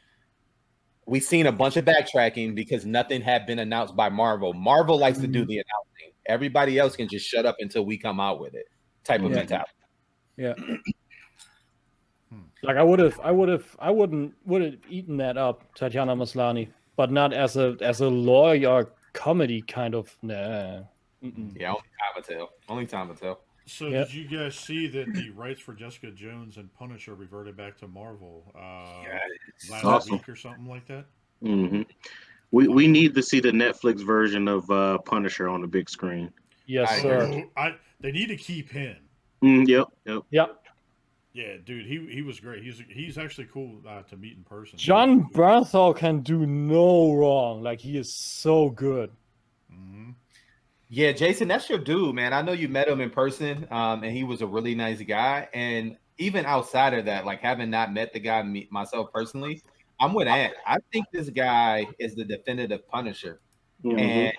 [1.06, 4.52] we seen a bunch of backtracking because nothing had been announced by Marvel.
[4.52, 5.48] Marvel likes to do mm-hmm.
[5.48, 6.14] the announcing.
[6.26, 8.66] Everybody else can just shut up until we come out with it.
[9.04, 9.36] Type of Yeah.
[9.36, 9.70] mentality.
[10.36, 10.54] Yeah.
[12.32, 12.42] Hmm.
[12.62, 16.14] Like I would have, I would have, I wouldn't would have eaten that up, Tatiana
[16.14, 20.16] Maslany, but not as a as a lawyer comedy kind of.
[20.22, 20.82] Nah.
[21.22, 21.58] Mm-mm.
[21.58, 22.50] Yeah, only time will tell.
[22.68, 23.40] Only time will tell.
[23.66, 24.08] So Yep.
[24.08, 27.88] did you guys see that the rights for Jessica Jones and Punisher reverted back to
[27.88, 30.16] Marvel uh, last Awesome.
[30.16, 31.06] week or something like that?
[31.42, 31.82] hmm
[32.50, 36.32] We we need to see the Netflix version of uh, Punisher on the big screen.
[36.66, 37.44] Yes, I sir.
[37.56, 38.96] I, they need to keep him.
[39.42, 40.22] Mm, yep, yep.
[40.30, 40.59] Yep.
[41.32, 42.62] Yeah, dude, he he was great.
[42.62, 44.78] He's he's actually cool uh, to meet in person.
[44.78, 47.62] Jon Bernthal can do no wrong.
[47.62, 49.12] Like he is so good.
[49.70, 50.10] hmm
[50.88, 52.32] Yeah, Jason, that's your dude, man.
[52.32, 55.48] I know you met him in person, um, and he was a really nice guy.
[55.54, 59.62] And even outside of that, like having not met the guy me, myself personally,
[60.00, 60.54] I'm with Ant.
[60.66, 63.40] I think this guy is the definitive Punisher,
[63.84, 64.00] Mhm.
[64.00, 64.32] and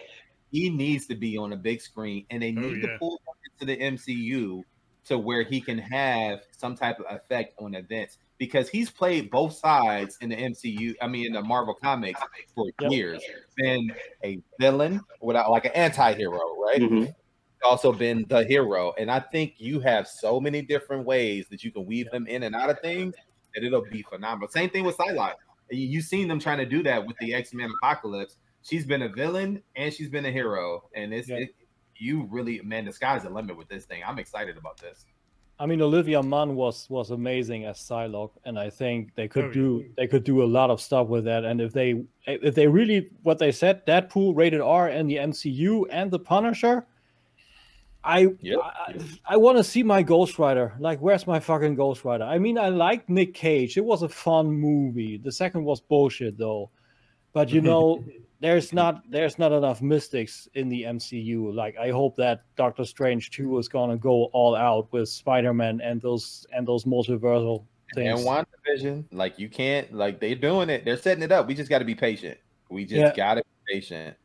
[0.51, 2.25] he needs to be on a big screen.
[2.29, 2.89] And they Oh, need yeah.
[2.89, 4.65] to pull him into the MCU
[5.05, 9.53] to where he can have some type of effect on events because he's played both
[9.53, 10.95] sides in the MCU.
[11.01, 12.19] I mean, in the Marvel comics
[12.55, 12.91] for Yep.
[12.91, 13.23] years.
[13.57, 13.91] Been
[14.23, 16.81] a villain without like an anti-hero, right?
[16.81, 17.15] Mhm.
[17.63, 18.91] also been the hero.
[18.97, 22.41] And I think you have so many different ways that you can weave him in
[22.41, 23.13] and out of things
[23.53, 24.49] that it'll be phenomenal.
[24.49, 25.35] Same thing with Psylocke.
[25.69, 28.37] You- You've seen them trying to do that with the X Men Apocalypse.
[28.63, 31.37] She's been a villain and she's been a hero, and it's Yeah.
[31.37, 31.55] it,
[32.01, 34.01] you really man, the sky's the limit with this thing.
[34.05, 35.05] I'm excited about this.
[35.59, 39.47] I mean, Olivia Munn was was amazing as Psylocke, and I think they could Oh,
[39.49, 39.53] yeah.
[39.53, 41.45] do they could do a lot of stuff with that.
[41.45, 45.85] And if they if they really what they said, Deadpool rated R and the MCU
[45.91, 46.87] and the Punisher,
[48.03, 48.59] I Yep.
[48.63, 48.95] I,
[49.33, 50.73] I want to see my Ghost Rider.
[50.79, 52.23] Like, where's my fucking Ghost Rider?
[52.23, 53.77] I mean, I liked Nick Cage.
[53.77, 55.17] It was a fun movie.
[55.17, 56.71] The second was bullshit though.
[57.33, 58.03] But you know,
[58.41, 61.53] there's not there's not enough mystics in the MCU.
[61.53, 66.01] Like I hope that Doctor Strange 2 is gonna go all out with Spider-Man and
[66.01, 67.63] those and those multiversal
[67.93, 68.19] things.
[68.19, 71.47] And WandaVision, like you can't like they're doing it, they're setting it up.
[71.47, 72.37] We just got to be patient.
[72.69, 73.13] We just Yeah.
[73.15, 74.17] got to be patient.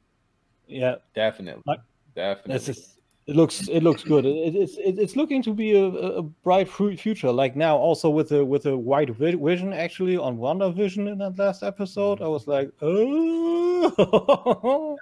[0.68, 1.80] yeah, Definitely, Like,
[2.14, 2.55] definitely.
[2.56, 2.95] it's just,
[3.27, 4.24] it looks it looks good.
[4.24, 7.32] It, it's it's looking to be a, a a bright future.
[7.32, 11.39] Like now, also with a with a white vision actually on Wonder WandaVision in that
[11.39, 14.97] last episode, I was like, oh.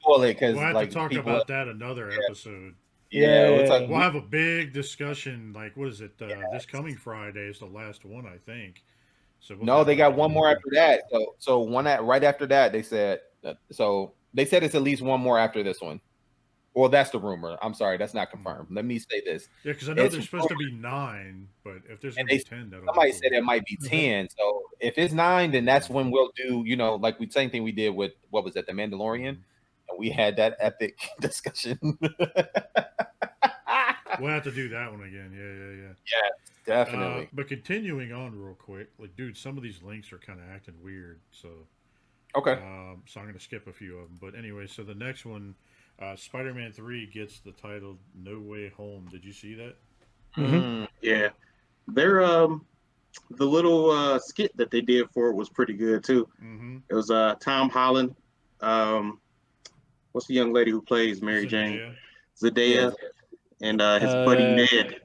[0.00, 2.74] Spoil it because We'll have like to talk people, about that another episode.
[3.10, 3.88] yeah, Yeah, we'll yeah, talk- yeah.
[3.88, 5.52] We'll have a big discussion.
[5.54, 6.12] Like, what is it?
[6.20, 8.82] Uh, This coming Friday is the last one, I think.
[9.40, 11.02] So we'll No, they got one more after that.
[11.10, 13.20] So, so one at right after that, they said.
[13.42, 16.00] that- So they said it's at least one more after this one.
[16.74, 17.56] Well, that's the rumor.
[17.62, 18.68] I'm sorry, that's not confirmed.
[18.70, 19.48] Let me say this.
[19.62, 22.68] Yeah, because I know it's there's supposed to be nine, but if there's be ten,
[22.70, 23.88] that'll Somebody said it might be Mhm.
[23.88, 24.28] ten.
[24.36, 26.64] So if it's nine, then that's when we'll do.
[26.66, 29.98] You know, like we same thing we did with what was that, The Mandalorian, and
[29.98, 31.78] we had that epic discussion.
[34.20, 35.32] We'll have to do that one again.
[35.32, 36.28] Yeah, yeah, yeah, yeah.
[36.66, 37.24] Definitely.
[37.24, 40.46] Uh, but continuing on real quick, like, dude, some of these links are kind of
[40.54, 41.20] acting weird.
[41.30, 41.48] So,
[42.36, 42.52] okay.
[42.52, 44.18] um, so I'm gonna skip a few of them.
[44.20, 45.54] But anyway, so the next one,
[46.00, 49.76] uh, Spider-Man Three gets the title "No Way Home." Did you see that?
[50.36, 50.50] Mhm.
[50.50, 51.28] Mm, Yeah,
[51.88, 52.64] they're um
[53.30, 56.28] the little uh skit that they did for it was pretty good too.
[56.42, 56.78] Mm-hmm.
[56.88, 58.14] It was uh Tom Holland,
[58.60, 59.20] um,
[60.12, 61.94] what's the young lady who plays Mary Jane?
[62.42, 62.92] Zendaya,
[63.60, 65.00] and uh, his buddy Uh, Ned.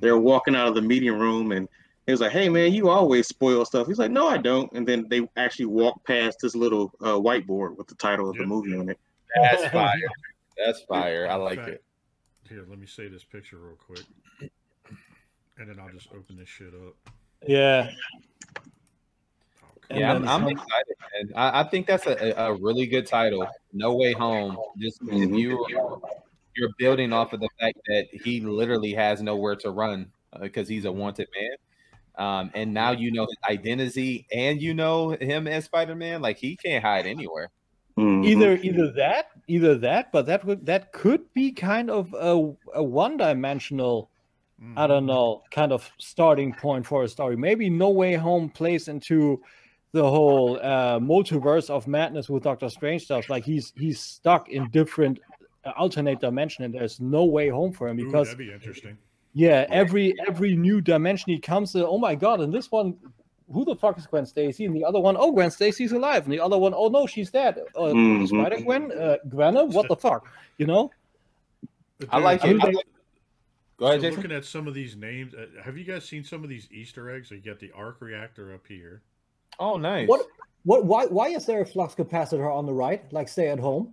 [0.00, 1.68] They're walking out of the meeting room, and
[2.06, 4.86] he was like, "Hey man, you always spoil stuff." He's like, "No, I don't." And
[4.86, 8.70] then they actually walk past this little uh, whiteboard with the title of the movie
[8.70, 8.80] yep.
[8.80, 8.98] on it.
[9.42, 9.92] That's fire.
[10.64, 11.28] That's fire.
[11.28, 11.82] I like it.
[12.48, 14.04] Here, let me say this picture real quick,
[15.58, 16.94] and then I'll just open this shit up.
[17.46, 17.90] Yeah,
[19.90, 20.94] And Yeah, I'm, I'm excited.
[21.14, 21.32] Man.
[21.34, 23.46] I, I think that's a, a a really good title.
[23.72, 24.56] No way home.
[24.78, 25.38] Just if Mhm.
[25.38, 25.66] you
[26.56, 30.84] you're building off of the fact that he literally has nowhere to run because he's
[30.84, 31.56] a wanted man.
[32.16, 36.22] Um, and now you know his identity, and you know him as Spider Man.
[36.22, 37.50] Like he can't hide anywhere.
[37.98, 38.24] Mhm.
[38.26, 42.82] either either that, either that, but that would that could be kind of a, a
[42.82, 44.10] one dimensional
[44.62, 44.74] Mhm.
[44.78, 47.36] I don't know, kind of starting point for a story.
[47.36, 49.42] Maybe No Way Home plays into
[49.92, 53.28] the whole uh, multiverse of madness with Doctor Strange stuff.
[53.28, 55.18] Like he's he's stuck in different
[55.64, 58.96] uh, alternate dimension, and there's no way home for him Ooh, because that'd be interesting.
[59.34, 62.96] yeah, every every new dimension he comes to, oh my god, and this one.
[63.52, 64.64] Who the fuck is Gwen Stacy?
[64.64, 66.24] And the other one, oh, Gwen Stacy's alive.
[66.24, 67.58] And the other one, oh no, she's dead.
[67.76, 68.26] Uh, Mhm.
[68.28, 70.26] Spider Gwen, uh, Gwenna, what the fuck?
[70.58, 70.90] You know?
[72.10, 72.64] I dude, like I mean, it.
[72.64, 72.82] I they-
[73.76, 74.22] Go ahead, so Jason.
[74.22, 77.10] looking at some of these names, uh, have you guys seen some of these Easter
[77.10, 77.28] eggs?
[77.28, 79.02] So you got the arc reactor up here.
[79.58, 80.08] Oh, nice.
[80.08, 80.26] What
[80.64, 83.02] what why why is there a flux capacitor on the right?
[83.12, 83.92] Like stay at home?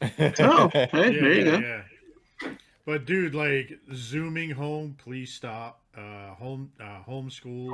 [0.02, 1.58] Oh, hey, Yeah, there you yeah, go.
[1.58, 1.82] yeah.
[2.84, 5.80] But dude, like zooming home, please stop.
[5.96, 7.72] Uh, home, uh, homeschool.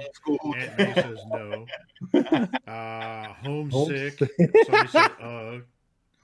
[0.57, 1.67] Aunt May says no.
[2.67, 4.19] Uh, homesick.
[4.19, 5.59] Somebody said uh.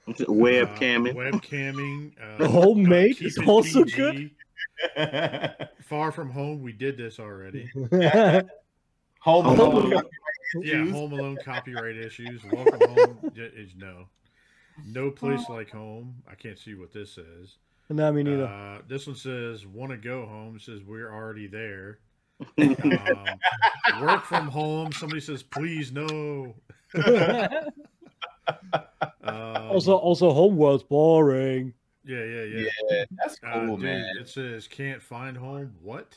[0.07, 1.11] Webcamming.
[1.11, 2.11] Uh, webcamming.
[2.21, 4.31] Uh, Homemade keep is also PG.
[4.95, 5.69] good.
[5.81, 7.71] Far from home, we did this already.
[7.73, 9.93] Home Home Alone.
[9.93, 10.03] Alone.
[10.61, 12.41] Yeah, Home Alone copyright issues.
[12.51, 14.05] Welcome home is no.
[14.85, 16.21] No place like home.
[16.29, 17.57] I can't see what this says.
[17.89, 18.45] No, me neither.
[18.45, 21.99] Uh, this one says, "Want to go home?" Says, "We're already there."
[22.59, 24.91] Um, work from home.
[24.91, 26.55] Somebody says, "Please no."
[29.23, 31.73] Um, also, also, homeworld's boring.
[32.03, 32.69] yeah, yeah, yeah.
[32.91, 34.05] Yeah, that's Uh, cool, dude, man.
[34.19, 36.15] It says, "Can't find home." What?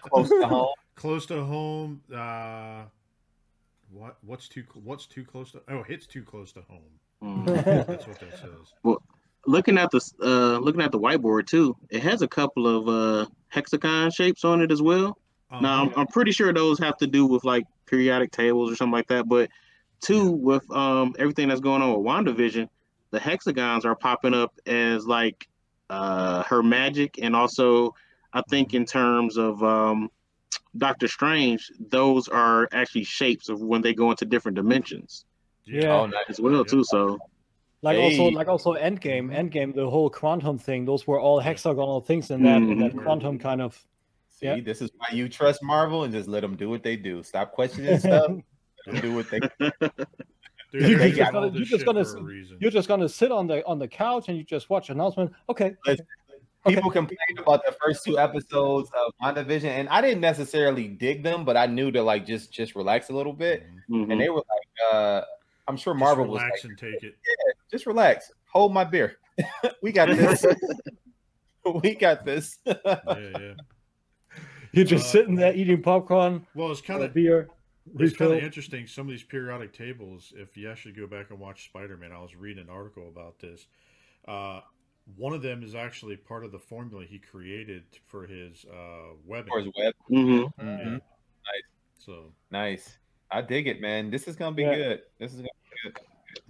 [0.00, 0.74] Close to home.
[0.94, 2.00] Close to home.
[2.14, 2.84] Uh,
[3.90, 4.16] what?
[4.22, 4.64] What's too?
[4.82, 5.60] What's too close to?
[5.68, 7.44] Oh, hits too close to home.
[7.46, 7.86] Mm.
[7.86, 8.96] That's what that says.
[9.46, 13.26] Looking at the uh, looking at the whiteboard too, it has a couple of uh,
[13.48, 15.18] hexagon shapes on it as well.
[15.50, 18.76] Now Um, I'm, I'm pretty sure those have to do with like periodic tables or
[18.76, 19.28] something like that.
[19.28, 19.50] But
[20.00, 22.68] two, with um everything that's going on with WandaVision,
[23.10, 25.48] the hexagons are popping up as like
[25.90, 27.94] uh her magic, and also
[28.32, 30.10] I think in terms of um
[30.76, 35.24] Doctor Strange, those are actually shapes of when they go into different dimensions
[35.64, 35.92] Yeah.
[36.00, 36.24] Oh, nice.
[36.28, 36.82] as well too.
[36.82, 37.18] So
[37.84, 40.84] Like also, like also, Endgame, Endgame, the whole quantum thing.
[40.86, 43.02] Those were all hexagonal things in that in that Mhm.
[43.04, 43.72] quantum kind of.
[44.30, 44.60] See, Yeah.
[44.60, 47.22] this is why you trust Marvel and just let them do what they do.
[47.22, 48.30] Stop questioning stuff.
[48.86, 49.40] Let 'em do what they.
[50.72, 52.56] Dude, You're just do gonna- you're just gonna for a s- reason.
[52.60, 55.32] You're just gonna sit on the on the couch and you just watch announcement.
[55.48, 56.02] Okay, okay.
[56.66, 61.44] People complained about the first two episodes of WandaVision, and I didn't necessarily dig them,
[61.44, 63.66] but I knew to like just just relax a little bit.
[63.90, 64.06] Mhm.
[64.06, 64.12] mhm.
[64.12, 65.22] And they were like, uh,
[65.68, 67.16] I'm sure Just Marvel was relax like, and take it.
[67.70, 69.16] just relax, hold my beer,
[69.82, 70.44] we got this,
[71.82, 72.58] we got this.
[72.66, 72.74] Yeah,
[73.06, 73.52] yeah.
[74.72, 77.48] You're just Uh, sitting there eating popcorn, Well, it's kind of beer,
[77.98, 78.86] it's kind of interesting.
[78.86, 82.20] Some of these periodic tables, if you actually go back and watch Spider Man, I
[82.20, 83.66] was reading an article about this.
[84.26, 84.60] Uh,
[85.16, 89.52] one of them is actually part of the formula he created for his uh, webbing.
[89.52, 89.94] Or his web.
[90.10, 90.50] Mhm.
[90.58, 90.92] Mhm.
[90.92, 90.98] Yeah.
[91.98, 92.98] So Nice.
[93.30, 94.10] I dig it, man.
[94.10, 94.74] This is gonna be Yeah.
[94.74, 95.00] good.
[95.18, 95.48] This is gonna
[95.84, 95.98] be good.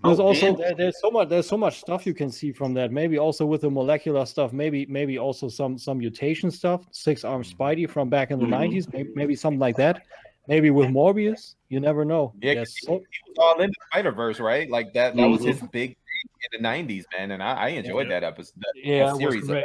[0.02, 2.74] There's Oh, also there, there's so much there's so much stuff you can see from
[2.74, 2.90] that.
[2.92, 4.52] Maybe also with the molecular stuff.
[4.52, 6.86] Maybe maybe also some some mutation stuff.
[6.90, 8.50] Six arm Spidey from back in the Mhm.
[8.50, 8.92] 90s.
[8.92, 10.02] Maybe, maybe something like that.
[10.48, 11.54] Maybe with Morbius.
[11.70, 12.34] You never know.
[12.42, 12.98] Yeah, There's 'cause he, he
[13.28, 14.68] was all in the Spider Verse, right?
[14.68, 15.16] Like that.
[15.16, 15.46] That was Mhm.
[15.46, 17.30] his big thing in the '90s, man.
[17.30, 18.20] And I, I enjoyed Yeah.
[18.20, 18.54] that episode.
[18.58, 19.64] That, yeah, that it was series great.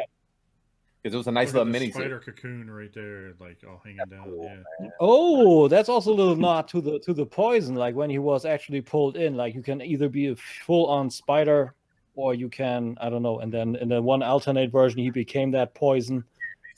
[1.02, 1.92] Because it was a nice little mini.
[1.92, 4.24] spider cocoon right there, like all hanging down.
[4.26, 4.44] cool,
[4.82, 4.90] Yeah.
[5.00, 7.76] Oh, that's also a little nod to the to the poison.
[7.76, 9.36] Like when he was actually pulled in.
[9.36, 11.74] Like you can either be a full on spider,
[12.16, 13.40] or you can I don't know.
[13.40, 16.24] And then in the one alternate version, he became that poison.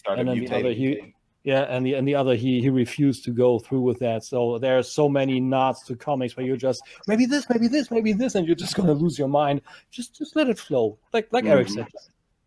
[0.07, 3.31] And then the other he yeah and the and the other he he refused to
[3.31, 7.25] go through with that so there's so many nods to comics where you're just maybe
[7.25, 10.47] this maybe this maybe this and you're just gonna lose your mind just just let
[10.49, 11.73] it flow like like eric Mhm.
[11.73, 11.87] said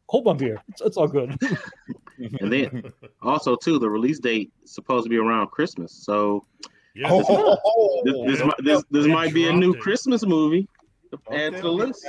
[0.08, 1.36] hold my beer it's, it's all good
[2.40, 5.92] And then also too, the release date is supposed to be around Christmas.
[5.92, 6.44] So
[6.94, 7.08] Yeah.
[7.10, 8.46] Oh, this this, Yeah.
[8.46, 9.80] mi- this, this might be a new it.
[9.80, 10.68] Christmas movie
[11.10, 12.06] to Don't add to the list.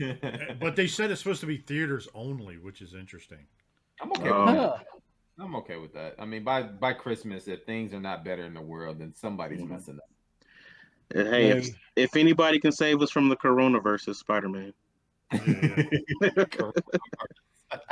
[0.60, 3.46] but they said it's supposed to be theaters only, which is interesting.
[4.00, 4.30] I'm okay.
[4.30, 4.86] Um, with that.
[5.38, 6.14] I'm okay with that.
[6.18, 9.60] I mean, by by Christmas, if things are not better in the world, then somebody's
[9.60, 9.68] Mhm.
[9.68, 10.10] messing up.
[11.14, 14.72] And hey, if, if anybody can save us from the coronavirus, it's Spider Man.
[15.32, 15.82] Yeah,
[16.22, 16.44] yeah.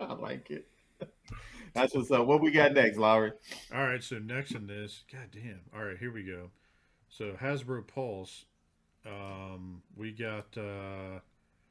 [0.00, 0.66] I like it.
[1.74, 2.26] That's what's up.
[2.26, 3.32] What we got next, Lowery?
[3.74, 5.60] All right, so next in this, god damn.
[5.74, 6.50] All right, here we go.
[7.08, 8.46] So Hasbro Pulse,
[9.06, 11.20] um, we got uh,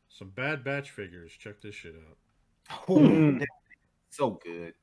[0.09, 1.33] some Bad Batch figures.
[1.37, 2.87] Check this shit out.
[2.87, 3.43] Mm.
[4.09, 4.73] so good.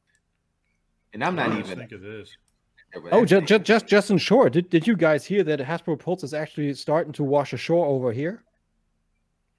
[1.12, 1.78] And I'm not even.
[1.78, 2.36] think of this.
[3.12, 6.22] oh just, just just just in short did, did you guys hear that hasbro pulse
[6.22, 8.44] is actually starting to wash ashore over here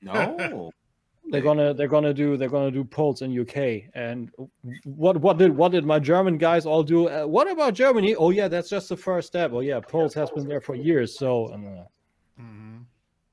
[0.01, 0.71] no.
[1.31, 3.57] they're gonna they're gonna do they're gonna do Pulse in uk
[3.95, 4.29] and
[4.83, 7.09] what what did what did my german guys all do?
[7.09, 8.15] Uh, what about germany?
[8.15, 9.51] Oh yeah that's just the first step.
[9.51, 11.57] Oh yeah pulse has been there for years so uh,
[12.39, 12.77] Mm-hmm.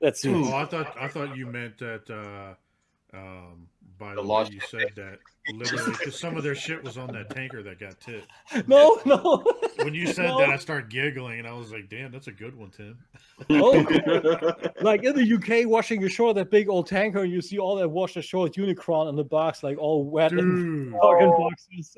[0.01, 3.67] let's Oh, I thought I thought you meant that uh, um,
[4.03, 5.19] by The the, way you said that
[5.53, 8.27] literally because some of their shit was on that tanker that got tipped.
[8.67, 9.43] no no
[9.77, 10.39] When you said No.
[10.39, 12.97] that, I started giggling and I was like, "Damn, that's a good one, Tim."
[13.49, 13.71] Oh,
[14.81, 17.87] like in the UK, washing ashore that big old tanker, and you see all that
[17.89, 21.37] washed ashore Unicron in the box, like all wet in Dude, fucking Oh.
[21.49, 21.95] boxes.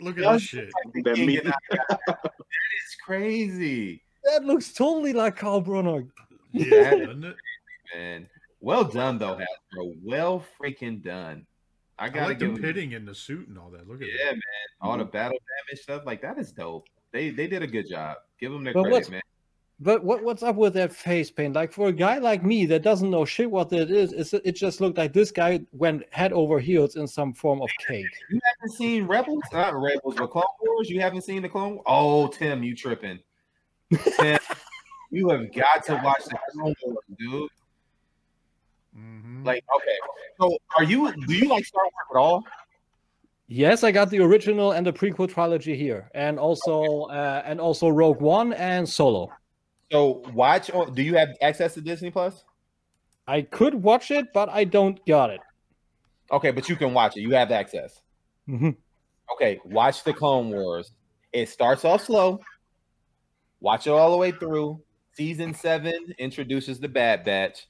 [0.00, 0.70] look at this shit.
[1.04, 6.04] That meat- that is crazy, that looks totally like Carl Brunner.
[6.52, 7.36] Yeah, doesn't it?
[7.94, 8.28] man.
[8.64, 9.94] Well done though, Hasbro.
[10.02, 11.46] Well freaking done.
[11.98, 13.86] I I gotta like give the 'em- pitting in the suit and all that.
[13.86, 14.32] Look at Yeah, that.
[14.32, 14.40] man.
[14.80, 15.36] All the battle
[15.68, 16.88] damage stuff, like that is dope.
[17.12, 18.16] They they did a good job.
[18.40, 19.20] Give them their But credit, man.
[19.80, 21.54] But what, what's up with that face paint?
[21.54, 24.52] Like for a guy like me that doesn't know shit what that is, it's, it
[24.52, 28.06] just looked like this guy went head over heels in some form of cake.
[28.30, 29.42] You haven't seen Rebels?
[29.52, 30.88] Not Rebels, but Clone Wars.
[30.88, 31.80] You haven't seen the Clone?
[31.86, 33.18] Oh, Tim, you tripping?
[34.16, 34.38] Tim,
[35.10, 37.50] you have got to watch the Clone Wars, dude.
[38.96, 39.44] Mhm.
[39.44, 39.98] Like, okay,
[40.40, 41.12] so are you?
[41.26, 42.44] Do you like Star Wars at all?
[43.46, 47.88] Yes, I got the original and the prequel trilogy here, and also uh, and also
[47.88, 49.30] Rogue One and Solo.
[49.92, 50.70] So watch.
[50.94, 52.44] Do you have access to Disney Plus?
[53.26, 55.40] I could watch it, but I don't got it.
[56.30, 57.20] Okay, but you can watch it.
[57.20, 58.00] You have access.
[58.48, 58.70] Mm-hmm.
[59.32, 60.92] Okay, watch the Clone Wars.
[61.32, 62.40] It starts off slow.
[63.60, 64.80] Watch it all the way through.
[65.12, 67.66] Season seven introduces the Bad Batch.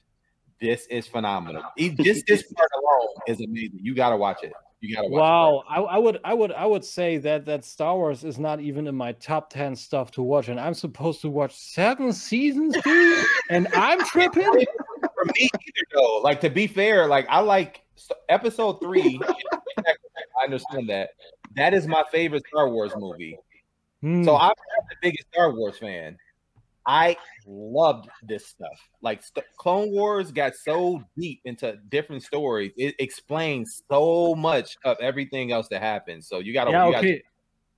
[0.61, 1.63] This is phenomenal.
[1.77, 3.79] E- Just this part alone is amazing.
[3.81, 4.53] You gotta watch it.
[4.81, 7.95] You gotta watch Wow, I, I would I would I would say that that Star
[7.95, 11.29] Wars is not even in my top ten stuff to watch, and I'm supposed to
[11.29, 14.43] watch seven seasons, dude, and I'm tripping.
[14.43, 16.19] For me either though.
[16.23, 19.19] Like to be fair, like I like st- episode three.
[19.79, 21.09] I understand that.
[21.55, 23.37] That is my favorite Star Wars movie.
[24.01, 24.23] Hmm.
[24.23, 26.17] So I'm not the biggest Star Wars fan.
[26.87, 27.17] I
[27.47, 28.89] loved this stuff.
[29.01, 32.71] Like St- Clone Wars got so deep into different stories.
[32.77, 36.23] It explains so much of everything else that happened.
[36.23, 37.23] So you gotta, yeah, you gotta okay.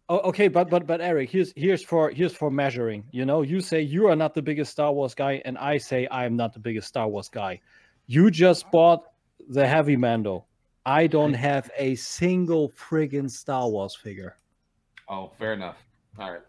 [0.09, 3.03] Oh, okay, but but but Eric, here's here's for here's for measuring.
[3.11, 6.07] You know, you say you are not the biggest Star Wars guy, and I say
[6.07, 7.59] I am not the biggest Star Wars guy.
[8.05, 9.03] You just bought
[9.49, 10.45] the heavy Mando.
[10.85, 14.37] I don't have a single friggin' Star Wars figure.
[15.09, 15.75] Oh, fair enough.
[16.17, 16.41] All right.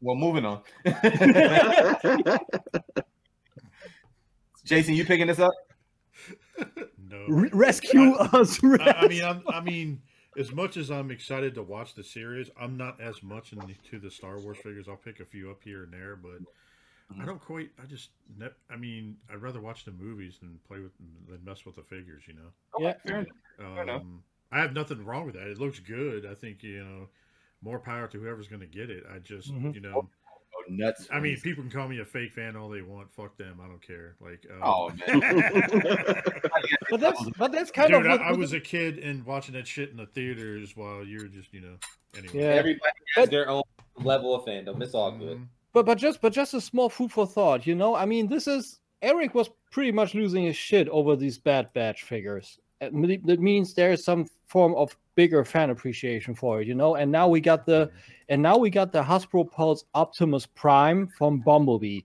[0.00, 0.60] Well, moving on.
[4.64, 5.52] Jason, you picking this up?
[6.98, 7.26] no.
[7.28, 8.58] Rescue I- us!
[8.64, 10.00] I, I mean, I'm, I mean,
[10.38, 14.10] as much as I'm excited to watch the series, I'm not as much into the
[14.10, 14.86] Star Wars figures.
[14.88, 16.40] I'll pick a few up here and there, but
[17.20, 17.70] I don't quite.
[17.82, 18.10] I just,
[18.70, 20.92] I mean, I'd rather watch the movies than play with
[21.28, 22.24] than mess with the figures.
[22.26, 22.50] You know,
[22.80, 24.02] yeah, Fair enough.
[24.02, 25.46] um, I have nothing wrong with that.
[25.46, 26.26] It looks good.
[26.26, 27.08] I think you know,
[27.66, 29.02] more power to whoever's going to get it.
[29.12, 29.74] I just, Mhm.
[29.74, 30.08] you know,
[30.58, 31.06] Oh, nuts.
[31.12, 33.12] I mean, people can call me a fake fan all they want.
[33.12, 33.60] Fuck them.
[33.62, 34.16] I don't care.
[34.20, 36.22] Like, um, oh man.
[36.90, 39.54] but that's but that's kind Dude, of I, what- I was a kid and watching
[39.54, 41.74] that shit in the theaters while you're just, you know,
[42.16, 42.32] anyway.
[42.40, 42.46] Yeah.
[42.54, 43.62] Everybody has their own
[43.96, 44.80] level of fandom.
[44.82, 45.38] It's all good.
[45.38, 45.46] Mhm.
[45.74, 47.66] but but just but just a small food for thought.
[47.66, 51.38] You know, I mean, this is Eric was pretty much losing his shit over these
[51.38, 52.58] Bad Batch figures.
[52.82, 56.74] Uh, it That means there is some form of bigger fan appreciation for it, you
[56.74, 56.96] know.
[56.96, 57.96] And now we got the mm-hmm.
[58.28, 62.00] and now we got the Hasbro Pulse Optimus Prime from Bumblebee.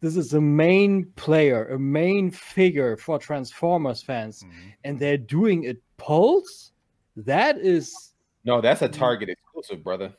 [0.00, 4.72] This is a main player, a main figure for Transformers fans, Mhm.
[4.84, 6.72] and they're doing it Pulse.
[7.16, 8.14] That is
[8.44, 8.92] No, that's a mm.
[8.92, 10.14] Target exclusive, brother.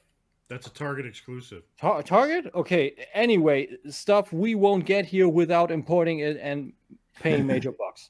[0.48, 1.64] That's a Target exclusive.
[1.80, 2.52] Tar- Target?
[2.54, 3.08] Okay.
[3.14, 6.74] Anyway, stuff we won't get here without importing it and
[7.20, 8.10] paying major bucks.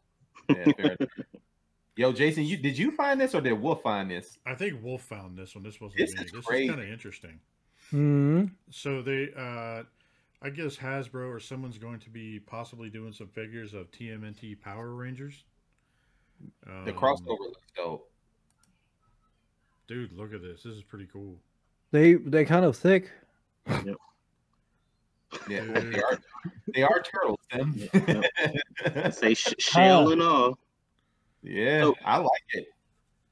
[0.49, 1.09] Yeah, fair enough.
[2.01, 4.39] Yo, Jason, you did you find this or did Wolf find this?
[4.43, 5.63] I think Wolf found this one.
[5.63, 6.25] This wasn't This me.
[6.25, 6.63] is This crazy.
[6.65, 7.39] is kind of interesting.
[7.91, 8.45] Hmm.
[8.71, 9.83] So they, uh,
[10.41, 14.95] I guess Hasbro or someone's going to be possibly doing some figures of TMNT Power
[14.95, 15.43] Rangers.
[16.65, 18.09] The Um, crossover looks dope.
[19.87, 20.11] dude.
[20.13, 20.63] Look at this.
[20.63, 21.37] This is pretty cool.
[21.91, 23.11] They they kind of thick.
[23.67, 23.93] Yeah,
[25.47, 26.19] they are
[26.73, 27.79] they are turtles, Tim.
[29.11, 30.57] Say sh- shell and all.
[31.43, 32.67] Yeah, So- I like it.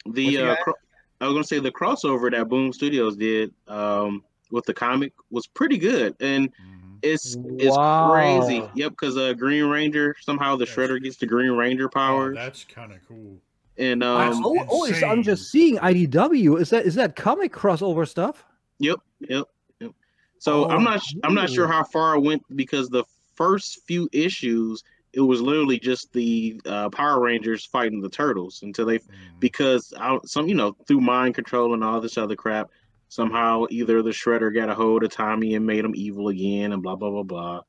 [0.06, 0.74] The uh, cro-
[1.22, 5.46] I was gonna say the crossover that Boom Studios did um, with the comic was
[5.48, 6.98] pretty good, and Mhm.
[7.02, 8.12] it's it's Wow.
[8.12, 8.64] crazy.
[8.76, 10.74] Yep, because uh, Green Ranger somehow the Yes.
[10.76, 13.38] Shredder gets the Green Ranger Oh, powers, that's kind of cool.
[13.78, 16.56] and That's- um, oh, oh, it's- I'm just seeing IDW.
[16.60, 18.46] Is that is that comic crossover stuff?
[18.80, 19.46] Yep, yep,
[19.82, 19.92] yep.
[20.40, 23.04] So I'm not Oh, I'm not sure how far I went because the
[23.36, 24.84] first few issues
[25.14, 29.40] it was literally just the uh, Power Rangers fighting the turtles until they Mhm.
[29.40, 32.70] because I, some you know through mind control and all this other crap
[33.08, 36.84] somehow either the Shredder got a hold of Tommy and made him evil again and
[36.84, 37.62] blah blah blah blah.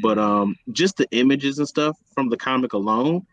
[0.00, 3.26] But um, just the images and stuff from the comic alone,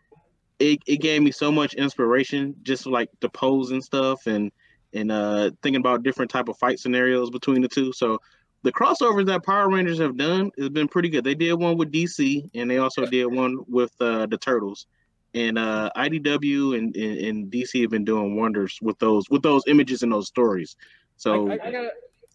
[0.58, 2.56] it, it gave me so much inspiration.
[2.62, 4.50] Just like the pose and stuff and
[4.92, 7.92] and uh thinking about different type of fight scenarios between the two.
[7.92, 8.18] So
[8.66, 11.22] the crossovers that Power Rangers have done has been pretty good.
[11.22, 14.86] They did one with DC and they also did one with uh, the Turtles.
[15.34, 19.62] And uh, IDW and, and, and DC have been doing wonders with those with those
[19.68, 20.74] images and those stories.
[21.16, 21.88] So I, I, I,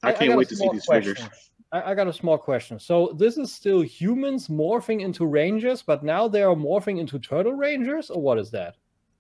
[0.04, 1.16] I can't wait to see these question.
[1.16, 1.30] figures.
[1.74, 2.80] I, I got a small question.
[2.80, 7.54] So this is still humans morphing into rangers, but now they are morphing into turtle
[7.54, 8.76] rangers, or what is that?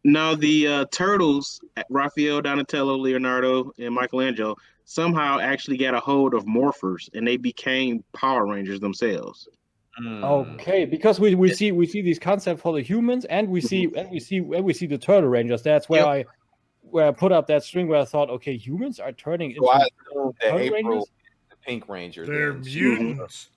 [0.05, 1.59] Now the uh, Turtles,
[1.89, 4.55] Raphael, Donatello, Leonardo, and Michelangelo
[4.85, 9.47] somehow actually got a hold of morphers and they became Power Rangers themselves.
[9.99, 10.23] Mm.
[10.23, 13.91] Okay, because we, we see we see these concepts for the humans, and we see
[13.95, 15.63] and we see and we see the turtle rangers.
[15.63, 16.07] That's where Yep.
[16.07, 16.25] I
[16.81, 19.69] where I put up that string where I thought, okay, humans are turning into So
[19.69, 21.11] I assume that Turtle April Rangers?
[21.49, 22.25] the Pink Ranger.
[22.25, 22.61] They're then.
[22.61, 23.49] mutants.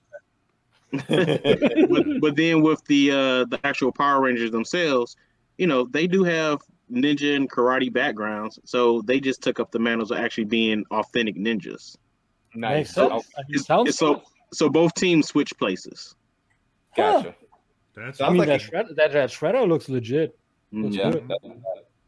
[1.09, 5.15] but, but then with the uh the actual Power Rangers themselves,
[5.57, 6.59] you know, they do have
[6.91, 11.35] ninja and karate backgrounds, so they just took up the mantles of actually being authentic
[11.35, 11.97] ninjas.
[12.53, 12.93] nice.
[12.93, 13.25] sense.
[13.37, 14.21] I mean, so
[14.53, 16.15] so both teams switch places.
[16.95, 17.35] gotcha.
[17.95, 20.37] That's I mean, like that, a- shredder, that that shredder looks legit.
[20.73, 20.93] Mhm.
[20.93, 21.57] Yeah, that-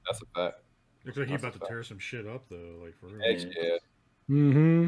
[0.06, 0.60] that's a fact.
[1.06, 3.22] looks like he's about to tear some shit up though, like for real.
[3.22, 3.78] Yeah.
[4.30, 4.88] Mm-hmm.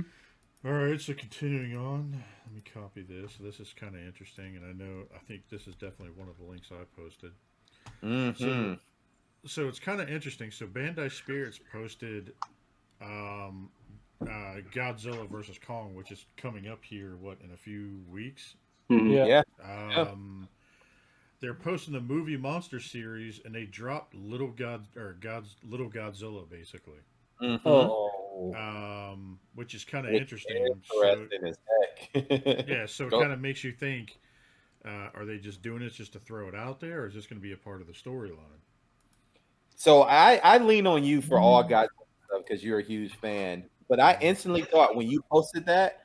[0.66, 3.38] All right, so continuing on, let me copy this.
[3.40, 6.38] This is kind of interesting, and I know I think this is definitely one of
[6.38, 7.32] the links I posted.
[8.03, 8.38] Mhm.
[8.38, 8.78] So
[9.44, 10.52] it's kind of interesting.
[10.52, 12.34] So Bandai Spirits posted
[13.02, 13.70] um,
[14.22, 17.16] uh, Godzilla versus Kong, which is coming up here.
[17.16, 18.56] What in a few weeks?
[18.90, 19.16] Mhm.
[19.16, 19.44] Yeah.
[19.61, 20.02] Yeah.
[20.02, 20.48] Um,
[21.40, 26.49] They're posting the movie monster series, and they dropped Little God or God's Little Godzilla,
[26.49, 26.99] basically,
[27.41, 27.61] Mhm.
[27.66, 30.82] Oh, um, which is kind of Which interesting.
[30.84, 31.57] So, as
[32.14, 32.68] heck.
[32.68, 34.20] yeah, so it kind of makes you think:
[34.84, 37.26] uh, Are they just doing this just to throw it out there, or is this
[37.26, 38.60] going to be a part of the storyline?
[39.80, 41.88] So I I lean on you for all Godzilla
[42.26, 43.69] stuff because you're a huge fan.
[43.88, 46.01] But I instantly thought when you posted that,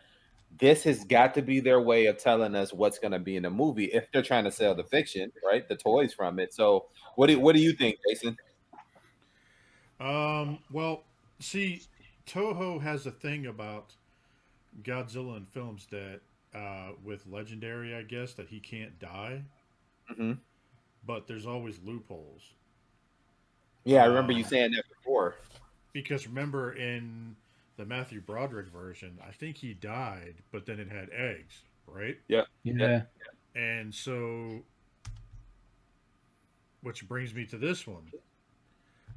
[0.60, 3.42] this has got to be their way of telling us what's going to be in
[3.42, 5.68] the movie if they're trying to sell the fiction, right?
[5.68, 6.54] The toys from it.
[6.54, 6.86] So
[7.16, 8.36] what do what do you think, Jason?
[10.00, 11.04] Um, well,
[11.40, 11.82] see,
[12.26, 13.94] Toho has a thing about
[14.82, 16.20] Godzilla in films that,
[16.54, 19.44] uh, with Legendary, I guess, that he can't die,
[20.08, 20.32] hmm
[21.06, 22.54] but there's always loopholes.
[23.84, 25.36] Yeah, I remember you Um, saying that before.
[25.92, 27.36] Because remember in
[27.76, 32.18] the Matthew Broderick version, I think he died, but then it had eggs, right?
[32.28, 32.42] yeah.
[32.64, 33.02] yeah.
[33.54, 34.62] And so,
[36.82, 38.10] which brings me to this one.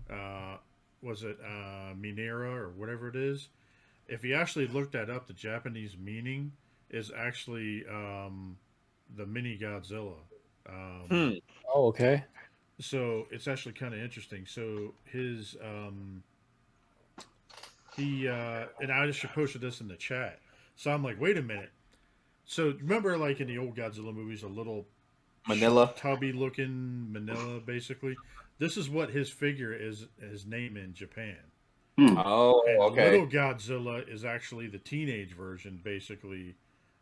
[0.10, 0.58] Uh,
[1.02, 3.50] was it uh, Minilla or whatever it is?
[4.08, 6.52] If you actually look that up, the Japanese meaning
[6.90, 8.58] is actually um,
[9.16, 10.16] the mini Godzilla.
[10.70, 11.32] Um, Hmm.
[11.74, 12.24] Oh, okay.
[12.80, 14.46] So it's actually kind of interesting.
[14.46, 16.24] So his um
[17.96, 20.40] he uh and I just posted this in the chat.
[20.76, 21.72] So I'm like, wait a minute.
[22.46, 24.86] So remember like in the old Godzilla movies, a little
[25.48, 25.96] Minilla.
[25.96, 28.16] tubby looking Minilla basically.
[28.60, 31.38] This is what his figure is his name in Japan.
[32.00, 33.12] Oh, And okay.
[33.12, 36.56] Little Godzilla is actually the teenage version, basically.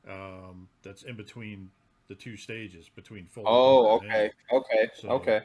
[0.07, 1.71] Um, that's in between
[2.07, 3.43] the two stages between full.
[3.47, 5.41] Oh, and okay, okay, So, okay.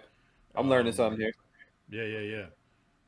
[0.55, 1.33] I'm learning um, something here.
[1.91, 2.47] Yeah, yeah, yeah.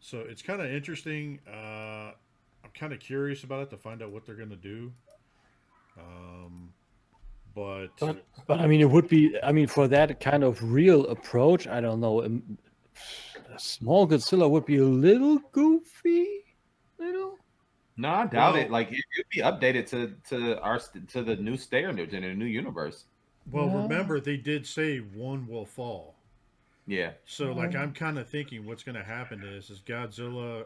[0.00, 1.38] So it's kind of interesting.
[1.46, 2.12] Uh,
[2.64, 4.92] I'm kind of curious about it to find out what they're gonna do.
[5.98, 6.72] Um,
[7.54, 9.36] but But, but I mean, it would be.
[9.42, 12.24] I mean, for that kind of real approach, I don't know.
[12.24, 12.58] um,
[13.54, 16.44] A small Godzilla would be a little goofy,
[16.98, 17.38] little.
[17.98, 18.70] No, I doubt Well- it.
[18.70, 22.46] Like it would be updated to to our to the new standards in a new
[22.46, 23.04] universe.
[23.50, 23.82] well, Yeah.
[23.82, 26.14] remember they did say one will fall.
[26.86, 27.12] Yeah.
[27.26, 30.64] So like I'm kind of thinking what's gonna happen is is Godzilla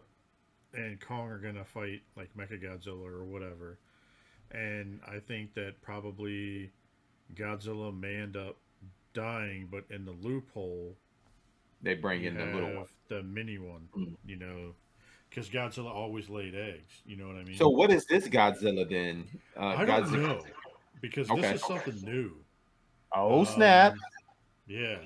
[0.75, 3.79] and Kong are gonna fight like Mecha Godzilla or whatever,
[4.51, 6.71] and I think that probably
[7.35, 8.57] Godzilla may end up
[9.13, 10.95] dying, but in the loophole
[11.83, 12.87] They bring in the little one.
[13.09, 14.17] the mini one, Mm.
[14.25, 14.75] you know,
[15.29, 17.03] because Godzilla always laid eggs.
[17.05, 17.57] You know what I mean?
[17.57, 19.27] So what is this Godzilla then?
[19.57, 20.45] Uh, I don't Godzilla- know
[21.01, 21.41] because Okay.
[21.43, 22.33] this is something new.
[23.13, 23.93] Oh snap!
[23.93, 23.99] Um,
[24.67, 24.99] yeah,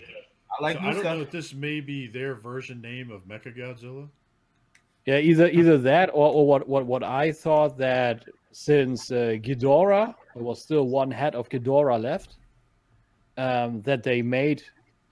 [0.59, 3.56] I like so I don't know if this may be their version name of Mecha
[3.56, 4.09] Godzilla.
[5.06, 10.14] Yeah, either either that or, or what what what I thought that since uh, Ghidorah
[10.35, 12.36] there was still one head of Ghidorah left,
[13.36, 14.62] um, that they made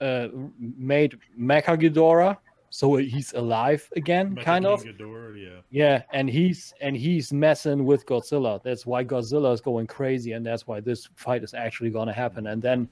[0.01, 0.27] uh,
[0.59, 2.37] made Mecha Ghidorah,
[2.69, 4.83] so he's alive again, Mecha kind of.
[4.83, 5.61] Ghidorah, yeah.
[5.71, 8.61] Yeah, and he's and he's messing with Godzilla.
[8.63, 12.13] That's why Godzilla is going crazy, and that's why this fight is actually going to
[12.13, 12.47] happen.
[12.47, 12.89] And then,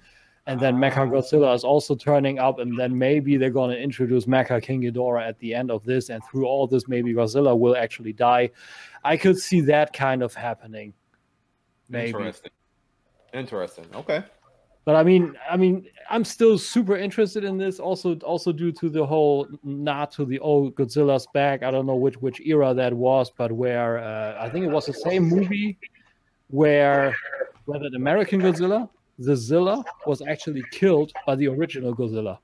[0.48, 4.26] and then Mecha Godzilla is also turning up, and then maybe they're going to introduce
[4.26, 7.76] Mecha King Ghidorah at the end of this, and through all this, maybe Godzilla will
[7.76, 8.50] actually die.
[9.04, 10.94] I could see that kind of happening,
[11.90, 12.10] maybe.
[12.10, 12.52] Interesting.
[13.34, 13.86] Interesting.
[13.94, 14.24] Okay.
[14.86, 17.78] But I mean, I mean, I'm still super interested in this.
[17.78, 21.62] Also, also due to the whole nod to the old Godzilla's back.
[21.62, 24.86] I don't know which which era that was, but where uh, I think it was
[24.86, 25.78] the same movie
[26.48, 27.14] where
[27.66, 28.88] where that American Godzilla,
[29.20, 32.40] the Zilla, was actually killed by the original Godzilla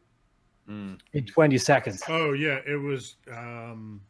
[0.69, 0.97] Mm.
[1.11, 2.01] in 20 seconds.
[2.07, 3.17] Oh yeah, it was.
[3.31, 4.01] um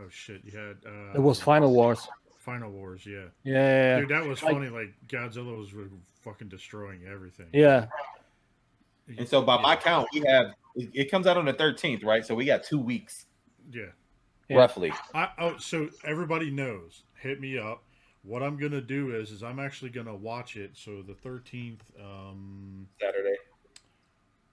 [0.00, 0.78] Oh shit, you had.
[0.84, 2.08] Uh, It was Final Wars.
[2.38, 3.26] Final Wars, yeah.
[3.44, 4.68] Yeah, Dude, that was Like- funny.
[4.68, 5.86] Like Godzilla was re-
[6.22, 7.46] fucking destroying everything.
[7.52, 7.86] yeah.
[9.16, 12.24] And so by my count, we have it it comes out on the 13th, right?
[12.26, 13.26] So we got two weeks
[13.72, 13.86] yeah.
[14.48, 14.56] Yeah.
[14.56, 14.92] roughly.
[15.14, 17.04] I, oh, so everybody knows.
[17.14, 17.84] Hit me up.
[18.22, 20.72] What I'm gonna do is, is I'm actually gonna watch it.
[20.74, 21.80] So the 13th.
[21.98, 23.36] Um, Saturday.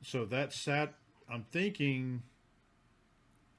[0.02, 0.94] so that sat.
[1.30, 2.24] I'm thinking.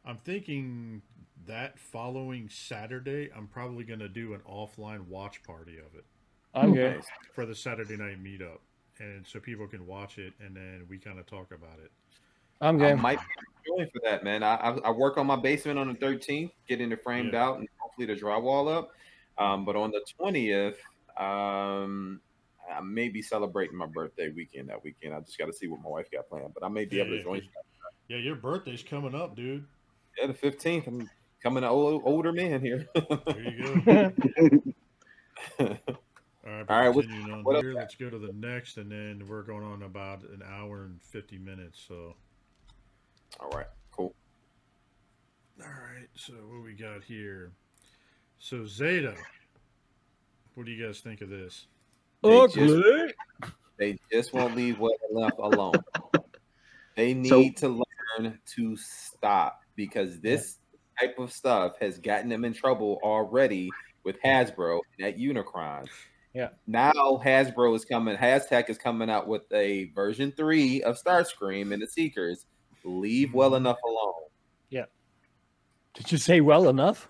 [0.04, 1.02] I'm thinking
[1.46, 6.04] that following Saturday, I'm probably gonna do an offline watch party of it
[6.54, 7.02] I'm good.
[7.34, 8.58] For the Saturday night meetup,
[8.98, 11.90] and so people can watch it, and then we kind of talk about it.
[12.62, 13.02] I'm I game.
[13.02, 14.42] might be going for that, man.
[14.42, 17.44] I, I I work on my basement on the 13th, getting it framed Yeah.
[17.44, 18.90] out and hopefully the drywall up.
[19.38, 20.74] Um, but on the 20th,
[21.20, 22.20] um,
[22.74, 25.14] I may be celebrating my birthday weekend that weekend.
[25.14, 27.04] I just got to see what my wife got planned, but I may be Yeah,
[27.04, 27.42] able to join.
[28.08, 29.66] Yeah, your birthday's coming up, dude.
[30.18, 30.86] Yeah, the 15th.
[30.86, 31.08] I'm
[31.42, 32.86] coming an old, older man here.
[32.94, 34.12] There you go.
[35.60, 35.66] All
[36.54, 39.42] right, All right, what- on what here, let's go to the next, and then we're
[39.42, 41.84] going on about an hour and fifty minutes.
[41.86, 42.14] So,
[43.40, 44.14] All right, cool.
[45.60, 46.08] all right.
[46.14, 47.52] So what we got here?
[48.38, 49.14] So Zeta,
[50.54, 51.66] what do you guys think of this?
[52.22, 53.14] They just,
[53.78, 55.74] they just won't leave what left alone.
[56.96, 57.28] They need
[57.58, 57.84] So- to
[58.18, 60.58] learn to stop because this
[60.98, 63.70] type of stuff has gotten them in trouble already
[64.04, 65.86] with Hasbro and at Unicron.
[66.34, 66.48] Yeah.
[66.66, 66.92] Now
[67.24, 71.86] Hasbro is coming, Hashtag is coming out with a version three of Starscream and the
[71.86, 72.46] Seekers.
[72.84, 73.58] Leave well Mhm.
[73.58, 74.28] enough alone.
[74.70, 74.84] Yeah.
[75.94, 77.08] Did you say well enough?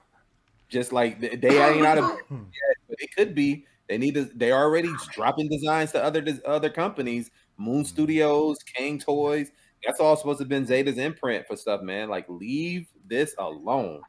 [0.69, 3.67] Just like they they oh, ain't out of yet, but it could be.
[3.89, 4.25] They need to.
[4.25, 7.85] They already dropping designs to other other companies, Moon mm-hmm.
[7.85, 9.51] Studios, King Toys.
[9.87, 12.09] That's all supposed to have been Zeta's imprint for stuff, man.
[12.09, 14.03] Like, leave this alone.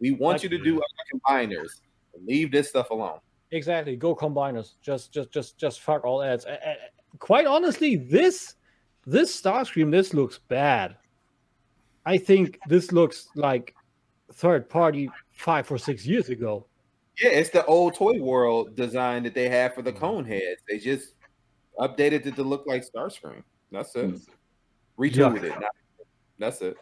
[0.00, 0.84] We want you to do other
[1.14, 1.80] combiners.
[2.26, 3.20] Leave this stuff alone.
[3.52, 3.96] Exactly.
[3.96, 4.72] Go combiners.
[4.82, 6.44] Just, just, just, just fuck all ads.
[6.44, 8.56] A- a- quite honestly, this,
[9.06, 10.96] this Starscream, this looks bad.
[12.04, 13.74] I think this looks like
[14.32, 16.66] third party five or six years ago.
[17.20, 20.00] Yeah, it's the old Toy World design that they had for the mm-hmm.
[20.00, 20.62] cone heads.
[20.68, 21.14] They just
[21.78, 23.42] updated it to look like Starscream.
[23.70, 24.14] That's it.
[24.14, 24.26] Mm.
[24.98, 25.54] Retooled it.
[26.38, 26.76] That's it.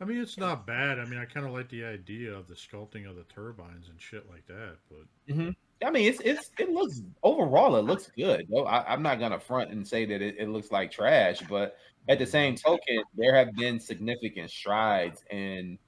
[0.00, 0.98] I mean, it's not bad.
[0.98, 4.00] I mean, I kind of like the idea of the sculpting of the turbines and
[4.00, 4.76] shit like that.
[4.90, 5.50] But mm-hmm.
[5.84, 8.46] I mean, it's it's it looks overall it looks good.
[8.50, 11.76] Though I, I'm not gonna front and say that it, it looks like trash, but
[12.08, 12.32] at the mm-hmm.
[12.32, 15.78] same token, there have been significant strides in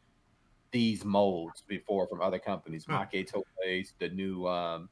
[0.70, 2.86] these molds before from other companies.
[2.88, 3.06] Huh.
[3.12, 4.88] Make Toys, the new um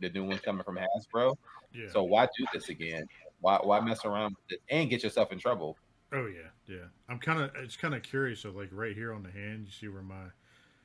[0.00, 1.36] the new one coming from Hasbro.
[1.72, 1.88] yeah.
[1.90, 3.06] So why do this again?
[3.40, 5.76] Why why mess around with it and get yourself in trouble?
[6.12, 6.84] oh yeah, yeah.
[7.08, 7.50] I'm kind of.
[7.56, 8.40] It's kind of curious.
[8.40, 10.26] So like right here on the hand, you see where my.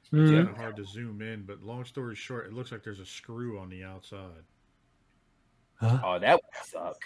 [0.01, 0.31] It's Mhm.
[0.35, 3.05] kind of hard to zoom in, but long story short, it looks like there's a
[3.05, 4.43] screw on the outside.
[5.81, 6.97] Oh, that would suck.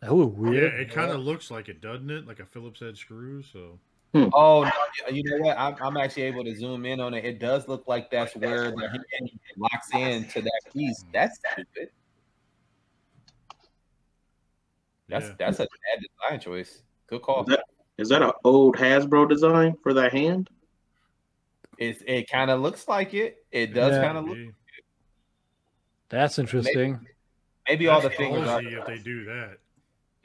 [0.00, 0.72] That was weird.
[0.74, 2.26] Yeah, it kind of looks like it, doesn't it?
[2.26, 3.42] Like a Phillips head screw.
[3.42, 3.78] So
[4.12, 4.28] Hmm.
[4.34, 5.56] Oh, no, you know what?
[5.56, 7.24] I'm, I'm actually able to zoom in on it.
[7.24, 11.04] It does look like that's where the hand locks in to that piece.
[11.12, 11.90] That's stupid.
[15.08, 15.34] That's yeah.
[15.38, 16.82] that's a bad design choice.
[17.06, 17.42] Good call.
[17.42, 17.64] Is that
[17.98, 20.50] is that an old Hasbro design for that hand?
[21.78, 23.44] It's, it kind of looks like it.
[23.50, 24.02] It does Yeah.
[24.02, 24.36] kind of look.
[24.36, 24.54] Maybe-
[26.10, 27.06] That's interesting.
[27.68, 28.60] Maybe all the That's fingers are.
[28.60, 29.58] ballsy if they do that.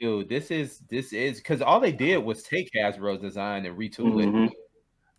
[0.00, 4.22] Dude, this is this is because all they did was take Hasbro's design and retool
[4.22, 4.28] it.
[4.28, 4.50] Mhm.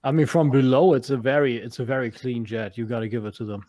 [0.03, 2.77] I mean, from below, it's a very, it's a very clean jet.
[2.77, 3.63] You got to give it to them.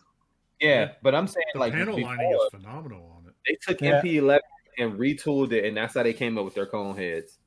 [0.61, 3.35] Yeah, but I'm saying The like panel before, lining is phenomenal on it.
[3.47, 4.01] they took Yeah.
[4.01, 4.39] MP11
[4.77, 7.39] and retooled it, and that's how they came up with their cone heads.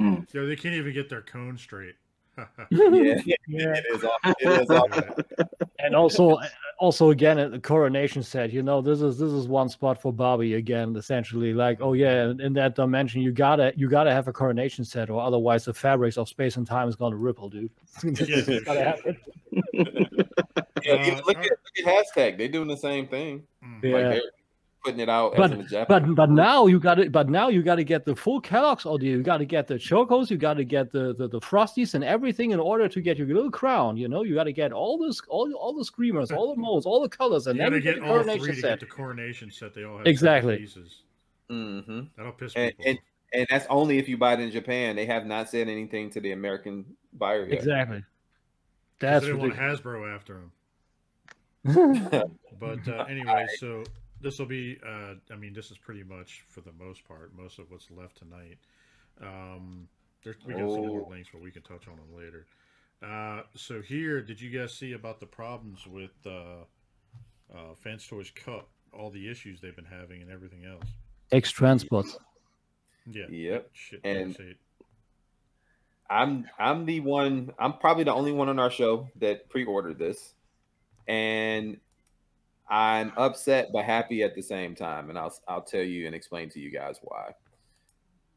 [0.00, 1.94] Yo, they can't even get their cone straight.
[2.36, 4.04] Yeah, yeah, it is.
[4.04, 4.34] Awful.
[4.40, 5.24] It is awful.
[5.78, 6.38] and also
[6.80, 10.12] also again at the coronation set you know this is this is one spot for
[10.12, 14.26] bobby again essentially like oh yeah in, in that dimension you gotta you gotta have
[14.26, 17.70] a coronation set or otherwise the fabrics of space and time is gonna ripple dude
[18.02, 18.96] Yeah.
[20.82, 22.36] Yeah, Uh, look at look at hashtag.
[22.38, 23.44] They're doing the same thing.
[23.62, 24.22] Like yeah they're
[24.84, 27.48] putting it out But- as an Jap- but but now you got it but now
[27.48, 29.16] you got to get the full Kellogg's audio.
[29.16, 30.30] You got to get the chocos.
[30.30, 33.26] You got to get the, the the frosties and everything in order to get your
[33.26, 33.96] little crown.
[33.96, 36.84] You know, you got to get all this all all the screamers, all the molds,
[36.86, 38.68] all the colors, and You then you get get the all coronation three to set.
[38.70, 39.74] get the coronation set.
[39.74, 40.52] They all have Exactly.
[40.54, 41.02] separate pieces.
[41.50, 42.08] Mhm.
[42.16, 42.84] That'll piss And, people.
[42.90, 42.98] and
[43.32, 44.94] and that's only if you buy it in Japan.
[44.96, 46.84] They have not said anything to the American
[47.14, 47.54] buyer yet.
[47.58, 47.96] Exactly.
[47.98, 48.02] off.
[49.00, 49.54] That's they didn't want.
[49.56, 50.52] Hasbro after them.
[52.60, 53.82] But uh, anyway, so
[54.24, 54.78] this will be.
[54.84, 58.16] Uh, I mean, this is pretty much for the most part most of what's left
[58.16, 58.58] tonight.
[59.22, 59.86] Um,
[60.24, 61.10] there's we got some more Oh.
[61.10, 62.46] links, but we can touch on them later.
[63.02, 66.64] Uh, so here, did you guys see about the problems with uh,
[67.54, 70.86] uh, Fans Toys Cup, all the issues they've been having and everything else.
[71.30, 72.16] X Transbots.
[73.06, 73.26] Yeah.
[73.28, 73.70] Yep.
[73.74, 74.00] Shit.
[74.04, 74.36] And-
[76.10, 77.52] I'm I'm the one.
[77.58, 80.34] I'm probably the only one on our show that pre-ordered this,
[81.08, 81.78] and
[82.68, 85.10] I'm upset but happy at the same time.
[85.10, 87.34] And I'll I'll tell you and explain to you guys why.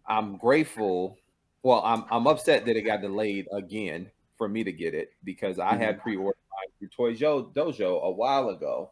[0.07, 1.17] I'm grateful.
[1.63, 5.59] Well, I'm I'm upset that it got delayed again for me to get it because
[5.59, 6.35] I had pre-ordered
[6.79, 8.91] through Toy Jo- Dojo a while ago.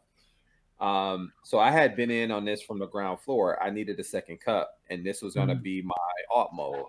[0.80, 3.62] Um, so I had been in on this from the ground floor.
[3.62, 5.62] I needed a second cup, and this was going to Mhm.
[5.62, 5.94] be my
[6.30, 6.84] alt mode.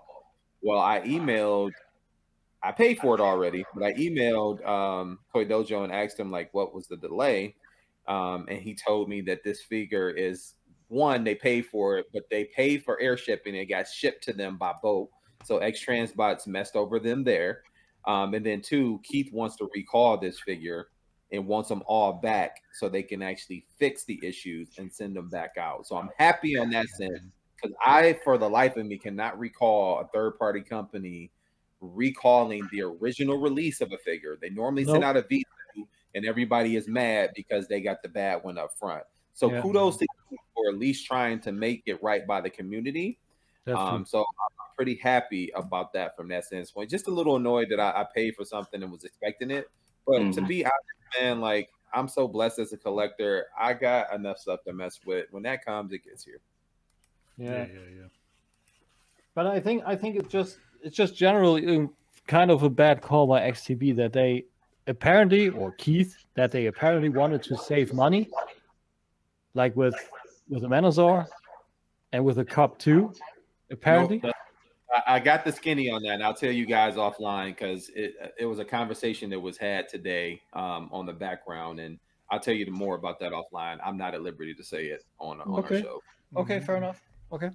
[0.61, 1.71] Well, I emailed.
[2.63, 6.51] I paid for it already, but I emailed um, Toy Dojo and asked him like,
[6.53, 7.55] what was the delay?
[8.07, 10.53] Um, and he told me that this figure is
[10.87, 13.55] one they paid for it, but they paid for air shipping.
[13.55, 15.09] It got shipped to them by boat,
[15.43, 17.63] so X Transbots messed over them there.
[18.05, 20.87] Um, and then two, Keith wants to recall this figure
[21.31, 25.29] and wants them all back so they can actually fix the issues and send them
[25.29, 25.85] back out.
[25.85, 27.19] So I'm happy on that sense
[27.55, 31.31] because I, for the life of me, cannot recall a third party company
[31.81, 34.37] recalling the original release of a figure.
[34.41, 35.41] They normally send out a V2
[36.17, 39.03] and everybody is mad because they got the bad one up front.
[39.33, 39.61] So Yeah.
[39.61, 43.19] kudos to you for at least trying to make it right by the community.
[43.65, 44.25] That's Um, so I'm
[44.75, 46.89] pretty happy about that from that standpoint.
[46.89, 49.67] Just a little annoyed that I, I paid for something and was expecting it.
[50.05, 50.47] But to Mhm.
[50.47, 53.47] be honest, man, like I'm so blessed as a collector.
[53.57, 55.27] I got enough stuff to mess with.
[55.31, 56.41] When that comes, it gets here.
[57.37, 57.67] Yeah, yeah.
[57.73, 58.07] yeah, yeah.
[59.35, 61.87] But I think I think it's just it's just generally uh,
[62.27, 64.45] kind of a bad call by XTB that they
[64.87, 68.29] apparently or Keith that they apparently wanted to save money,
[69.53, 69.95] like with
[70.49, 71.27] with a Manazor
[72.13, 73.13] and with a Cup too.
[73.71, 76.95] Apparently, Nope, that- I, I got the skinny on that, and I'll tell you guys
[76.95, 81.79] offline because it it was a conversation that was had today um, on the background,
[81.81, 81.99] and
[82.31, 83.79] I'll tell you more about that offline.
[83.83, 85.75] I'm not at liberty to say it on on Okay.
[85.77, 86.01] our show.
[86.37, 87.01] okay, fair enough.
[87.33, 87.49] Okay,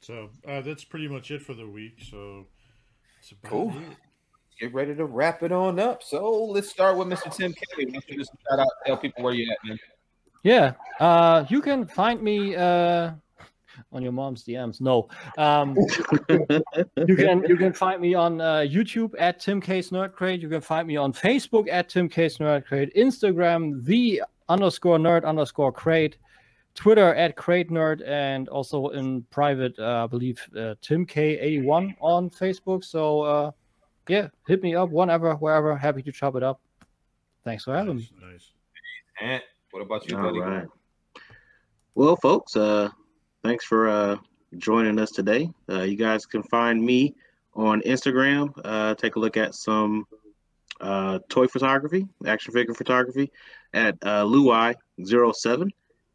[0.00, 2.00] So uh, that's pretty much it for the week.
[2.10, 2.46] So
[3.20, 3.68] it's about Cool.
[3.76, 3.96] it.
[4.60, 6.02] Get ready to wrap it on up.
[6.02, 7.34] So let's start with Mr.
[7.34, 7.84] Tim Kay.
[7.84, 9.78] Why don't you just shout out, tell people where you at, man?
[10.42, 10.72] yeah.
[11.00, 13.12] Uh, you can find me uh
[13.92, 14.80] on your mom's DMs.
[14.80, 15.08] No,
[15.38, 15.76] um,
[17.08, 20.40] you can you can find me on uh, YouTube at Tim Kay's Nerd Crate.
[20.40, 22.94] You can find me on Facebook at Tim Kay's Nerd Crate.
[22.94, 26.18] Instagram the underscore nerd underscore crate.
[26.74, 32.30] Twitter at Crate Nerd, and also in private, uh, I believe uh, Tim K81 on
[32.30, 32.82] Facebook.
[32.82, 33.50] So uh,
[34.08, 35.76] yeah, hit me up whenever, wherever.
[35.76, 36.60] Happy to chop it up.
[37.44, 38.10] Thanks for having me.
[38.20, 38.52] Nice, nice.
[39.20, 40.40] And what about you, All buddy?
[40.40, 40.66] right.
[41.94, 42.88] Well, folks, uh,
[43.42, 44.16] thanks for uh,
[44.58, 45.50] joining us today.
[45.68, 47.14] Uh, you guys can find me
[47.54, 48.50] on Instagram.
[48.64, 50.06] Uh, take a look at some
[50.80, 53.30] uh, toy photography, action figure photography
[53.74, 55.70] at uh, Luai07.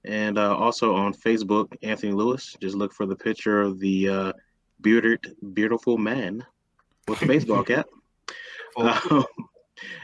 [0.06, 2.56] And uh, also on Facebook, Anthony Lewis.
[2.62, 4.34] Just look for the picture of the uh,
[4.82, 6.46] bearded, beautiful man
[7.08, 7.88] with the baseball cap.
[8.78, 9.26] Um,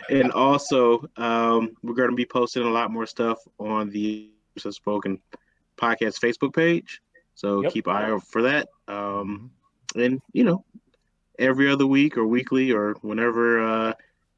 [0.09, 5.19] and also, um, we're going to be posting a lot more stuff on the Spoken
[5.77, 6.99] Podcast Facebook page.
[7.35, 7.71] So Yep.
[7.71, 8.69] keep an eye out for that.
[8.87, 9.51] Um,
[9.95, 10.65] and, you know,
[11.37, 13.93] every other week or weekly or whenever uh,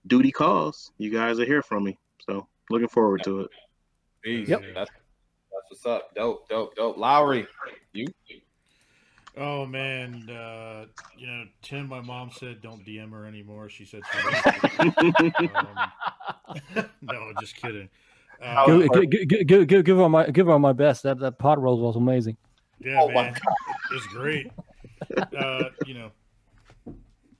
[0.05, 1.97] duty calls, you guys will hear from me.
[2.27, 3.49] So looking forward to it.
[4.21, 4.49] Peace.
[4.49, 4.61] Yep.
[4.73, 6.13] That's, that's what's up.
[6.13, 6.97] Dope, dope, dope.
[6.97, 7.47] Lowery,
[7.93, 8.07] you?
[9.37, 10.85] Oh man, uh,
[11.17, 13.67] you know, Tim, my mom said don't DM her anymore.
[13.69, 14.19] She said she
[15.55, 15.75] um,
[17.01, 17.89] no, just kidding.
[18.41, 21.03] Uh, Give, give, give, give, give, give her my give her my best.
[21.03, 22.37] That that pot roast was amazing.
[22.79, 23.35] yeah, Oh, my man,
[23.93, 24.51] it's great.
[25.17, 26.11] Uh, you know,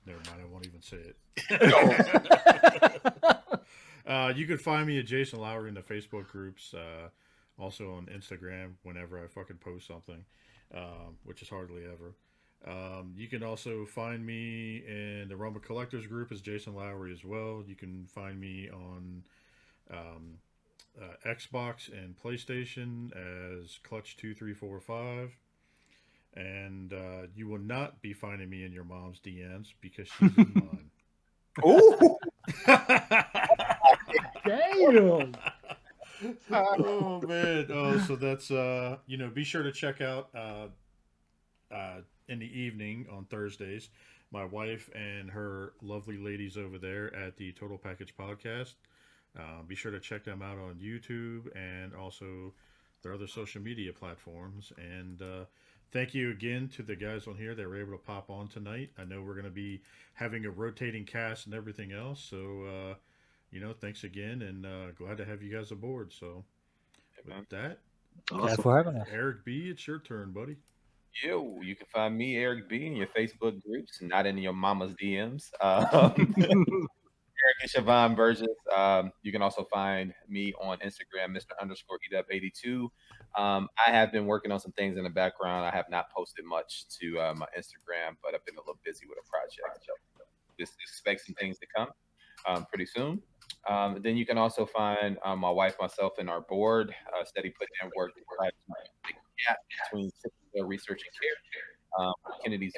[0.06, 0.42] never mind.
[0.42, 1.16] I won't even say it.
[4.08, 6.74] uh, you can find me at Jason Lowery in the Facebook groups.
[6.74, 7.10] Uh,
[7.58, 10.26] also on Instagram whenever I fucking post something,
[10.76, 12.16] um, which is hardly ever.
[12.68, 17.14] Um, you can also find me in the Realm of Collectors group as Jason Lowery
[17.14, 17.64] as well.
[17.66, 19.24] You can find me on
[19.92, 20.40] um,
[21.00, 25.38] uh, Xbox and PlayStation as Clutch two three four five,
[26.34, 30.52] and uh, you will not be finding me in your mom's DMs because she's in
[30.56, 30.90] mine.
[31.66, 32.18] Ooh.
[34.46, 35.36] Damn.
[36.52, 37.68] Oh man!
[37.70, 40.68] Oh, so that's uh, you know, be sure to check out uh,
[41.74, 43.90] uh, in the evening on Thursdays.
[44.32, 48.74] My wife and her lovely ladies over there at the Total Package Podcast.
[49.38, 52.54] Uh, be sure to check them out on YouTube and also
[53.02, 54.72] their other social media platforms.
[54.78, 55.46] And uh,
[55.92, 58.92] thank you again to the guys on here that were able to pop on tonight.
[58.98, 59.82] I know we're going to be
[60.14, 62.96] having a rotating cast and everything else, so uh,
[63.56, 66.12] you know, thanks again, and uh, glad to have you guys aboard.
[66.12, 66.44] So,
[67.26, 67.40] man.
[67.40, 67.80] with that,
[68.30, 68.62] Awesome.
[68.62, 69.08] for having us.
[69.10, 70.58] Eric B, it's your turn, buddy.
[71.24, 74.94] Yo, you can find me, Eric B, in your Facebook groups, not in your mama's
[75.02, 75.52] DMs.
[75.62, 76.14] Um,
[77.46, 78.48] Eric and Siobhan Burgess.
[78.76, 81.52] Um, you can also find me on Instagram, Mr.
[81.62, 82.90] underscore EDUP82.
[83.38, 85.66] Um, I have been working on some things in the background.
[85.66, 89.06] I have not posted much to uh, my Instagram, but I've been a little busy
[89.08, 89.86] with a project.
[89.86, 89.94] So
[90.60, 91.90] just expect some things to come
[92.48, 93.22] um, pretty soon.
[93.68, 97.50] Um, then you can also find um, my wife, myself, and our board uh, steady
[97.50, 98.22] putting in work the
[99.48, 99.58] gap
[99.92, 100.12] between
[100.68, 102.06] research and care.
[102.06, 102.14] Um,
[102.44, 102.74] Kennedy's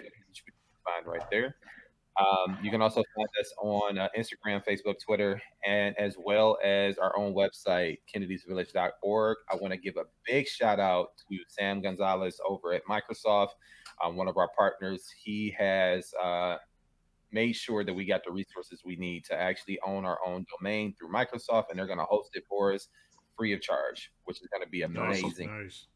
[0.85, 1.55] find right there.
[2.19, 6.97] Um, you can also find us on uh, Instagram, Facebook, Twitter, and as well as
[6.97, 9.37] our own website, kennedysvillage.org.
[9.51, 13.49] I want to give a big shout out to Sam Gonzalez over at Microsoft,
[14.03, 15.07] um, one of our partners.
[15.23, 16.57] He has uh,
[17.31, 20.93] made sure that we got the resources we need to actually own our own domain
[20.97, 22.87] through Microsoft, and they're going to host it for us
[23.37, 25.87] free of charge, which is going to be amazing Nice.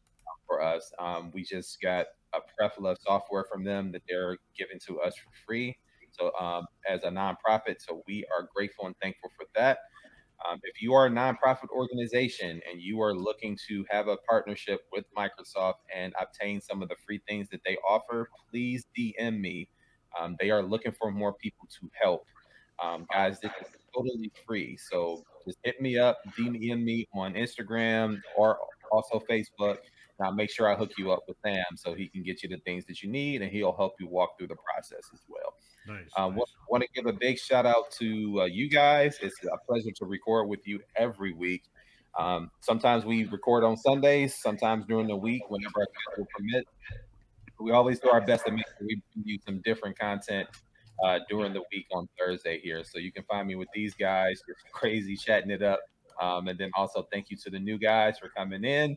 [0.46, 0.90] for us.
[0.98, 5.14] Um, we just got a plethora of software from them that they're giving to us
[5.16, 5.76] for free.
[6.12, 9.78] So, um, as a nonprofit, so we are grateful and thankful for that.
[10.48, 14.80] Um, if you are a nonprofit organization and you are looking to have a partnership
[14.92, 19.68] with Microsoft and obtain some of the free things that they offer, please DM me.
[20.20, 22.26] Um, they are looking for more people to help.
[22.82, 24.76] Um, guys, this is totally free.
[24.76, 28.58] So just hit me up, DM me on Instagram or
[28.90, 29.78] also Facebook.
[30.18, 32.48] And I'll make sure I hook you up with Sam so he can get you
[32.48, 35.54] the things that you need and he'll help you walk through the process as well.
[35.86, 36.08] Nice.
[36.16, 36.46] Um, nice.
[36.68, 39.18] want to give a big shout out to uh, you guys.
[39.22, 41.62] It's a pleasure to record with you every week.
[42.18, 46.68] Um, sometimes we record on Sundays, sometimes during the week, whenever our schedule permit.
[47.62, 50.48] We always do our best to make sure we bring you some different content
[51.04, 52.82] uh, during the week on Thursday here.
[52.84, 55.80] So you can find me with these guys, just crazy chatting it up.
[56.20, 58.96] Um, and then also thank you to the new guys for coming in.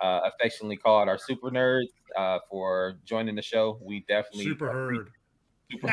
[0.00, 3.78] Uh, affectionately called our super nerds uh, for joining the show.
[3.82, 5.10] We definitely Super herd.
[5.70, 5.88] super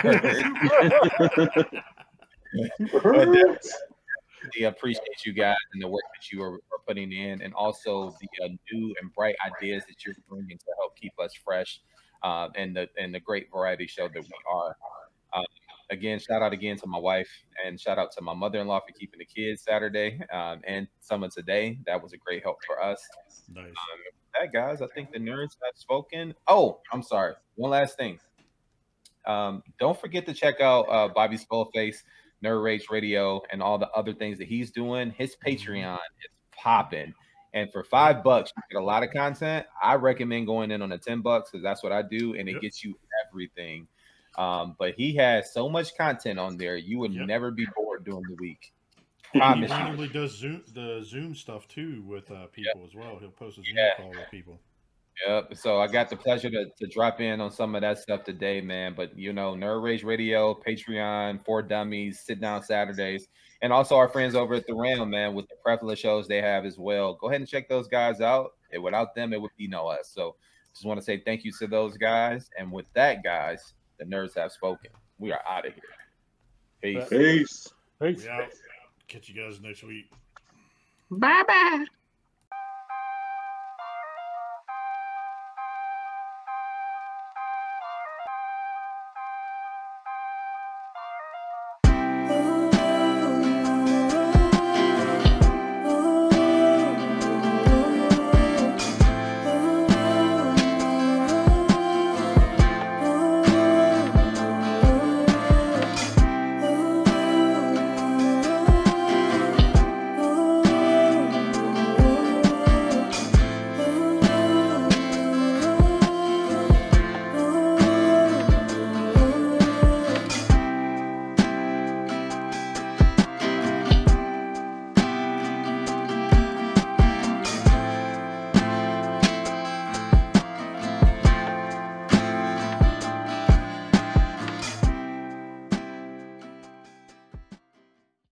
[3.14, 3.70] nerds.
[4.58, 8.16] We appreciate you guys and the work that you are, are putting in, and also
[8.22, 11.82] the uh, new and bright ideas that you're bringing to help keep us fresh,
[12.24, 14.76] uh, and the and the great variety show that we are.
[15.34, 15.46] Um,
[15.90, 17.30] again, shout out again to my wife,
[17.66, 21.34] and shout out to my mother-in-law for keeping the kids Saturday um, and some of
[21.34, 21.80] today.
[21.86, 23.02] That was a great help for us.
[23.54, 23.74] Nice.
[24.40, 26.34] That guys, I think the nerds have spoken.
[26.48, 27.34] Oh, I'm sorry.
[27.56, 28.20] One last thing.
[29.26, 31.98] Um, don't forget to check out uh, Bobby Skullface,
[32.44, 35.12] Nerd Rage Radio, and all the other things that he's doing.
[35.18, 37.14] His Patreon is popping.
[37.54, 39.66] And for five bucks, you get a lot of content.
[39.82, 42.54] I recommend going in on the 10 bucks because that's what I do, and it
[42.54, 42.62] Yep.
[42.62, 43.88] gets you everything.
[44.38, 47.26] Um, but he has so much content on there, you would Yep.
[47.28, 48.74] never be bored during the week.
[49.34, 53.18] He Promise randomly does Zoom the Zoom stuff too with uh, people as well.
[53.20, 53.96] He'll post a Zoom Yeah.
[53.98, 54.60] call with people.
[55.26, 55.56] Yep.
[55.56, 58.62] So I got the pleasure to, to drop in on some of that stuff today,
[58.62, 58.94] man.
[58.96, 63.28] But you know, Nerd Rage Radio, Patreon, Four Dummies, Sit Down Saturdays,
[63.62, 66.42] and also our friends over at the Ram, man, with the plethora of shows they
[66.42, 67.16] have as well.
[67.16, 68.52] Go ahead and check those guys out.
[68.72, 70.12] And without them, it would be no us.
[70.14, 70.36] So
[70.74, 72.50] just want to say thank you to those guys.
[72.58, 74.92] And with that, guys, the nerds have spoken.
[75.18, 75.84] We are out of here.
[76.82, 77.10] Peace.
[77.10, 77.74] Peace.
[78.02, 78.28] Peace.
[79.08, 80.12] Catch you guys next week.
[81.10, 81.86] Bye bye.